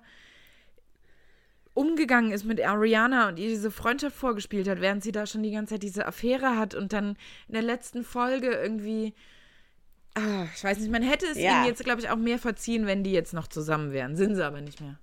umgegangen 1.73 2.31
ist 2.31 2.43
mit 2.43 2.63
Ariana 2.63 3.29
und 3.29 3.39
ihr 3.39 3.49
diese 3.49 3.71
Freundschaft 3.71 4.15
vorgespielt 4.15 4.67
hat, 4.67 4.81
während 4.81 5.03
sie 5.03 5.11
da 5.11 5.25
schon 5.25 5.43
die 5.43 5.51
ganze 5.51 5.75
Zeit 5.75 5.83
diese 5.83 6.05
Affäre 6.05 6.57
hat 6.57 6.75
und 6.75 6.93
dann 6.93 7.17
in 7.47 7.53
der 7.53 7.63
letzten 7.63 8.03
Folge 8.03 8.51
irgendwie. 8.51 9.13
Ah, 10.15 10.45
ich 10.55 10.63
weiß 10.63 10.77
nicht, 10.77 10.91
man 10.91 11.01
hätte 11.01 11.25
es 11.25 11.37
ja. 11.37 11.57
ihnen 11.57 11.65
jetzt, 11.65 11.83
glaube 11.83 11.99
ich, 11.99 12.09
auch 12.09 12.15
mehr 12.15 12.37
verziehen, 12.37 12.85
wenn 12.85 13.03
die 13.03 13.11
jetzt 13.11 13.33
noch 13.33 13.47
zusammen 13.47 13.91
wären. 13.91 14.15
Sind 14.15 14.35
sie 14.35 14.45
aber 14.45 14.61
nicht 14.61 14.79
mehr. 14.79 14.99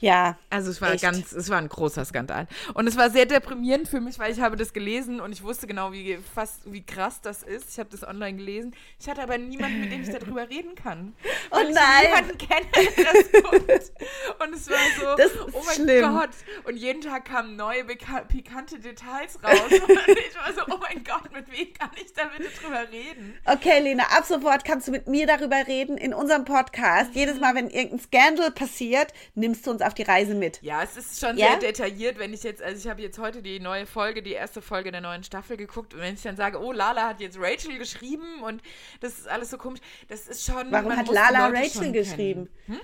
Ja. 0.00 0.36
Also 0.50 0.70
es 0.70 0.80
war 0.80 0.92
echt. 0.92 1.02
ganz, 1.02 1.32
es 1.32 1.50
war 1.50 1.58
ein 1.58 1.68
großer 1.68 2.04
Skandal. 2.04 2.46
Und 2.74 2.86
es 2.86 2.96
war 2.96 3.10
sehr 3.10 3.26
deprimierend 3.26 3.88
für 3.88 4.00
mich, 4.00 4.18
weil 4.18 4.32
ich 4.32 4.40
habe 4.40 4.56
das 4.56 4.72
gelesen 4.72 5.20
und 5.20 5.32
ich 5.32 5.42
wusste 5.42 5.66
genau, 5.66 5.92
wie 5.92 6.18
fast 6.34 6.60
wie 6.72 6.82
krass 6.82 7.20
das 7.20 7.42
ist. 7.42 7.70
Ich 7.72 7.78
habe 7.78 7.90
das 7.90 8.06
online 8.06 8.38
gelesen. 8.38 8.74
Ich 9.00 9.08
hatte 9.08 9.22
aber 9.22 9.38
niemanden, 9.38 9.80
mit 9.80 9.92
dem 9.92 10.02
ich 10.02 10.10
darüber 10.10 10.48
reden 10.50 10.74
kann. 10.74 11.14
Oh 11.50 11.56
nein! 11.56 11.74
Ich 12.02 12.08
niemanden 12.08 12.38
kenne, 12.38 12.66
das. 12.96 13.90
Und 14.46 14.54
es 14.54 14.70
war 14.70 14.76
so, 14.98 15.16
das 15.16 15.32
ist 15.32 15.54
oh 15.54 15.62
mein 15.66 15.74
schlimm. 15.74 16.14
Gott. 16.14 16.30
Und 16.64 16.76
jeden 16.76 17.00
Tag 17.00 17.24
kamen 17.24 17.56
neue 17.56 17.84
pikante 17.84 18.78
Details 18.78 19.38
raus. 19.42 19.60
und 19.70 19.90
ich 20.08 20.36
war 20.36 20.52
so, 20.54 20.72
oh 20.72 20.78
mein 20.80 21.02
Gott, 21.04 21.32
mit 21.32 21.50
wem 21.50 21.72
kann 21.74 21.90
ich 21.96 22.12
da 22.12 22.24
bitte 22.24 22.50
drüber 22.60 22.82
reden? 22.90 23.34
Okay, 23.44 23.80
Lena, 23.80 24.04
ab 24.16 24.24
sofort 24.24 24.64
kannst 24.64 24.88
du 24.88 24.92
mit 24.92 25.08
mir 25.08 25.26
darüber 25.26 25.66
reden 25.66 25.96
in 25.98 26.14
unserem 26.14 26.44
Podcast. 26.44 27.14
Jedes 27.14 27.40
Mal, 27.40 27.54
wenn 27.54 27.70
irgendein 27.70 28.00
Skandal 28.00 28.50
passiert, 28.50 29.12
nimmst 29.34 29.66
du 29.66 29.70
uns 29.70 29.82
auf 29.88 29.94
die 29.94 30.02
Reise 30.02 30.34
mit. 30.34 30.62
Ja, 30.62 30.82
es 30.82 30.96
ist 30.96 31.20
schon 31.20 31.36
ja? 31.36 31.48
sehr 31.48 31.58
detailliert, 31.58 32.18
wenn 32.18 32.32
ich 32.32 32.44
jetzt, 32.44 32.62
also 32.62 32.78
ich 32.78 32.88
habe 32.88 33.02
jetzt 33.02 33.18
heute 33.18 33.42
die 33.42 33.58
neue 33.58 33.86
Folge, 33.86 34.22
die 34.22 34.32
erste 34.32 34.62
Folge 34.62 34.92
der 34.92 35.00
neuen 35.00 35.24
Staffel 35.24 35.56
geguckt 35.56 35.94
und 35.94 36.00
wenn 36.00 36.14
ich 36.14 36.22
dann 36.22 36.36
sage, 36.36 36.62
oh, 36.62 36.72
Lala 36.72 37.08
hat 37.08 37.20
jetzt 37.20 37.38
Rachel 37.40 37.78
geschrieben 37.78 38.42
und 38.44 38.62
das 39.00 39.18
ist 39.18 39.28
alles 39.28 39.50
so 39.50 39.58
komisch, 39.58 39.80
das 40.08 40.28
ist 40.28 40.44
schon. 40.44 40.70
Warum 40.70 40.96
hat 40.96 41.08
Lala 41.08 41.48
Rachel 41.48 41.90
geschrieben? 41.90 42.48
Hm? 42.66 42.80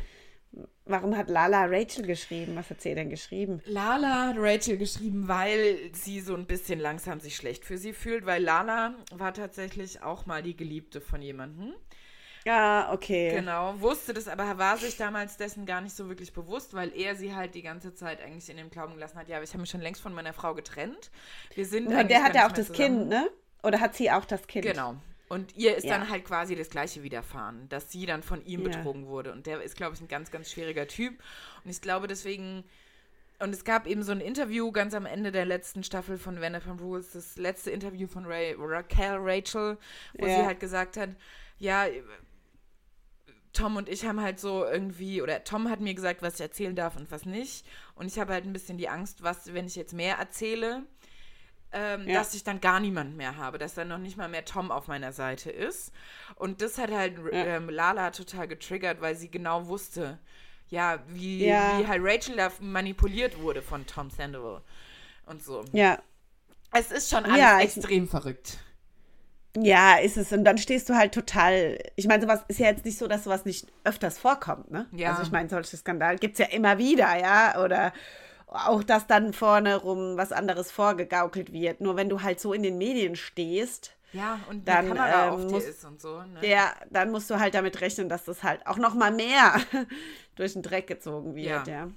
Warum 0.86 1.16
hat 1.16 1.30
Lala 1.30 1.64
Rachel 1.64 2.06
geschrieben? 2.06 2.56
Was 2.56 2.68
hat 2.68 2.80
sie 2.82 2.94
denn 2.94 3.08
geschrieben? 3.08 3.62
Lala 3.64 4.28
hat 4.28 4.36
Rachel 4.38 4.76
geschrieben, 4.76 5.28
weil 5.28 5.78
sie 5.92 6.20
so 6.20 6.34
ein 6.34 6.46
bisschen 6.46 6.78
langsam 6.78 7.20
sich 7.20 7.36
schlecht 7.36 7.64
für 7.64 7.78
sie 7.78 7.94
fühlt, 7.94 8.26
weil 8.26 8.42
Lala 8.42 8.94
war 9.10 9.32
tatsächlich 9.32 10.02
auch 10.02 10.26
mal 10.26 10.42
die 10.42 10.56
Geliebte 10.56 11.00
von 11.00 11.22
jemandem. 11.22 11.74
Ja, 12.44 12.92
okay. 12.92 13.30
Genau, 13.30 13.80
wusste 13.80 14.12
das, 14.12 14.28
aber 14.28 14.58
war 14.58 14.76
sich 14.76 14.96
damals 14.96 15.38
dessen 15.38 15.64
gar 15.64 15.80
nicht 15.80 15.96
so 15.96 16.08
wirklich 16.08 16.32
bewusst, 16.32 16.74
weil 16.74 16.94
er 16.94 17.16
sie 17.16 17.34
halt 17.34 17.54
die 17.54 17.62
ganze 17.62 17.94
Zeit 17.94 18.22
eigentlich 18.22 18.50
in 18.50 18.58
dem 18.58 18.70
Glauben 18.70 18.94
gelassen 18.94 19.18
hat, 19.18 19.28
ja, 19.28 19.42
ich 19.42 19.50
habe 19.50 19.62
mich 19.62 19.70
schon 19.70 19.80
längst 19.80 20.02
von 20.02 20.12
meiner 20.12 20.34
Frau 20.34 20.54
getrennt. 20.54 21.10
Wir 21.54 21.64
sind 21.64 21.90
ja, 21.90 22.04
Der 22.04 22.22
hat 22.22 22.34
ja 22.34 22.46
auch 22.46 22.52
das 22.52 22.66
zusammen. 22.66 22.98
Kind, 22.98 23.08
ne? 23.08 23.30
Oder 23.62 23.80
hat 23.80 23.94
sie 23.94 24.10
auch 24.10 24.26
das 24.26 24.46
Kind? 24.46 24.66
Genau. 24.66 24.96
Und 25.28 25.56
ihr 25.56 25.74
ist 25.74 25.84
ja. 25.84 25.96
dann 25.96 26.10
halt 26.10 26.26
quasi 26.26 26.54
das 26.54 26.68
Gleiche 26.68 27.02
widerfahren, 27.02 27.66
dass 27.70 27.90
sie 27.90 28.04
dann 28.04 28.22
von 28.22 28.44
ihm 28.44 28.60
ja. 28.60 28.68
betrogen 28.68 29.06
wurde. 29.06 29.32
Und 29.32 29.46
der 29.46 29.62
ist, 29.62 29.74
glaube 29.74 29.94
ich, 29.94 30.00
ein 30.02 30.08
ganz, 30.08 30.30
ganz 30.30 30.50
schwieriger 30.50 30.86
Typ. 30.86 31.18
Und 31.64 31.70
ich 31.70 31.80
glaube 31.80 32.06
deswegen, 32.08 32.62
und 33.38 33.54
es 33.54 33.64
gab 33.64 33.86
eben 33.86 34.02
so 34.02 34.12
ein 34.12 34.20
Interview 34.20 34.70
ganz 34.70 34.92
am 34.92 35.06
Ende 35.06 35.32
der 35.32 35.46
letzten 35.46 35.82
Staffel 35.82 36.18
von 36.18 36.40
Vanderpump 36.42 36.80
Rules, 36.82 37.12
das 37.12 37.36
letzte 37.36 37.70
Interview 37.70 38.06
von 38.06 38.26
Ray, 38.26 38.54
Raquel 38.58 39.16
Rachel, 39.18 39.78
wo 40.18 40.26
ja. 40.26 40.36
sie 40.36 40.46
halt 40.46 40.60
gesagt 40.60 40.98
hat, 40.98 41.10
ja, 41.58 41.86
Tom 43.54 43.76
und 43.76 43.88
ich 43.88 44.04
haben 44.04 44.20
halt 44.20 44.38
so 44.38 44.64
irgendwie, 44.64 45.22
oder 45.22 45.44
Tom 45.44 45.70
hat 45.70 45.80
mir 45.80 45.94
gesagt, 45.94 46.20
was 46.22 46.34
ich 46.34 46.40
erzählen 46.40 46.76
darf 46.76 46.96
und 46.96 47.10
was 47.10 47.24
nicht. 47.24 47.64
Und 47.94 48.06
ich 48.06 48.18
habe 48.18 48.32
halt 48.32 48.44
ein 48.44 48.52
bisschen 48.52 48.76
die 48.76 48.88
Angst, 48.88 49.22
was, 49.22 49.54
wenn 49.54 49.66
ich 49.66 49.76
jetzt 49.76 49.94
mehr 49.94 50.16
erzähle, 50.16 50.82
ähm, 51.72 52.06
ja. 52.06 52.14
dass 52.14 52.34
ich 52.34 52.44
dann 52.44 52.60
gar 52.60 52.80
niemand 52.80 53.16
mehr 53.16 53.36
habe, 53.36 53.58
dass 53.58 53.74
dann 53.74 53.88
noch 53.88 53.98
nicht 53.98 54.16
mal 54.16 54.28
mehr 54.28 54.44
Tom 54.44 54.70
auf 54.70 54.88
meiner 54.88 55.12
Seite 55.12 55.50
ist. 55.50 55.92
Und 56.34 56.62
das 56.62 56.78
hat 56.78 56.90
halt 56.90 57.18
ja. 57.32 57.44
ähm, 57.46 57.68
Lala 57.68 58.10
total 58.10 58.48
getriggert, 58.48 59.00
weil 59.00 59.16
sie 59.16 59.30
genau 59.30 59.66
wusste, 59.66 60.18
ja, 60.68 61.02
wie, 61.08 61.46
Ja. 61.46 61.78
wie 61.78 61.86
halt 61.86 62.02
Rachel 62.04 62.36
da 62.36 62.50
manipuliert 62.60 63.40
wurde 63.40 63.62
von 63.62 63.86
Tom 63.86 64.10
Sandoval 64.10 64.62
und 65.26 65.42
so. 65.42 65.64
Ja. 65.72 65.98
Es 66.72 66.90
ist 66.90 67.08
schon 67.08 67.24
alles 67.24 67.76
extrem 67.76 68.08
verrückt. 68.08 68.58
Ja, 69.56 69.96
ist 69.98 70.16
es. 70.16 70.32
Und 70.32 70.44
dann 70.44 70.58
stehst 70.58 70.88
du 70.88 70.94
halt 70.94 71.14
total. 71.14 71.78
Ich 71.96 72.06
meine, 72.08 72.22
sowas 72.22 72.40
ist 72.48 72.58
ja 72.58 72.66
jetzt 72.66 72.84
nicht 72.84 72.98
so, 72.98 73.06
dass 73.06 73.24
sowas 73.24 73.44
nicht 73.44 73.66
öfters 73.84 74.18
vorkommt, 74.18 74.70
ne? 74.70 74.86
Ja. 74.92 75.10
Also 75.10 75.22
ich 75.22 75.30
meine, 75.30 75.48
solche 75.48 75.76
Skandale 75.76 76.18
gibt 76.18 76.34
es 76.34 76.38
ja 76.46 76.52
immer 76.52 76.78
wieder, 76.78 77.16
ja. 77.18 77.62
Oder 77.62 77.92
auch, 78.48 78.82
dass 78.82 79.06
dann 79.06 79.32
vorne 79.32 79.76
rum 79.76 80.16
was 80.16 80.32
anderes 80.32 80.70
vorgegaukelt 80.70 81.52
wird. 81.52 81.80
Nur 81.80 81.96
wenn 81.96 82.08
du 82.08 82.22
halt 82.22 82.40
so 82.40 82.52
in 82.52 82.62
den 82.62 82.78
Medien 82.78 83.14
stehst, 83.16 83.92
Ja, 84.12 84.38
und 84.48 84.66
Dann, 84.68 84.88
Kamera 84.88 85.26
ähm, 85.26 85.32
auf 85.34 85.40
dir 85.46 85.52
muss- 85.52 85.64
ist 85.64 85.84
und 85.84 86.00
so. 86.00 86.20
Ne? 86.22 86.46
ja, 86.48 86.72
dann 86.90 87.10
musst 87.10 87.28
du 87.30 87.38
halt 87.40 87.54
damit 87.54 87.80
rechnen, 87.80 88.08
dass 88.08 88.24
das 88.24 88.42
halt 88.44 88.64
auch 88.66 88.78
noch 88.78 88.94
mal 88.94 89.10
mehr 89.12 89.54
durch 90.36 90.52
den 90.52 90.62
Dreck 90.62 90.86
gezogen 90.86 91.34
wird, 91.34 91.66
Ja. 91.66 91.72
ja. 91.72 91.88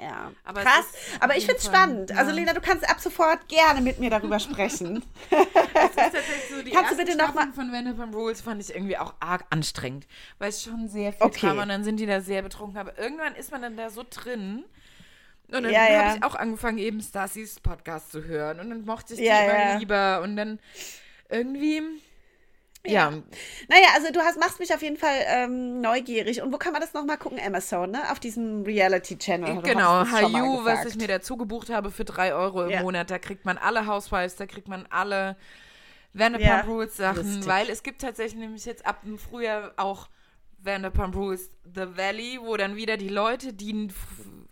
Ja, 0.00 0.32
Aber 0.44 0.62
krass. 0.62 0.86
Aber 1.20 1.36
ich 1.36 1.44
finde 1.44 1.58
es 1.58 1.66
spannend. 1.66 2.10
ja. 2.10 2.16
Also 2.16 2.30
Lena, 2.32 2.54
du 2.54 2.60
kannst 2.60 2.88
ab 2.88 2.98
sofort 3.00 3.46
gerne 3.48 3.80
mit 3.80 3.98
mir 4.00 4.08
darüber 4.10 4.38
sprechen. 4.40 5.04
Das 5.30 5.40
ist 5.90 5.94
tatsächlich 5.96 6.48
so, 6.50 6.62
die 6.62 6.70
Kannst 6.70 6.92
du 6.92 6.96
bitte 6.96 7.16
noch 7.16 7.32
von 7.34 7.72
Vanderpump 7.72 8.14
Rules 8.14 8.40
fand 8.40 8.60
ich 8.62 8.74
irgendwie 8.74 8.96
auch 8.96 9.14
arg 9.20 9.44
anstrengend, 9.50 10.06
weil 10.38 10.48
es 10.48 10.62
schon 10.62 10.88
sehr 10.88 11.12
viel 11.12 11.26
Okay. 11.26 11.46
Drama 11.46 11.62
und 11.64 11.68
dann 11.68 11.84
sind 11.84 11.98
die 12.00 12.06
da 12.06 12.20
sehr 12.20 12.42
betrunken, 12.42 12.78
aber 12.78 12.98
irgendwann 12.98 13.34
ist 13.34 13.50
man 13.52 13.60
dann 13.62 13.76
da 13.76 13.90
so 13.90 14.04
drin 14.08 14.64
und 15.48 15.62
dann 15.64 15.70
Ja, 15.70 15.90
ja. 15.90 16.04
habe 16.04 16.16
ich 16.18 16.24
auch 16.24 16.34
angefangen 16.36 16.78
eben 16.78 17.00
Stacy's 17.02 17.60
Podcast 17.60 18.12
zu 18.12 18.24
hören 18.24 18.60
und 18.60 18.70
dann 18.70 18.84
mochte 18.86 19.12
ich 19.14 19.20
die 19.20 19.26
immer 19.26 19.78
lieber 19.78 20.22
und 20.22 20.36
dann 20.36 20.58
irgendwie 21.28 21.82
ja, 22.84 23.10
Naja, 23.68 23.86
also 23.94 24.10
du 24.12 24.20
hast, 24.20 24.38
machst 24.40 24.58
mich 24.58 24.74
auf 24.74 24.82
jeden 24.82 24.96
Fall 24.96 25.14
ähm, 25.26 25.80
neugierig. 25.80 26.42
Und 26.42 26.52
wo 26.52 26.58
kann 26.58 26.72
man 26.72 26.80
das 26.82 26.92
nochmal 26.94 27.16
gucken? 27.18 27.38
Amazon, 27.44 27.90
ne? 27.92 28.10
Auf 28.10 28.18
diesem 28.20 28.62
Reality-Channel. 28.64 29.62
Genau, 29.62 30.04
Hayu, 30.10 30.64
was 30.64 30.84
ich 30.86 30.96
mir 30.96 31.08
dazu 31.08 31.36
gebucht 31.36 31.70
habe 31.70 31.90
für 31.90 32.04
drei 32.04 32.34
Euro 32.34 32.64
im 32.64 32.70
Ja. 32.70 32.82
Monat, 32.82 33.10
da 33.10 33.18
kriegt 33.18 33.44
man 33.44 33.56
alle 33.58 33.86
Housewives, 33.86 34.36
da 34.36 34.46
kriegt 34.46 34.68
man 34.68 34.86
alle 34.90 35.36
Vanderpump 36.12 36.48
Ja, 36.50 36.60
Rules 36.62 36.96
Sachen, 36.96 37.24
lustig. 37.26 37.46
weil 37.46 37.70
es 37.70 37.82
gibt 37.82 38.02
tatsächlich 38.02 38.40
nämlich 38.40 38.64
jetzt 38.64 38.84
ab 38.84 39.02
dem 39.04 39.18
Frühjahr 39.18 39.72
auch 39.76 40.08
Vanderpump 40.64 41.16
Rules 41.16 41.50
The 41.74 41.96
Valley, 41.96 42.38
wo 42.42 42.56
dann 42.56 42.76
wieder 42.76 42.96
die 42.96 43.08
Leute, 43.08 43.52
die 43.52 43.88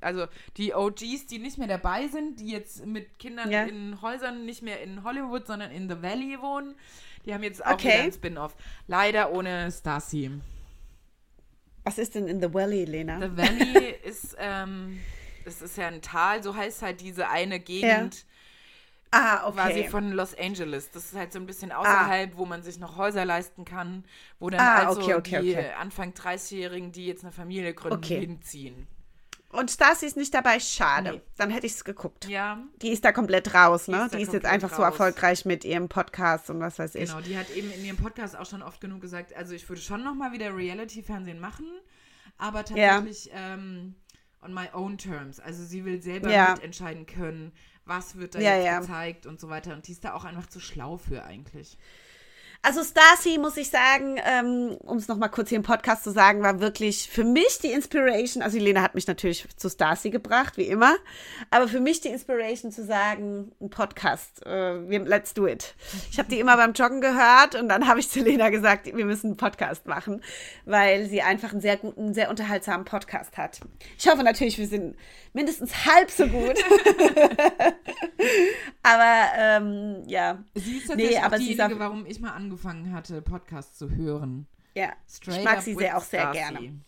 also 0.00 0.26
die 0.56 0.74
OGs, 0.74 1.26
die 1.26 1.38
nicht 1.38 1.58
mehr 1.58 1.68
dabei 1.68 2.08
sind, 2.08 2.40
die 2.40 2.48
jetzt 2.48 2.86
mit 2.86 3.18
Kindern 3.18 3.50
Ja. 3.50 3.64
in 3.64 4.00
Häusern 4.00 4.46
nicht 4.46 4.62
mehr 4.62 4.80
in 4.82 5.04
Hollywood, 5.04 5.46
sondern 5.46 5.70
in 5.70 5.88
The 5.90 6.02
Valley 6.02 6.38
wohnen, 6.40 6.74
die 7.24 7.34
haben 7.34 7.42
jetzt 7.42 7.64
auch 7.64 7.72
Okay. 7.74 7.88
wieder 7.88 8.02
ein 8.04 8.12
Spin-off. 8.12 8.56
Leider 8.86 9.32
ohne 9.32 9.70
Stacy. 9.70 10.30
Was 11.84 11.98
ist 11.98 12.14
denn 12.14 12.26
in 12.28 12.40
The 12.40 12.52
Valley, 12.52 12.84
Lena? 12.84 13.20
The 13.20 13.36
Valley 13.36 13.88
ist, 14.04 14.36
ähm, 14.38 15.00
es 15.44 15.62
ist 15.62 15.76
ja 15.76 15.88
ein 15.88 16.02
Tal, 16.02 16.42
so 16.42 16.54
heißt 16.54 16.82
halt 16.82 17.00
diese 17.00 17.28
eine 17.28 17.58
Gegend 17.58 18.26
ah, 19.10 19.50
quasi 19.50 19.80
okay. 19.80 19.88
von 19.88 20.12
Los 20.12 20.36
Angeles. 20.38 20.90
Das 20.90 21.06
ist 21.06 21.14
halt 21.16 21.32
so 21.32 21.38
ein 21.38 21.46
bisschen 21.46 21.72
außerhalb, 21.72 22.36
wo 22.36 22.44
man 22.46 22.62
sich 22.62 22.78
noch 22.78 22.96
Häuser 22.96 23.24
leisten 23.24 23.64
kann, 23.64 24.04
wo 24.38 24.50
dann 24.50 24.60
Ah, 24.60 24.86
also 24.86 25.00
okay, 25.00 25.14
okay, 25.14 25.40
die. 25.42 25.56
Anfang 25.56 26.12
30-Jährigen, 26.12 26.92
die 26.92 27.06
jetzt 27.06 27.24
eine 27.24 27.32
Familie 27.32 27.74
gründen, 27.74 28.02
hinziehen. 28.02 28.86
Und 29.50 29.70
Stasi 29.70 30.06
ist 30.06 30.16
nicht 30.16 30.32
dabei, 30.32 30.60
schade. 30.60 31.12
Nee. 31.14 31.22
Dann 31.36 31.50
hätte 31.50 31.66
ich 31.66 31.72
es 31.72 31.84
geguckt. 31.84 32.26
Ja, 32.28 32.62
Die 32.82 32.90
ist 32.90 33.04
da 33.04 33.10
komplett 33.12 33.52
raus, 33.52 33.86
Die 33.86 33.90
ne? 33.90 34.04
ist 34.04 34.12
da 34.12 34.16
Die 34.16 34.22
ist 34.22 34.32
jetzt 34.32 34.46
einfach 34.46 34.70
so 34.70 34.76
raus. 34.82 34.92
erfolgreich 34.92 35.44
mit 35.44 35.64
ihrem 35.64 35.88
Podcast 35.88 36.50
und 36.50 36.60
was 36.60 36.78
weiß 36.78 36.94
ich. 36.94 37.08
genau. 37.10 37.20
Die 37.20 37.36
hat 37.36 37.50
eben 37.50 37.70
in 37.72 37.84
ihrem 37.84 37.96
Podcast 37.96 38.36
auch 38.36 38.46
schon 38.46 38.62
oft 38.62 38.80
genug 38.80 39.00
gesagt, 39.00 39.34
also 39.34 39.52
ich 39.54 39.68
würde 39.68 39.82
schon 39.82 40.04
nochmal 40.04 40.32
wieder 40.32 40.56
Reality-Fernsehen 40.56 41.40
machen, 41.40 41.66
aber 42.38 42.64
tatsächlich 42.64 43.30
ähm, 43.34 43.96
on 44.40 44.54
my 44.54 44.68
own 44.72 44.96
terms. 44.98 45.40
Also 45.40 45.64
sie 45.64 45.84
will 45.84 46.00
selber 46.00 46.30
Ja. 46.30 46.52
mitentscheiden 46.54 47.06
können, 47.06 47.52
was 47.84 48.16
wird 48.18 48.36
da 48.36 48.38
Ja, 48.40 48.54
jetzt 48.54 48.64
ja. 48.66 48.78
gezeigt 48.80 49.26
und 49.26 49.40
so 49.40 49.48
weiter. 49.48 49.72
Und 49.74 49.88
die 49.88 49.92
ist 49.92 50.04
da 50.04 50.14
auch 50.14 50.24
einfach 50.24 50.46
zu 50.46 50.60
schlau 50.60 50.96
für 50.96 51.24
eigentlich. 51.24 51.76
Also 52.62 52.82
Stasi, 52.84 53.38
muss 53.38 53.56
ich 53.56 53.70
sagen, 53.70 54.18
ähm, 54.22 54.76
um 54.80 54.98
es 54.98 55.08
nochmal 55.08 55.30
kurz 55.30 55.48
hier 55.48 55.56
im 55.56 55.64
Podcast 55.64 56.04
zu 56.04 56.10
sagen, 56.10 56.42
war 56.42 56.60
wirklich 56.60 57.08
für 57.08 57.24
mich 57.24 57.58
die 57.62 57.72
Inspiration, 57.72 58.42
also 58.42 58.58
Lena 58.58 58.82
hat 58.82 58.94
mich 58.94 59.06
natürlich 59.06 59.46
zu 59.56 59.70
Stasi 59.70 60.10
gebracht, 60.10 60.58
wie 60.58 60.66
immer, 60.66 60.94
aber 61.50 61.68
für 61.68 61.80
mich 61.80 62.02
die 62.02 62.08
Inspiration 62.08 62.70
zu 62.70 62.84
sagen, 62.84 63.50
ein 63.62 63.70
Podcast, 63.70 64.44
äh, 64.44 64.74
let's 64.74 65.32
do 65.32 65.46
it. 65.46 65.74
Ich 66.10 66.18
habe 66.18 66.28
die 66.28 66.38
immer 66.38 66.54
beim 66.58 66.74
Joggen 66.74 67.00
gehört 67.00 67.54
und 67.54 67.70
dann 67.70 67.88
habe 67.88 67.98
ich 67.98 68.10
zu 68.10 68.20
Lena 68.20 68.50
gesagt, 68.50 68.94
wir 68.94 69.06
müssen 69.06 69.28
einen 69.28 69.36
Podcast 69.38 69.86
machen, 69.86 70.22
weil 70.66 71.06
sie 71.06 71.22
einfach 71.22 71.52
einen 71.52 71.62
sehr 71.62 71.78
guten, 71.78 72.12
sehr 72.12 72.28
unterhaltsamen 72.28 72.84
Podcast 72.84 73.38
hat. 73.38 73.60
Ich 73.98 74.06
hoffe 74.06 74.22
natürlich, 74.22 74.58
wir 74.58 74.68
sind 74.68 74.96
mindestens 75.32 75.86
halb 75.86 76.10
so 76.10 76.26
gut. 76.26 76.58
aber 78.82 79.24
ähm, 79.38 80.02
ja, 80.06 80.44
Sie 80.54 80.76
ist 80.76 80.88
Nee, 80.94 81.14
tatsächlich 81.14 81.22
aber 81.22 81.38
sie 81.38 81.44
ist 81.44 81.58
diejenige, 81.58 81.80
warum 81.80 82.04
ich 82.04 82.20
mal 82.20 82.32
angefangen 82.32 82.49
hatte, 82.92 83.22
Podcasts 83.22 83.78
zu 83.78 83.90
hören. 83.90 84.46
ja, 84.74 84.92
Straight 85.08 85.38
ich 85.38 85.44
mag 85.44 85.62
sie 85.62 85.74
sehr 85.74 85.96
auch 85.96 86.02
sehr 86.02 86.22
Stasi. 86.22 86.38
gerne. 86.38 86.80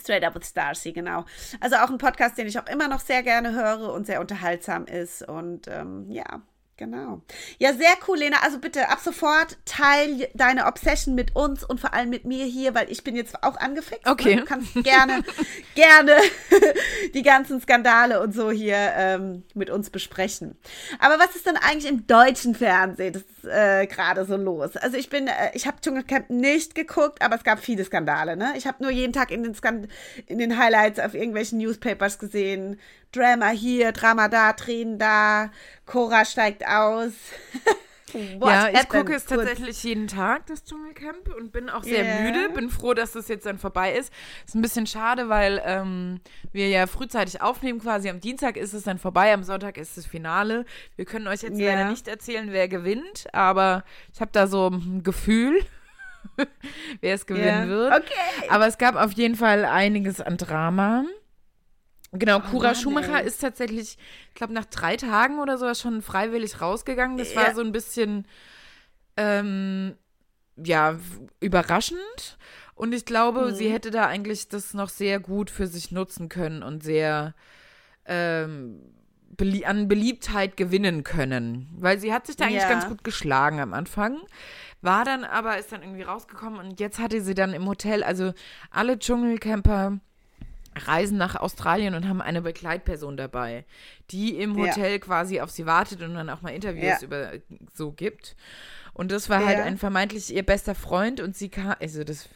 Straight 0.00 0.24
Up 0.24 0.34
with 0.34 0.46
Starcy, 0.46 0.92
genau. 0.92 1.24
Also 1.60 1.76
auch 1.76 1.90
ein 1.90 1.98
Podcast, 1.98 2.38
den 2.38 2.46
ich 2.46 2.58
auch 2.58 2.66
immer 2.66 2.88
noch 2.88 3.00
sehr 3.00 3.22
gerne 3.22 3.52
höre 3.52 3.92
und 3.92 4.06
sehr 4.06 4.20
unterhaltsam 4.20 4.86
ist. 4.86 5.28
Und 5.28 5.66
ähm, 5.68 6.10
ja, 6.10 6.42
genau. 6.80 7.20
Ja, 7.58 7.74
sehr 7.74 7.92
cool, 8.08 8.18
Lena. 8.18 8.38
Also 8.42 8.58
bitte 8.58 8.88
ab 8.88 8.98
sofort 9.04 9.58
teil 9.66 10.28
deine 10.34 10.66
Obsession 10.66 11.14
mit 11.14 11.36
uns 11.36 11.62
und 11.62 11.78
vor 11.78 11.94
allem 11.94 12.08
mit 12.08 12.24
mir 12.24 12.44
hier, 12.46 12.74
weil 12.74 12.90
ich 12.90 13.04
bin 13.04 13.14
jetzt 13.14 13.44
auch 13.44 13.56
angefixt. 13.58 14.08
Okay. 14.08 14.34
Ne? 14.34 14.40
Du 14.40 14.46
kannst 14.46 14.74
gerne, 14.82 15.22
gerne 15.76 16.16
die 17.14 17.22
ganzen 17.22 17.60
Skandale 17.60 18.20
und 18.20 18.34
so 18.34 18.50
hier 18.50 18.76
ähm, 18.96 19.44
mit 19.54 19.70
uns 19.70 19.90
besprechen. 19.90 20.56
Aber 20.98 21.18
was 21.20 21.36
ist 21.36 21.46
denn 21.46 21.56
eigentlich 21.56 21.88
im 21.88 22.06
deutschen 22.06 22.54
Fernsehen 22.54 23.12
das 23.12 23.22
ist, 23.22 23.44
äh, 23.44 23.86
gerade 23.86 24.24
so 24.24 24.36
los? 24.36 24.76
Also 24.76 24.96
ich 24.96 25.10
bin, 25.10 25.28
äh, 25.28 25.50
ich 25.52 25.66
habe 25.66 25.76
Dschungelcamp 25.82 26.30
nicht 26.30 26.74
geguckt, 26.74 27.22
aber 27.22 27.36
es 27.36 27.44
gab 27.44 27.60
viele 27.60 27.84
Skandale. 27.84 28.36
Ne? 28.36 28.54
Ich 28.56 28.66
habe 28.66 28.82
nur 28.82 28.90
jeden 28.90 29.12
Tag 29.12 29.30
in 29.30 29.42
den, 29.42 29.54
Skand 29.54 29.86
in 30.26 30.38
den 30.38 30.56
Highlights 30.56 30.98
auf 30.98 31.12
irgendwelchen 31.12 31.58
Newspapers 31.58 32.18
gesehen, 32.18 32.80
Drama 33.12 33.48
hier, 33.48 33.92
Drama 33.92 34.28
da, 34.28 34.52
Tränen 34.52 34.98
da, 34.98 35.50
Cora 35.86 36.24
steigt 36.24 36.66
aus. 36.66 37.12
Ja, 38.12 38.68
ich 38.70 38.88
gucke 38.88 39.14
es 39.14 39.24
Kurz. 39.24 39.38
tatsächlich 39.46 39.84
jeden 39.84 40.08
Tag, 40.08 40.44
das 40.46 40.64
Dschungelcamp, 40.64 41.32
und 41.38 41.52
bin 41.52 41.70
auch 41.70 41.84
sehr 41.84 42.04
Ja. 42.04 42.20
müde. 42.22 42.48
Bin 42.52 42.68
froh, 42.68 42.92
dass 42.92 43.12
das 43.12 43.28
jetzt 43.28 43.46
dann 43.46 43.56
vorbei 43.56 43.92
ist. 43.92 44.12
Ist 44.44 44.56
ein 44.56 44.62
bisschen 44.62 44.88
schade, 44.88 45.28
weil 45.28 45.62
ähm, 45.64 46.20
wir 46.50 46.68
ja 46.68 46.88
frühzeitig 46.88 47.40
aufnehmen, 47.40 47.78
quasi 47.78 48.08
am 48.10 48.18
Dienstag 48.18 48.56
ist 48.56 48.72
es 48.72 48.82
dann 48.82 48.98
vorbei, 48.98 49.32
am 49.32 49.44
Sonntag 49.44 49.78
ist 49.78 49.96
das 49.96 50.06
Finale. 50.06 50.64
Wir 50.96 51.04
können 51.04 51.28
euch 51.28 51.42
jetzt 51.42 51.56
Ja. 51.56 51.72
leider 51.74 51.88
nicht 51.88 52.08
erzählen, 52.08 52.48
wer 52.50 52.66
gewinnt, 52.66 53.26
aber 53.32 53.84
ich 54.12 54.20
habe 54.20 54.32
da 54.32 54.48
so 54.48 54.66
ein 54.66 55.04
Gefühl, 55.04 55.64
wer 57.00 57.14
es 57.14 57.26
gewinnen 57.26 57.62
Ja. 57.62 57.68
wird. 57.68 57.92
Okay. 57.92 58.48
Aber 58.50 58.66
es 58.66 58.76
gab 58.76 58.96
auf 58.96 59.12
jeden 59.12 59.36
Fall 59.36 59.64
einiges 59.64 60.20
an 60.20 60.36
Drama. 60.36 61.04
Genau, 62.12 62.40
Kura 62.40 62.68
Mann, 62.68 62.74
Schumacher 62.74 63.20
ey. 63.20 63.26
ist 63.26 63.40
tatsächlich, 63.40 63.96
ich 64.28 64.34
glaube, 64.34 64.52
nach 64.52 64.64
drei 64.64 64.96
Tagen 64.96 65.38
oder 65.38 65.58
so 65.58 65.72
schon 65.74 66.02
freiwillig 66.02 66.60
rausgegangen. 66.60 67.18
Das 67.18 67.36
war 67.36 67.54
so 67.54 67.60
ein 67.60 67.70
bisschen, 67.72 68.26
ähm, 69.16 69.96
ja, 70.56 70.98
überraschend. 71.40 72.38
Und 72.74 72.92
ich 72.94 73.04
glaube, 73.04 73.50
Mhm. 73.50 73.54
sie 73.54 73.70
hätte 73.70 73.90
da 73.90 74.06
eigentlich 74.06 74.48
das 74.48 74.74
noch 74.74 74.88
sehr 74.88 75.20
gut 75.20 75.50
für 75.50 75.66
sich 75.66 75.92
nutzen 75.92 76.28
können 76.28 76.62
und 76.62 76.82
sehr 76.82 77.34
ähm, 78.06 78.80
belie 79.36 79.64
an 79.66 79.86
Beliebtheit 79.86 80.56
gewinnen 80.56 81.04
können. 81.04 81.68
Weil 81.78 81.98
sie 82.00 82.12
hat 82.12 82.26
sich 82.26 82.36
da 82.36 82.46
eigentlich 82.46 82.62
Ja. 82.62 82.68
ganz 82.68 82.88
gut 82.88 83.04
geschlagen 83.04 83.60
am 83.60 83.72
Anfang. 83.72 84.18
War 84.82 85.04
dann 85.04 85.24
aber, 85.24 85.58
ist 85.58 85.70
dann 85.70 85.82
irgendwie 85.82 86.02
rausgekommen 86.02 86.58
und 86.58 86.80
jetzt 86.80 86.98
hatte 86.98 87.20
sie 87.20 87.34
dann 87.34 87.52
im 87.52 87.68
Hotel, 87.68 88.02
also 88.02 88.32
alle 88.70 88.98
Dschungelcamper 88.98 90.00
reisen 90.86 91.18
nach 91.18 91.36
Australien 91.36 91.94
und 91.94 92.08
haben 92.08 92.20
eine 92.20 92.42
Begleitperson 92.42 93.16
dabei, 93.16 93.64
die 94.10 94.36
im 94.40 94.54
Ja. 94.58 94.66
Hotel 94.66 94.98
quasi 94.98 95.40
auf 95.40 95.50
sie 95.50 95.66
wartet 95.66 96.02
und 96.02 96.14
dann 96.14 96.30
auch 96.30 96.42
mal 96.42 96.50
Interviews 96.50 97.00
Ja. 97.00 97.06
über 97.06 97.32
so 97.74 97.92
gibt. 97.92 98.36
Und 98.92 99.12
das 99.12 99.28
war 99.28 99.44
halt 99.44 99.58
Ja. 99.58 99.64
ein 99.64 99.78
vermeintlich 99.78 100.34
ihr 100.34 100.42
bester 100.44 100.74
Freund 100.74 101.20
und 101.20 101.36
sie 101.36 101.48
kam, 101.48 101.74
also 101.80 102.04
das, 102.04 102.28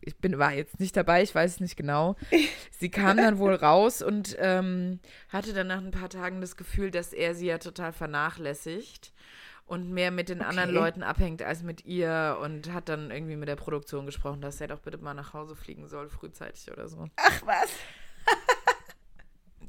ich 0.00 0.16
bin, 0.16 0.38
war 0.38 0.52
jetzt 0.52 0.78
nicht 0.80 0.96
dabei, 0.96 1.22
ich 1.22 1.34
weiß 1.34 1.54
es 1.54 1.60
nicht 1.60 1.76
genau. 1.76 2.16
Sie 2.78 2.90
kam 2.90 3.16
dann 3.16 3.38
wohl 3.38 3.54
raus 3.54 4.02
und 4.02 4.36
ähm, 4.38 5.00
hatte 5.30 5.52
dann 5.54 5.66
nach 5.68 5.78
ein 5.78 5.90
paar 5.90 6.10
Tagen 6.10 6.40
das 6.42 6.56
Gefühl, 6.56 6.90
dass 6.90 7.12
er 7.14 7.34
sie 7.34 7.46
ja 7.46 7.56
total 7.58 7.92
vernachlässigt 7.92 9.12
und 9.66 9.90
mehr 9.90 10.10
mit 10.10 10.28
den 10.28 10.42
anderen 10.42 10.70
Okay. 10.70 10.78
Leuten 10.78 11.02
abhängt 11.02 11.42
als 11.42 11.62
mit 11.62 11.84
ihr 11.84 12.38
und 12.40 12.72
hat 12.72 12.88
dann 12.88 13.10
irgendwie 13.10 13.36
mit 13.36 13.48
der 13.48 13.56
Produktion 13.56 14.06
gesprochen, 14.06 14.40
dass 14.40 14.60
er 14.60 14.68
doch 14.68 14.80
bitte 14.80 14.98
mal 14.98 15.14
nach 15.14 15.34
Hause 15.34 15.56
fliegen 15.56 15.88
soll, 15.88 16.08
frühzeitig 16.08 16.70
oder 16.70 16.88
so. 16.88 17.08
Ach 17.16 17.42
was. 17.44 17.70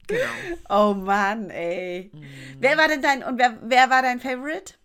Genau. 0.07 0.23
Oh 0.69 0.93
Mann, 0.93 1.49
ey. 1.49 2.09
Mhm. 2.13 2.25
Wer 2.59 2.77
war 2.77 2.87
denn 2.87 3.01
dein 3.01 3.23
und 3.23 3.37
wer, 3.37 3.57
wer 3.61 3.89
war 3.89 4.01
dein 4.01 4.21
Favorite? 4.21 4.75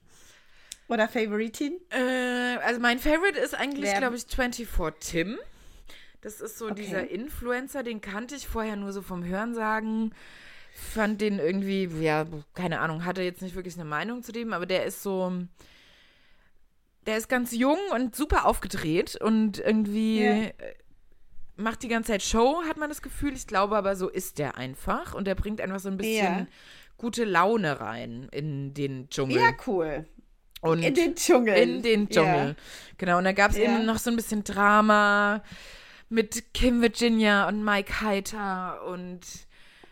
Oder 0.89 1.09
Favoritin? 1.09 1.81
Äh, 1.91 2.59
also 2.65 2.81
mein 2.81 2.99
Favorite 2.99 3.39
ist 3.39 3.55
eigentlich, 3.55 3.95
glaube 3.95 4.17
ich, 4.17 4.27
24 4.27 4.69
Tim. 4.99 5.39
Das 6.21 6.41
ist 6.41 6.59
so 6.59 6.67
okay. 6.67 6.75
dieser 6.75 7.09
Influencer, 7.09 7.83
den 7.83 8.01
kannte 8.01 8.35
ich 8.35 8.47
vorher 8.47 8.77
nur 8.77 8.93
so 8.93 9.01
vom 9.01 9.25
Hörensagen. 9.25 10.15
Fand 10.75 11.21
den 11.21 11.39
irgendwie, 11.39 11.85
ja, 12.01 12.27
keine 12.55 12.81
Ahnung, 12.81 13.05
hatte 13.05 13.23
jetzt 13.23 13.43
nicht 13.43 13.55
wirklich 13.55 13.75
eine 13.75 13.85
Meinung 13.85 14.23
zu 14.23 14.33
dem, 14.33 14.53
aber 14.53 14.67
der 14.67 14.85
ist 14.85 15.03
so. 15.03 15.33
Der 17.05 17.17
ist 17.17 17.29
ganz 17.29 17.53
jung 17.53 17.79
und 17.93 18.15
super 18.15 18.47
aufgedreht 18.47 19.17
und 19.21 19.59
irgendwie 19.59 20.21
yeah. 20.21 20.53
macht 21.57 21.83
die 21.83 21.89
ganze 21.89 22.13
Zeit 22.13 22.23
Show, 22.23 22.63
hat 22.69 22.77
man 22.77 22.89
das 22.89 23.03
Gefühl. 23.03 23.35
Ich 23.35 23.49
glaube 23.49 23.77
aber, 23.77 23.97
so 23.97 24.09
ist 24.09 24.39
der 24.39 24.57
einfach 24.57 25.13
und 25.13 25.27
der 25.27 25.35
bringt 25.35 25.61
einfach 25.61 25.81
so 25.81 25.89
ein 25.89 25.97
bisschen 25.97 26.25
yeah. 26.25 26.47
gute 26.97 27.25
Laune 27.25 27.81
rein 27.81 28.29
in 28.31 28.73
den 28.73 29.09
Dschungel. 29.09 29.41
Ja, 29.41 29.51
cool. 29.67 30.07
Und 30.61 30.85
in 30.85 30.95
den 30.95 31.17
Dschungel. 31.17 31.57
In 31.57 31.83
den 31.83 32.09
Dschungel. 32.09 32.49
Ja. 32.51 32.55
Genau. 32.99 33.19
Und 33.19 33.25
da 33.25 33.33
gab 33.33 33.51
es 33.51 33.57
eben 33.57 33.85
noch 33.85 33.99
so 33.99 34.09
ein 34.09 34.17
bisschen 34.17 34.45
Drama 34.45 35.43
mit 36.09 36.55
Kim 36.55 36.83
Virginia 36.83 37.49
und 37.49 37.65
Mike 37.65 38.01
Heiter 38.01 38.87
und 38.87 39.21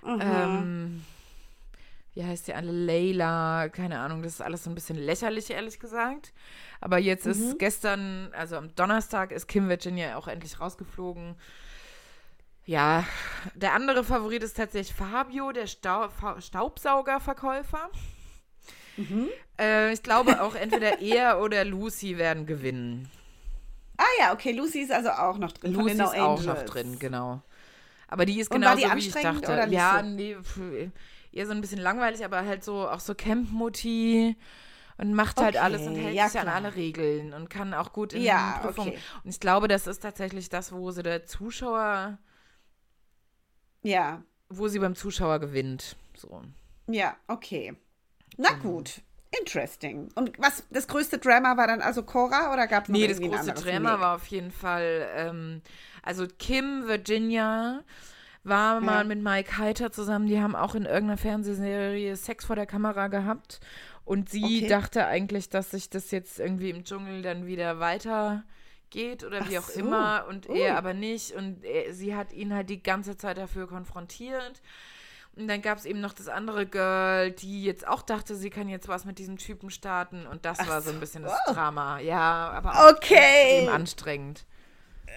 mhm. 0.03 0.21
ähm, 0.21 1.05
wie 2.15 2.25
heißt 2.25 2.49
die 2.49 2.55
alle? 2.55 2.73
Layla, 2.73 3.69
keine 3.69 4.01
Ahnung, 4.01 4.23
das 4.23 4.35
ist 4.35 4.41
alles 4.41 4.65
so 4.65 4.71
ein 4.71 4.75
bisschen 4.75 4.97
lächerlich, 4.97 5.51
ehrlich 5.51 5.79
gesagt. 5.79 6.33
Aber 6.81 6.99
jetzt 6.99 7.27
mhm. 7.27 7.33
ist 7.33 7.59
gestern, 7.59 8.31
also 8.33 8.57
am 8.57 8.75
Donnerstag, 8.75 9.33
ist 9.33 9.47
Kim 9.47 9.69
Virginia 9.69 10.17
auch 10.17 10.29
endlich 10.29 10.61
rausgeflogen. 10.61 11.37
Ja, 12.67 13.05
der 13.55 13.75
andere 13.75 14.05
Favorit 14.05 14.43
ist 14.43 14.57
tatsächlich 14.57 14.95
Fabio, 14.95 15.53
der 15.53 15.67
Stau 15.67 16.09
Staubsaugerverkäufer. 16.39 17.91
Mhm. 18.97 19.29
Äh, 19.59 19.93
ich 19.93 20.03
glaube 20.03 20.43
auch 20.43 20.55
entweder 20.55 21.01
er 21.01 21.41
oder 21.41 21.65
Lucy 21.65 22.19
werden 22.19 22.47
gewinnen. 22.47 23.11
Ah 23.97 24.05
ja, 24.19 24.33
okay, 24.33 24.53
Lucy 24.53 24.81
ist 24.81 24.93
also 24.93 25.11
auch 25.11 25.39
noch 25.39 25.53
drin. 25.53 25.75
Lucy 25.75 25.93
ist 25.93 26.01
auch 26.01 26.43
noch 26.43 26.63
drin, 26.65 26.99
genau. 26.99 27.43
Aber 28.11 28.27
die 28.27 28.41
ist 28.41 28.51
genauso, 28.51 28.83
wie 28.83 28.99
ich 28.99 29.13
dachte. 29.13 29.53
Oder 29.53 29.67
ja, 29.69 30.03
nee, 30.03 30.37
eher 31.33 31.47
so 31.47 31.53
ein 31.53 31.61
bisschen 31.61 31.81
langweilig, 31.81 32.25
aber 32.25 32.45
halt 32.45 32.65
so 32.65 32.89
auch 32.89 33.01
so 33.01 33.15
Camp-Mutti 33.15 34.37
und 34.99 35.15
macht 35.15 35.39
halt 35.39 35.55
okay, 35.55 35.65
alles 35.65 35.87
und 35.87 35.95
hält 35.95 36.15
ja, 36.15 36.29
sich 36.29 36.41
an 36.41 36.49
alle 36.49 36.75
Regeln 36.75 37.33
und 37.33 37.49
kann 37.49 37.73
auch 37.73 37.93
gut 37.93 38.13
in 38.13 38.23
ja, 38.23 38.59
Prüfungen. 38.63 38.91
Okay. 38.91 39.01
Und 39.25 39.31
ich 39.31 39.41
glaube, 39.41 39.69
das 39.69 39.87
ist 39.87 40.01
tatsächlich 40.01 40.49
das, 40.49 40.73
wo 40.73 40.91
sie 40.91 41.03
der 41.03 41.25
Zuschauer 41.25 42.19
ja, 43.83 44.23
wo 44.49 44.69
sie 44.69 44.79
beim 44.79 44.95
Zuschauer 44.95 45.39
gewinnt, 45.39 45.97
so. 46.15 46.43
Ja, 46.89 47.17
okay. 47.29 47.75
Na 48.37 48.53
mhm. 48.57 48.63
gut. 48.63 49.03
Interesting. 49.39 50.09
Und 50.17 50.37
was, 50.39 50.65
das 50.71 50.89
größte 50.89 51.19
Drama 51.19 51.57
war 51.57 51.69
dann 51.69 51.81
also 51.81 52.03
Cora 52.03 52.53
oder 52.53 52.67
gab 52.67 52.85
es 52.85 52.89
noch 52.89 52.99
Nee, 52.99 53.07
das 53.07 53.21
größte 53.21 53.53
Drama 53.53 54.01
war 54.01 54.17
auf 54.17 54.27
jeden 54.27 54.51
Fall, 54.51 55.09
ähm, 55.15 55.63
also 56.03 56.27
Kim, 56.39 56.87
Virginia 56.87 57.83
war 58.43 58.81
mal 58.81 59.05
mit 59.05 59.23
Mike 59.23 59.59
Heiter 59.59 59.93
zusammen, 59.93 60.27
die 60.27 60.41
haben 60.41 60.57
auch 60.57 60.75
in 60.75 60.87
irgendeiner 60.87 61.19
Fernsehserie 61.19 62.17
Sex 62.17 62.47
vor 62.47 62.57
der 62.57 62.67
Kamera 62.67 63.09
gehabt. 63.09 63.61
Und 64.05 64.31
sie 64.31 64.43
okay. 64.43 64.67
dachte 64.67 65.07
eigentlich, 65.07 65.51
dass 65.51 65.71
sich 65.71 65.91
das 65.91 66.11
jetzt 66.11 66.41
irgendwie 66.41 66.71
im 66.71 66.85
Dschungel 66.85 67.23
dann 67.23 67.47
wieder 67.47 67.79
weitergeht 67.79 69.25
oder 69.25 69.43
Ach 69.43 69.49
wie 69.49 69.59
auch 69.59 69.69
so. 69.69 69.79
immer 69.79 70.25
und 70.29 70.49
uh. 70.49 70.55
er 70.55 70.77
aber 70.77 70.95
nicht. 70.95 71.33
Und 71.33 71.65
er, 71.65 71.93
sie 71.95 72.17
hat 72.17 72.33
ihn 72.33 72.55
halt 72.55 72.71
die 72.71 72.83
ganze 72.83 73.17
Zeit 73.17 73.39
dafür 73.39 73.69
konfrontiert. 73.69 74.63
Und 75.37 75.47
dann 75.47 75.63
gab 75.63 75.79
es 75.79 75.85
eben 75.85 76.01
noch 76.01 76.13
das 76.13 76.29
andere 76.29 76.67
Girl, 76.67 77.31
die 77.31 77.63
jetzt 77.63 77.87
auch 77.87 78.03
dachte, 78.03 78.35
sie 78.35 78.51
kann 78.51 78.69
jetzt 78.69 78.89
was 78.89 79.05
mit 79.05 79.19
diesem 79.19 79.39
Typen 79.39 79.71
starten. 79.71 80.27
Und 80.27 80.45
das 80.45 80.59
Ach 80.59 80.69
war 80.69 80.83
so 80.83 80.91
ein 80.91 80.99
bisschen 80.99 81.23
das 81.23 81.39
oh. 81.47 81.53
Drama. 81.53 82.01
Ja, 82.01 82.51
aber 82.51 82.73
auch 82.73 82.93
okay. 82.95 83.59
extrem 83.59 83.69
anstrengend. 83.69 84.45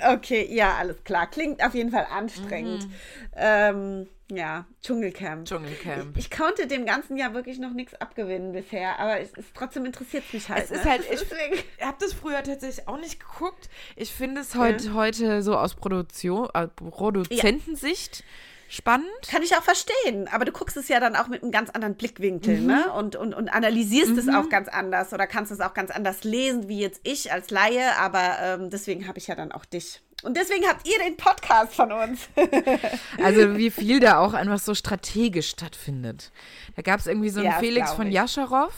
Okay, 0.02 0.48
ja, 0.50 0.76
alles 0.76 1.04
klar. 1.04 1.28
Klingt 1.28 1.64
auf 1.64 1.74
jeden 1.74 1.92
Fall 1.92 2.08
anstrengend. 2.10 2.88
Mhm. 2.88 2.94
Ähm, 3.36 4.08
ja, 4.32 4.66
Dschungelcamp. 4.82 5.46
Dschungelcamp. 5.46 6.18
Ich, 6.18 6.26
ich, 6.26 6.32
konnte 6.32 6.68
dem 6.68 6.86
ganzen 6.86 7.18
Jahr 7.18 7.34
wirklich 7.34 7.60
noch 7.60 7.72
nichts 7.72 7.94
abgewinnen 7.96 8.54
bisher, 8.54 9.00
aber 9.00 9.20
es 9.20 9.32
ist, 9.34 9.50
trotzdem 9.54 9.86
interessiert 9.86 10.24
mich 10.34 10.50
halt. 10.50 10.66
Es 10.66 10.72
ne? 10.72 10.78
ist 10.78 10.86
halt, 10.86 11.04
ich 11.12 11.86
habe 11.86 11.98
das 12.00 12.14
früher 12.14 12.42
tatsächlich 12.44 12.88
auch 12.88 13.00
nicht 13.00 13.20
geguckt. 13.20 13.70
Ich 13.96 14.12
finde 14.12 14.42
es 14.42 14.56
heute, 14.56 14.88
ja. 14.88 14.94
heute 14.94 15.44
so 15.44 15.58
aus 15.58 15.76
Produktion, 15.76 16.50
äh, 16.54 16.68
Produzentensicht. 16.68 18.20
Ja 18.20 18.26
spannend. 18.74 19.08
Kann 19.30 19.44
ich 19.44 19.56
auch 19.56 19.64
verstehen. 19.64 20.28
Aber 20.32 20.46
du 20.46 20.52
guckst 20.52 20.76
es 20.78 20.88
ja 20.88 21.00
dann 21.00 21.16
auch 21.16 21.28
mit 21.28 21.44
einem 21.44 21.52
ganz 21.52 21.70
anderen 21.70 21.96
Blickwinkel, 21.96 22.60
mhm. 22.60 22.68
ne? 22.68 22.92
Und, 22.94 23.16
und, 23.16 23.34
und 23.34 23.50
analysierst 23.50 24.14
mhm. 24.14 24.18
es 24.18 24.30
auch 24.30 24.50
ganz 24.50 24.68
anders 24.68 25.14
oder 25.14 25.28
kannst 25.28 25.52
es 25.52 25.62
auch 25.62 25.74
ganz 25.74 25.92
anders 25.92 26.24
lesen, 26.24 26.68
wie 26.68 26.80
jetzt 26.80 27.02
ich 27.04 27.32
als 27.32 27.52
Laie. 27.52 27.96
Aber 28.00 28.38
ähm, 28.42 28.70
deswegen 28.70 29.08
habe 29.08 29.20
ich 29.20 29.28
ja 29.28 29.36
dann 29.36 29.52
auch 29.52 29.66
dich. 29.66 30.02
Und 30.24 30.38
deswegen 30.38 30.66
habt 30.68 30.88
ihr 30.88 30.98
den 31.00 31.18
Podcast 31.18 31.76
von 31.76 31.92
uns. 31.92 32.30
also 33.22 33.58
wie 33.58 33.70
viel 33.70 34.00
da 34.00 34.20
auch 34.20 34.34
einfach 34.34 34.60
so 34.60 34.74
strategisch 34.74 35.50
stattfindet. 35.50 36.32
Da 36.76 36.82
gab 36.82 37.00
es 37.00 37.08
irgendwie 37.08 37.30
so 37.30 37.42
einen 37.42 37.50
ja, 37.50 37.60
Felix 37.60 37.92
von 37.92 38.10
Jascharow. 38.10 38.74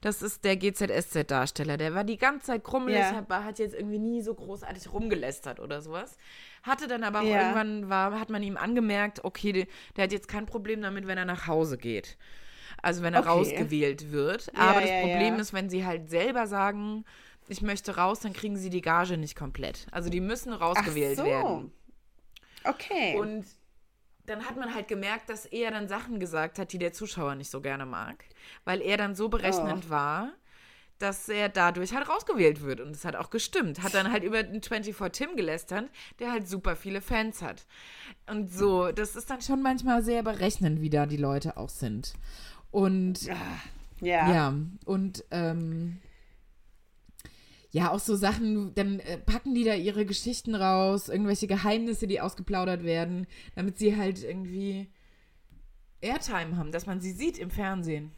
Das 0.00 0.22
ist 0.22 0.44
der 0.44 0.56
GZSZ-Darsteller. 0.56 1.76
Der 1.76 1.94
war 1.94 2.04
die 2.04 2.16
ganze 2.16 2.46
Zeit 2.46 2.64
krummelig, 2.64 2.98
ja. 2.98 3.14
hat, 3.14 3.28
hat 3.28 3.58
jetzt 3.58 3.74
irgendwie 3.74 3.98
nie 3.98 4.22
so 4.22 4.34
großartig 4.34 4.92
rumgelästert 4.92 5.60
oder 5.60 5.82
sowas. 5.82 6.16
Hatte 6.62 6.88
dann 6.88 7.04
aber 7.04 7.20
auch 7.20 7.24
ja. 7.24 7.42
irgendwann 7.42 7.88
war, 7.90 8.18
hat 8.18 8.30
man 8.30 8.42
ihm 8.42 8.56
angemerkt, 8.56 9.22
okay, 9.24 9.52
der, 9.52 9.66
der, 9.96 10.04
hat 10.04 10.12
jetzt 10.12 10.28
kein 10.28 10.46
Problem 10.46 10.80
damit, 10.80 11.06
wenn 11.06 11.18
er 11.18 11.26
nach 11.26 11.46
Hause 11.46 11.76
geht. 11.76 12.16
Also 12.82 13.02
wenn 13.02 13.14
er 13.14 13.20
okay. 13.20 13.28
rausgewählt 13.28 14.12
wird. 14.12 14.50
Aber 14.56 14.80
das 14.80 14.90
Problem 15.02 15.38
ist, 15.38 15.52
wenn 15.52 15.68
sie 15.68 15.84
halt 15.84 16.08
selber 16.08 16.46
sagen, 16.46 17.04
ich 17.48 17.62
möchte 17.62 17.96
raus, 17.96 18.20
dann 18.20 18.32
kriegen 18.32 18.56
sie 18.56 18.70
die 18.70 18.82
Gage 18.82 19.16
nicht 19.16 19.36
komplett. 19.36 19.86
Also 19.92 20.10
die 20.10 20.20
müssen 20.20 20.52
rausgewählt 20.52 21.18
Ach 21.18 21.24
so. 21.24 21.30
werden. 21.30 21.72
Okay. 22.64 23.16
Und 23.16 23.46
dann 24.26 24.44
hat 24.44 24.56
man 24.56 24.74
halt 24.74 24.88
gemerkt, 24.88 25.30
dass 25.30 25.46
er 25.46 25.70
dann 25.70 25.88
Sachen 25.88 26.18
gesagt 26.18 26.58
hat, 26.58 26.72
die 26.72 26.78
der 26.78 26.92
Zuschauer 26.92 27.34
nicht 27.36 27.50
so 27.50 27.60
gerne 27.60 27.86
mag, 27.86 28.24
weil 28.64 28.82
er 28.82 28.96
dann 28.96 29.14
so 29.14 29.28
berechnend 29.28 29.84
oh. 29.86 29.90
war, 29.90 30.32
dass 30.98 31.28
er 31.28 31.48
dadurch 31.48 31.94
halt 31.94 32.08
rausgewählt 32.08 32.62
wird. 32.62 32.80
Und 32.80 32.90
es 32.90 33.04
hat 33.04 33.16
auch 33.16 33.30
gestimmt. 33.30 33.82
Hat 33.82 33.94
dann 33.94 34.10
halt 34.10 34.24
über 34.24 34.42
den 34.42 34.62
24 34.62 35.12
Tim 35.12 35.36
gelästert, 35.36 35.90
der 36.18 36.32
halt 36.32 36.48
super 36.48 36.74
viele 36.74 37.00
Fans 37.00 37.42
hat. 37.42 37.66
Und 38.26 38.52
so, 38.52 38.90
das 38.90 39.14
ist 39.14 39.30
dann 39.30 39.42
schon 39.42 39.62
manchmal 39.62 40.02
sehr 40.02 40.22
berechnend, 40.22 40.80
wie 40.80 40.90
da 40.90 41.06
die 41.06 41.18
Leute 41.18 41.56
auch 41.56 41.68
sind. 41.68 42.14
Und 42.70 43.22
ja, 43.22 43.36
ja 44.00 44.54
und 44.84 45.24
ähm, 45.30 46.00
ja, 47.76 47.90
auch 47.90 47.98
so 47.98 48.16
Sachen, 48.16 48.74
dann 48.74 49.00
äh, 49.00 49.18
packen 49.18 49.54
die 49.54 49.62
da 49.62 49.74
ihre 49.74 50.06
Geschichten 50.06 50.54
raus, 50.54 51.10
irgendwelche 51.10 51.46
Geheimnisse, 51.46 52.06
die 52.06 52.22
ausgeplaudert 52.22 52.84
werden, 52.84 53.26
damit 53.54 53.76
sie 53.76 53.98
halt 53.98 54.24
irgendwie 54.24 54.90
Airtime 56.00 56.56
haben, 56.56 56.72
dass 56.72 56.86
man 56.86 57.02
sie 57.02 57.12
sieht 57.12 57.36
im 57.36 57.50
Fernsehen. 57.50 58.12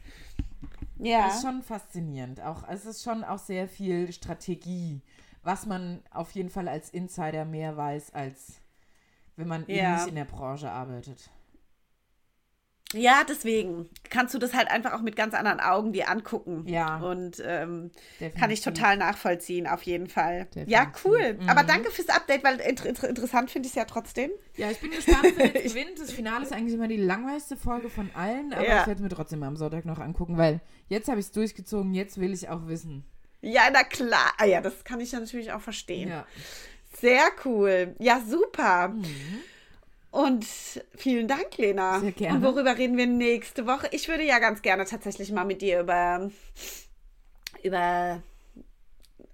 Ja. 0.97 1.27
Das 1.27 1.35
ist 1.35 1.41
schon 1.41 1.61
faszinierend. 1.61 2.39
Auch, 2.39 2.63
es 2.69 2.85
ist 2.85 3.03
schon 3.03 3.25
auch 3.25 3.37
sehr 3.37 3.67
viel 3.67 4.13
Strategie, 4.13 5.01
was 5.43 5.65
man 5.65 6.03
auf 6.09 6.31
jeden 6.31 6.49
Fall 6.49 6.69
als 6.69 6.89
Insider 6.91 7.43
mehr 7.43 7.75
weiß, 7.75 8.13
als 8.13 8.61
wenn 9.35 9.49
man 9.49 9.65
ja. 9.67 9.97
nicht 9.97 10.07
in 10.07 10.15
der 10.15 10.23
Branche 10.23 10.71
arbeitet. 10.71 11.29
Ja, 12.93 13.23
deswegen 13.27 13.87
kannst 14.09 14.33
du 14.33 14.39
das 14.39 14.55
halt 14.55 14.71
einfach 14.71 14.93
auch 14.93 15.01
mit 15.01 15.15
ganz 15.15 15.35
anderen 15.35 15.59
Augen 15.59 15.93
dir 15.93 16.09
angucken. 16.09 16.67
Ja. 16.67 16.97
Und 16.97 17.41
ähm, 17.45 17.91
kann 18.39 18.49
ich 18.49 18.61
total 18.61 18.97
nachvollziehen, 18.97 19.67
auf 19.67 19.83
jeden 19.83 20.07
Fall. 20.07 20.45
Definitiv. 20.45 20.71
Ja, 20.71 20.91
cool. 21.05 21.37
Mhm. 21.39 21.49
Aber 21.49 21.63
danke 21.63 21.91
fürs 21.91 22.09
Update, 22.09 22.43
weil 22.43 22.59
inter 22.59 22.87
inter 22.87 23.07
interessant 23.07 23.51
finde 23.51 23.67
ich 23.67 23.73
es 23.73 23.75
ja 23.75 23.85
trotzdem. 23.85 24.31
Ja, 24.57 24.71
ich 24.71 24.79
bin 24.79 24.89
gespannt, 24.89 25.33
wer 25.35 25.53
jetzt 25.53 25.63
gewinnt. 25.63 25.99
Das 25.99 26.11
Finale 26.11 26.43
ist 26.45 26.51
eigentlich 26.51 26.73
immer 26.73 26.87
die 26.87 26.97
langweiligste 26.97 27.57
Folge 27.57 27.89
von 27.89 28.09
allen, 28.15 28.53
aber 28.53 28.67
ja. 28.67 28.81
ich 28.81 28.87
werde 28.87 28.93
es 28.93 29.01
mir 29.01 29.09
trotzdem 29.09 29.43
am 29.43 29.55
Sonntag 29.55 29.85
noch 29.85 29.99
angucken, 29.99 30.37
weil 30.37 30.59
jetzt 30.87 31.09
habe 31.09 31.19
ich 31.19 31.27
es 31.27 31.31
durchgezogen, 31.31 31.93
jetzt 31.93 32.19
will 32.19 32.33
ich 32.33 32.49
auch 32.49 32.67
wissen. 32.67 33.05
Ja, 33.41 33.69
na 33.71 33.83
klar. 33.83 34.33
Ah 34.37 34.45
ja, 34.45 34.61
das 34.61 34.83
kann 34.83 34.99
ich 34.99 35.11
ja 35.11 35.19
natürlich 35.19 35.51
auch 35.51 35.61
verstehen. 35.61 36.09
Ja. 36.09 36.25
Sehr 36.97 37.25
cool. 37.45 37.95
Ja, 37.99 38.19
super. 38.27 38.89
Mhm. 38.89 39.05
Und 40.11 40.45
vielen 40.95 41.27
Dank, 41.27 41.57
Lena. 41.57 41.99
Sehr 41.99 42.11
gerne. 42.11 42.37
Und 42.37 42.43
worüber 42.43 42.77
reden 42.77 42.97
wir 42.97 43.05
nächste 43.05 43.67
Woche? 43.67 43.87
Ich 43.91 44.07
würde 44.07 44.23
ja 44.23 44.39
ganz 44.39 44.61
gerne 44.61 44.85
tatsächlich 44.85 45.31
mal 45.31 45.45
mit 45.45 45.61
dir 45.61 45.81
über, 45.81 46.31
über 47.63 48.23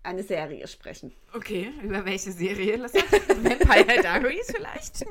eine 0.03 0.23
Serie 0.23 0.67
sprechen. 0.67 1.13
Okay, 1.33 1.71
über 1.81 2.03
welche 2.05 2.31
Serie? 2.31 2.81
Vampire 2.81 4.01
Diaries 4.01 4.51
vielleicht? 4.53 5.05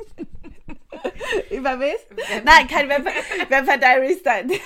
über 1.51 1.79
was? 1.81 2.01
Nein, 2.45 2.69
kein 2.69 2.89
Vampire, 2.89 3.15
Vampire 3.49 3.79
Diaries. 3.79 4.23
Nein. 4.25 4.51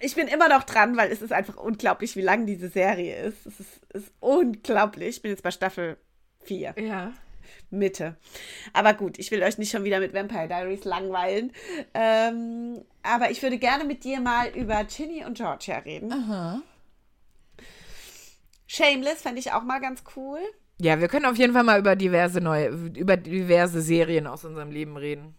Ich 0.00 0.14
bin 0.14 0.28
immer 0.28 0.48
noch 0.48 0.62
dran, 0.62 0.96
weil 0.96 1.12
es 1.12 1.20
ist 1.20 1.30
einfach 1.30 1.58
unglaublich, 1.58 2.16
wie 2.16 2.22
lang 2.22 2.46
diese 2.46 2.70
Serie 2.70 3.16
ist. 3.24 3.44
Es 3.44 3.60
ist, 3.60 3.84
ist 3.92 4.12
unglaublich. 4.18 5.16
Ich 5.16 5.22
bin 5.22 5.30
jetzt 5.30 5.42
bei 5.42 5.50
Staffel 5.50 5.98
4. 6.44 6.74
Ja. 6.78 7.12
Mitte. 7.70 8.16
Aber 8.72 8.94
gut, 8.94 9.18
ich 9.18 9.30
will 9.30 9.42
euch 9.42 9.58
nicht 9.58 9.70
schon 9.70 9.84
wieder 9.84 10.00
mit 10.00 10.14
Vampire 10.14 10.48
Diaries 10.48 10.84
langweilen. 10.84 11.52
Ähm, 11.94 12.82
aber 13.02 13.30
ich 13.30 13.42
würde 13.42 13.58
gerne 13.58 13.84
mit 13.84 14.04
dir 14.04 14.20
mal 14.20 14.48
über 14.48 14.84
Ginny 14.84 15.24
und 15.24 15.36
Georgia 15.36 15.78
reden. 15.78 16.12
Aha. 16.12 16.62
Shameless 18.66 19.22
fände 19.22 19.38
ich 19.38 19.52
auch 19.52 19.62
mal 19.62 19.80
ganz 19.80 20.02
cool. 20.16 20.40
Ja, 20.78 21.00
wir 21.00 21.08
können 21.08 21.24
auf 21.24 21.36
jeden 21.36 21.52
Fall 21.52 21.62
mal 21.62 21.78
über 21.78 21.96
diverse 21.96 22.40
neue, 22.40 22.68
über 22.68 23.16
diverse 23.16 23.80
Serien 23.80 24.26
aus 24.26 24.44
unserem 24.44 24.70
Leben 24.70 24.96
reden. 24.96 25.34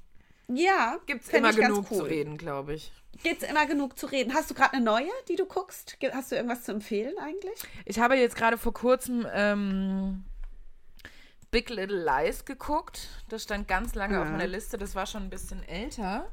Ja, 0.48 0.98
Gibt's 1.06 1.30
fänd 1.30 1.46
immer 1.46 1.54
genug 1.54 1.86
cool. 1.92 1.98
zu 1.98 2.04
reden, 2.04 2.38
glaube 2.38 2.74
ich. 2.74 2.92
Gibt's 3.22 3.44
immer 3.44 3.66
genug 3.66 3.98
zu 3.98 4.08
reden. 4.08 4.34
Hast 4.34 4.50
du 4.50 4.54
gerade 4.54 4.74
eine 4.74 4.86
neue, 4.86 5.10
die 5.28 5.36
du 5.36 5.46
guckst? 5.46 5.98
Hast 6.14 6.32
du 6.32 6.36
irgendwas 6.36 6.64
zu 6.64 6.72
empfehlen 6.72 7.14
eigentlich? 7.20 7.60
Ich 7.86 8.00
habe 8.00 8.16
jetzt 8.16 8.36
gerade 8.36 8.58
vor 8.58 8.74
kurzem 8.74 9.28
ähm, 9.34 10.24
Big 11.58 11.72
Little 11.72 12.04
Lies 12.04 12.46
geguckt. 12.46 13.08
Das 13.30 13.42
stand 13.42 13.68
ganz 13.68 13.96
lange 13.96 14.20
auf 14.20 14.26
Ja. 14.26 14.32
meiner 14.32 14.46
Liste. 14.46 14.78
Das 14.78 14.94
war 14.94 15.08
schon 15.08 15.24
ein 15.24 15.32
bisschen 15.32 15.64
älter. 15.64 16.32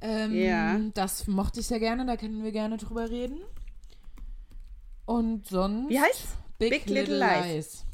Ähm, 0.00 0.34
Ja. 0.34 0.76
Das 0.94 1.28
mochte 1.28 1.60
ich 1.60 1.68
sehr 1.68 1.78
gerne. 1.78 2.04
Da 2.04 2.16
können 2.16 2.42
wir 2.42 2.50
gerne 2.50 2.76
drüber 2.76 3.08
reden. 3.08 3.40
Und 5.04 5.46
sonst. 5.46 5.88
Wie 5.88 6.00
heißt's? 6.00 6.36
Big, 6.58 6.70
Big 6.70 6.86
Little, 6.86 7.16
Little 7.18 7.54
Lies. 7.54 7.84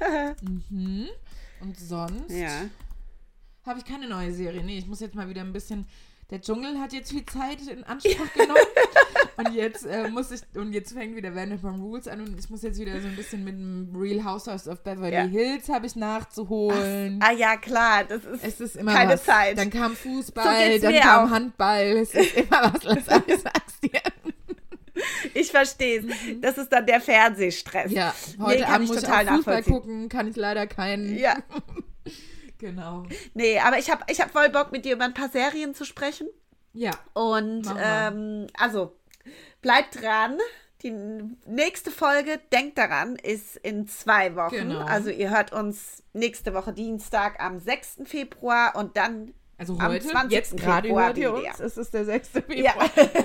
mhm. 0.70 1.08
Und 1.60 1.78
sonst 1.78 2.30
ja. 2.30 2.62
habe 3.66 3.80
ich 3.80 3.84
keine 3.84 4.08
neue 4.08 4.32
Serie. 4.32 4.64
Nee, 4.64 4.78
ich 4.78 4.86
muss 4.86 5.00
jetzt 5.00 5.14
mal 5.14 5.28
wieder 5.28 5.42
ein 5.42 5.52
bisschen. 5.52 5.86
Der 6.30 6.42
Dschungel 6.42 6.78
hat 6.78 6.92
jetzt 6.92 7.10
viel 7.10 7.24
Zeit 7.24 7.58
in 7.66 7.84
Anspruch 7.84 8.32
genommen. 8.34 8.60
und 9.38 9.54
jetzt 9.54 9.86
äh, 9.86 10.08
muss 10.10 10.30
ich. 10.30 10.42
Und 10.54 10.74
jetzt 10.74 10.92
fängt 10.92 11.16
wieder 11.16 11.34
Vanderpump 11.34 11.80
Rules 11.82 12.06
an 12.06 12.20
und 12.20 12.38
ich 12.38 12.50
muss 12.50 12.62
jetzt 12.62 12.78
wieder 12.78 13.00
so 13.00 13.08
ein 13.08 13.16
bisschen 13.16 13.44
mit 13.44 13.54
dem 13.54 13.90
Real 13.96 14.22
Housewives 14.24 14.68
of 14.68 14.82
Beverly 14.82 15.14
Ja. 15.14 15.22
Hills 15.22 15.70
habe 15.70 15.86
ich 15.86 15.96
nachzuholen. 15.96 17.18
Ah 17.22 17.32
ja, 17.32 17.56
klar, 17.56 18.04
das 18.04 18.24
ist 18.26 18.44
es 18.44 18.60
ist 18.60 18.76
immer 18.76 18.92
keine 18.92 19.14
was. 19.14 19.24
Zeit. 19.24 19.56
Dann 19.56 19.70
kam 19.70 19.92
So 19.92 20.10
Fußball, 20.10 20.68
geht's 20.68 20.82
dann 20.84 20.94
kam 21.00 21.26
auch. 21.28 21.30
Handball. 21.30 21.82
Es 21.96 22.14
ist 22.14 22.36
immer 22.36 22.72
was, 22.74 22.84
Lisa, 22.84 23.22
ich 23.26 23.40
sag's 23.40 23.80
dir. 23.80 24.00
ich 25.32 25.50
verstehe 25.50 26.00
es. 26.00 26.06
Das 26.42 26.58
ist 26.58 26.70
dann 26.70 26.84
der 26.84 27.00
Fernsehstress. 27.00 27.90
Mhm. 27.90 27.96
Ja, 27.96 28.14
Nee, 28.36 28.44
heute 28.44 28.62
kann 28.64 28.74
Abend 28.74 28.84
ich 28.84 28.94
muss 28.94 29.02
ich 29.02 29.08
auch 29.08 29.26
Fußball 29.36 29.62
gucken, 29.62 30.08
kann 30.10 30.28
ich 30.28 30.36
leider 30.36 30.66
keinen. 30.66 31.16
Ja, 31.16 31.36
Genau. 32.58 33.04
nee, 33.34 33.58
aber 33.58 33.78
ich 33.78 33.90
habe 33.90 34.02
ich 34.08 34.20
hab 34.20 34.30
voll 34.30 34.48
Bock, 34.48 34.72
mit 34.72 34.84
dir 34.84 34.94
über 34.94 35.04
ein 35.04 35.14
paar 35.14 35.28
Serien 35.28 35.74
zu 35.74 35.84
sprechen. 35.84 36.28
Ja. 36.72 36.92
Und 37.14 37.66
ähm, 37.80 38.46
also 38.56 38.96
bleibt 39.62 40.00
dran. 40.02 40.38
Die 40.82 40.92
nächste 41.46 41.90
Folge, 41.90 42.38
denkt 42.52 42.78
daran, 42.78 43.16
ist 43.16 43.56
in 43.56 43.88
zwei 43.88 44.36
Wochen. 44.36 44.54
Genau. 44.54 44.84
Also 44.84 45.10
ihr 45.10 45.30
hört 45.30 45.52
uns 45.52 46.04
nächste 46.12 46.54
Woche 46.54 46.72
Dienstag 46.72 47.42
am 47.42 47.58
6. 47.58 48.02
Februar 48.04 48.76
und 48.76 48.96
dann 48.96 49.34
Also 49.56 49.76
Am 49.78 49.88
heute, 49.88 50.06
20. 50.06 50.30
jetzt 50.30 50.56
gerade 50.56 50.86
Februar 50.86 51.06
hört 51.06 51.18
ihr 51.18 51.34
uns, 51.34 51.58
es 51.58 51.76
ist 51.78 51.94
der 51.94 52.04
6. 52.04 52.30
ja, 52.54 52.72
Februar. 52.72 53.24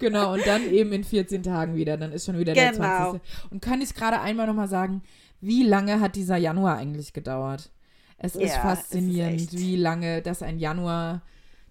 Genau, 0.00 0.34
und 0.34 0.46
dann 0.46 0.70
eben 0.70 0.92
in 0.92 1.02
14 1.02 1.42
Tagen 1.42 1.76
wieder, 1.76 1.96
dann 1.96 2.12
ist 2.12 2.26
schon 2.26 2.38
wieder 2.38 2.52
der 2.52 2.72
Genau. 2.72 3.12
20. 3.12 3.20
Und 3.50 3.62
kann 3.62 3.80
ich 3.80 3.94
gerade 3.94 4.20
einmal 4.20 4.46
nochmal 4.46 4.68
sagen, 4.68 5.02
wie 5.40 5.62
lange 5.62 6.00
hat 6.00 6.14
dieser 6.16 6.36
Januar 6.36 6.76
eigentlich 6.76 7.12
gedauert? 7.12 7.70
Es 8.18 8.34
ist 8.34 8.42
es 8.42 8.50
ist 8.52 8.56
faszinierend, 8.58 9.40
echt. 9.40 9.52
wie 9.58 9.76
lange 9.76 10.22
das 10.22 10.42
ein 10.42 10.58
Januar, 10.58 11.22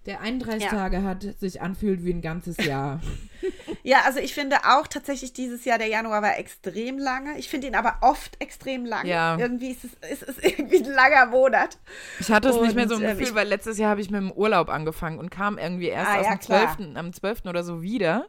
der 0.06 0.22
31 0.22 0.64
Ja. 0.66 0.70
Tage 0.70 1.02
hat, 1.02 1.24
sich 1.40 1.62
anfühlt 1.62 2.06
wie 2.06 2.14
ein 2.14 2.22
ganzes 2.22 2.58
Jahr. 2.64 3.02
ja, 3.84 4.02
also 4.06 4.20
ich 4.20 4.36
finde 4.36 4.58
auch 4.64 4.86
tatsächlich 4.86 5.34
dieses 5.34 5.66
Jahr, 5.66 5.80
der 5.80 5.88
Januar 5.88 6.22
war 6.22 6.38
extrem 6.38 7.00
lange. 7.00 7.40
Ich 7.40 7.50
finde 7.50 7.66
ihn 7.66 7.74
aber 7.74 7.98
oft 8.02 8.40
extrem 8.40 8.86
lang. 8.86 9.08
Ja. 9.08 9.36
Irgendwie 9.40 9.72
ist 9.72 9.84
es, 9.84 10.22
ist 10.22 10.30
es 10.30 10.38
irgendwie 10.44 10.78
ein 10.84 10.92
langer 10.94 11.26
Monat. 11.26 11.80
Ich 12.20 12.30
hatte 12.32 12.50
es 12.50 12.62
nicht 12.62 12.76
mehr 12.76 12.88
so 12.88 12.96
Und, 12.96 13.02
ähm, 13.02 13.10
Gefühl, 13.18 13.24
ich- 13.30 13.34
weil 13.36 13.48
letztes 13.48 13.80
Jahr 13.80 13.90
habe 13.90 14.02
ich 14.02 14.12
mit 14.12 14.22
dem 14.22 14.32
Urlaub 14.32 14.70
angefangen 14.70 15.18
und 15.18 15.32
kam 15.32 15.58
irgendwie 15.58 15.88
erst 15.88 16.12
Ah, 16.12 16.22
ja, 16.22 16.30
dem 16.36 16.40
klar. 16.40 16.76
12., 16.78 16.96
am 16.96 17.12
12. 17.12 17.46
oder 17.48 17.64
so 17.64 17.82
wieder. 17.82 18.28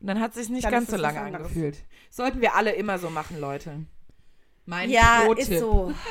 Und 0.00 0.08
dann 0.08 0.18
hat 0.20 0.30
es 0.32 0.38
sich 0.38 0.48
nicht 0.48 0.64
Dann 0.64 0.72
ganz 0.72 0.88
ist 0.88 0.96
so 0.96 1.00
lange 1.00 1.20
angefühlt. 1.20 1.78
Sollten 2.10 2.40
wir 2.40 2.56
alle 2.56 2.72
immer 2.72 2.98
so 2.98 3.08
machen, 3.08 3.38
Leute. 3.38 3.86
Mein 4.66 4.90
Ja, 4.90 5.22
Pro-Tipp. 5.24 5.48
ist 5.48 5.60
so. 5.60 5.92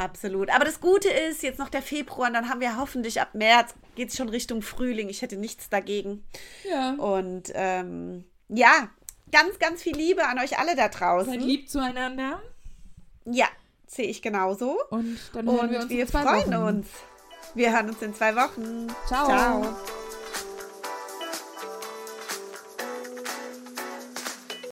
Absolut. 0.00 0.48
Aber 0.48 0.64
das 0.64 0.80
Gute 0.80 1.10
ist, 1.10 1.42
jetzt 1.42 1.58
noch 1.58 1.68
der 1.68 1.82
Februar 1.82 2.28
und 2.28 2.32
dann 2.34 2.48
haben 2.48 2.60
wir 2.60 2.78
hoffentlich 2.78 3.20
ab 3.20 3.34
März, 3.34 3.74
geht 3.96 4.08
es 4.08 4.16
schon 4.16 4.30
Richtung 4.30 4.62
Frühling. 4.62 5.10
Ich 5.10 5.20
hätte 5.20 5.36
nichts 5.36 5.68
dagegen. 5.68 6.24
Ja. 6.68 6.92
Und 6.94 7.52
ähm, 7.54 8.24
ja, 8.48 8.88
ganz, 9.30 9.58
ganz 9.58 9.82
viel 9.82 9.94
Liebe 9.94 10.26
an 10.26 10.38
euch 10.38 10.58
alle 10.58 10.74
da 10.74 10.84
Seid 10.84 11.00
draußen. 11.00 11.34
lieb 11.40 11.68
zueinander. 11.68 12.40
Ja, 13.26 13.46
sehe 13.86 14.06
ich 14.06 14.22
genauso. 14.22 14.78
Und 14.88 15.18
dann 15.34 15.46
hören 15.46 15.58
Und 15.58 15.70
wir 15.70 15.80
uns 15.80 15.90
wir 15.90 16.02
in 16.02 16.08
zwei 16.08 16.22
freuen 16.22 16.52
Wochen. 16.52 16.76
uns. 16.76 16.86
Wir 17.54 17.72
hören 17.72 17.88
uns 17.90 18.00
in 18.00 18.14
zwei 18.14 18.34
Wochen. 18.36 18.86
Ciao. 19.06 19.26
Ciao. 19.26 19.76